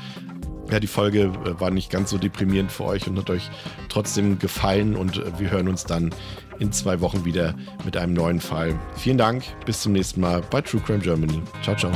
ja, 0.70 0.80
die 0.80 0.86
Folge 0.86 1.22
äh, 1.22 1.60
war 1.60 1.70
nicht 1.70 1.90
ganz 1.90 2.10
so 2.10 2.18
deprimierend 2.18 2.70
für 2.70 2.84
euch 2.84 3.08
und 3.08 3.18
hat 3.18 3.30
euch 3.30 3.50
trotzdem 3.88 4.38
gefallen 4.38 4.96
und 4.96 5.18
äh, 5.18 5.38
wir 5.38 5.50
hören 5.50 5.68
uns 5.68 5.84
dann 5.84 6.14
in 6.58 6.72
zwei 6.72 7.00
Wochen 7.00 7.24
wieder 7.24 7.54
mit 7.84 7.96
einem 7.96 8.12
neuen 8.12 8.40
Fall. 8.40 8.78
Vielen 8.96 9.18
Dank, 9.18 9.44
bis 9.64 9.80
zum 9.80 9.92
nächsten 9.92 10.20
Mal 10.20 10.42
bei 10.42 10.60
True 10.60 10.82
Crime 10.84 11.00
Germany. 11.00 11.42
Ciao, 11.62 11.76
ciao. 11.76 11.90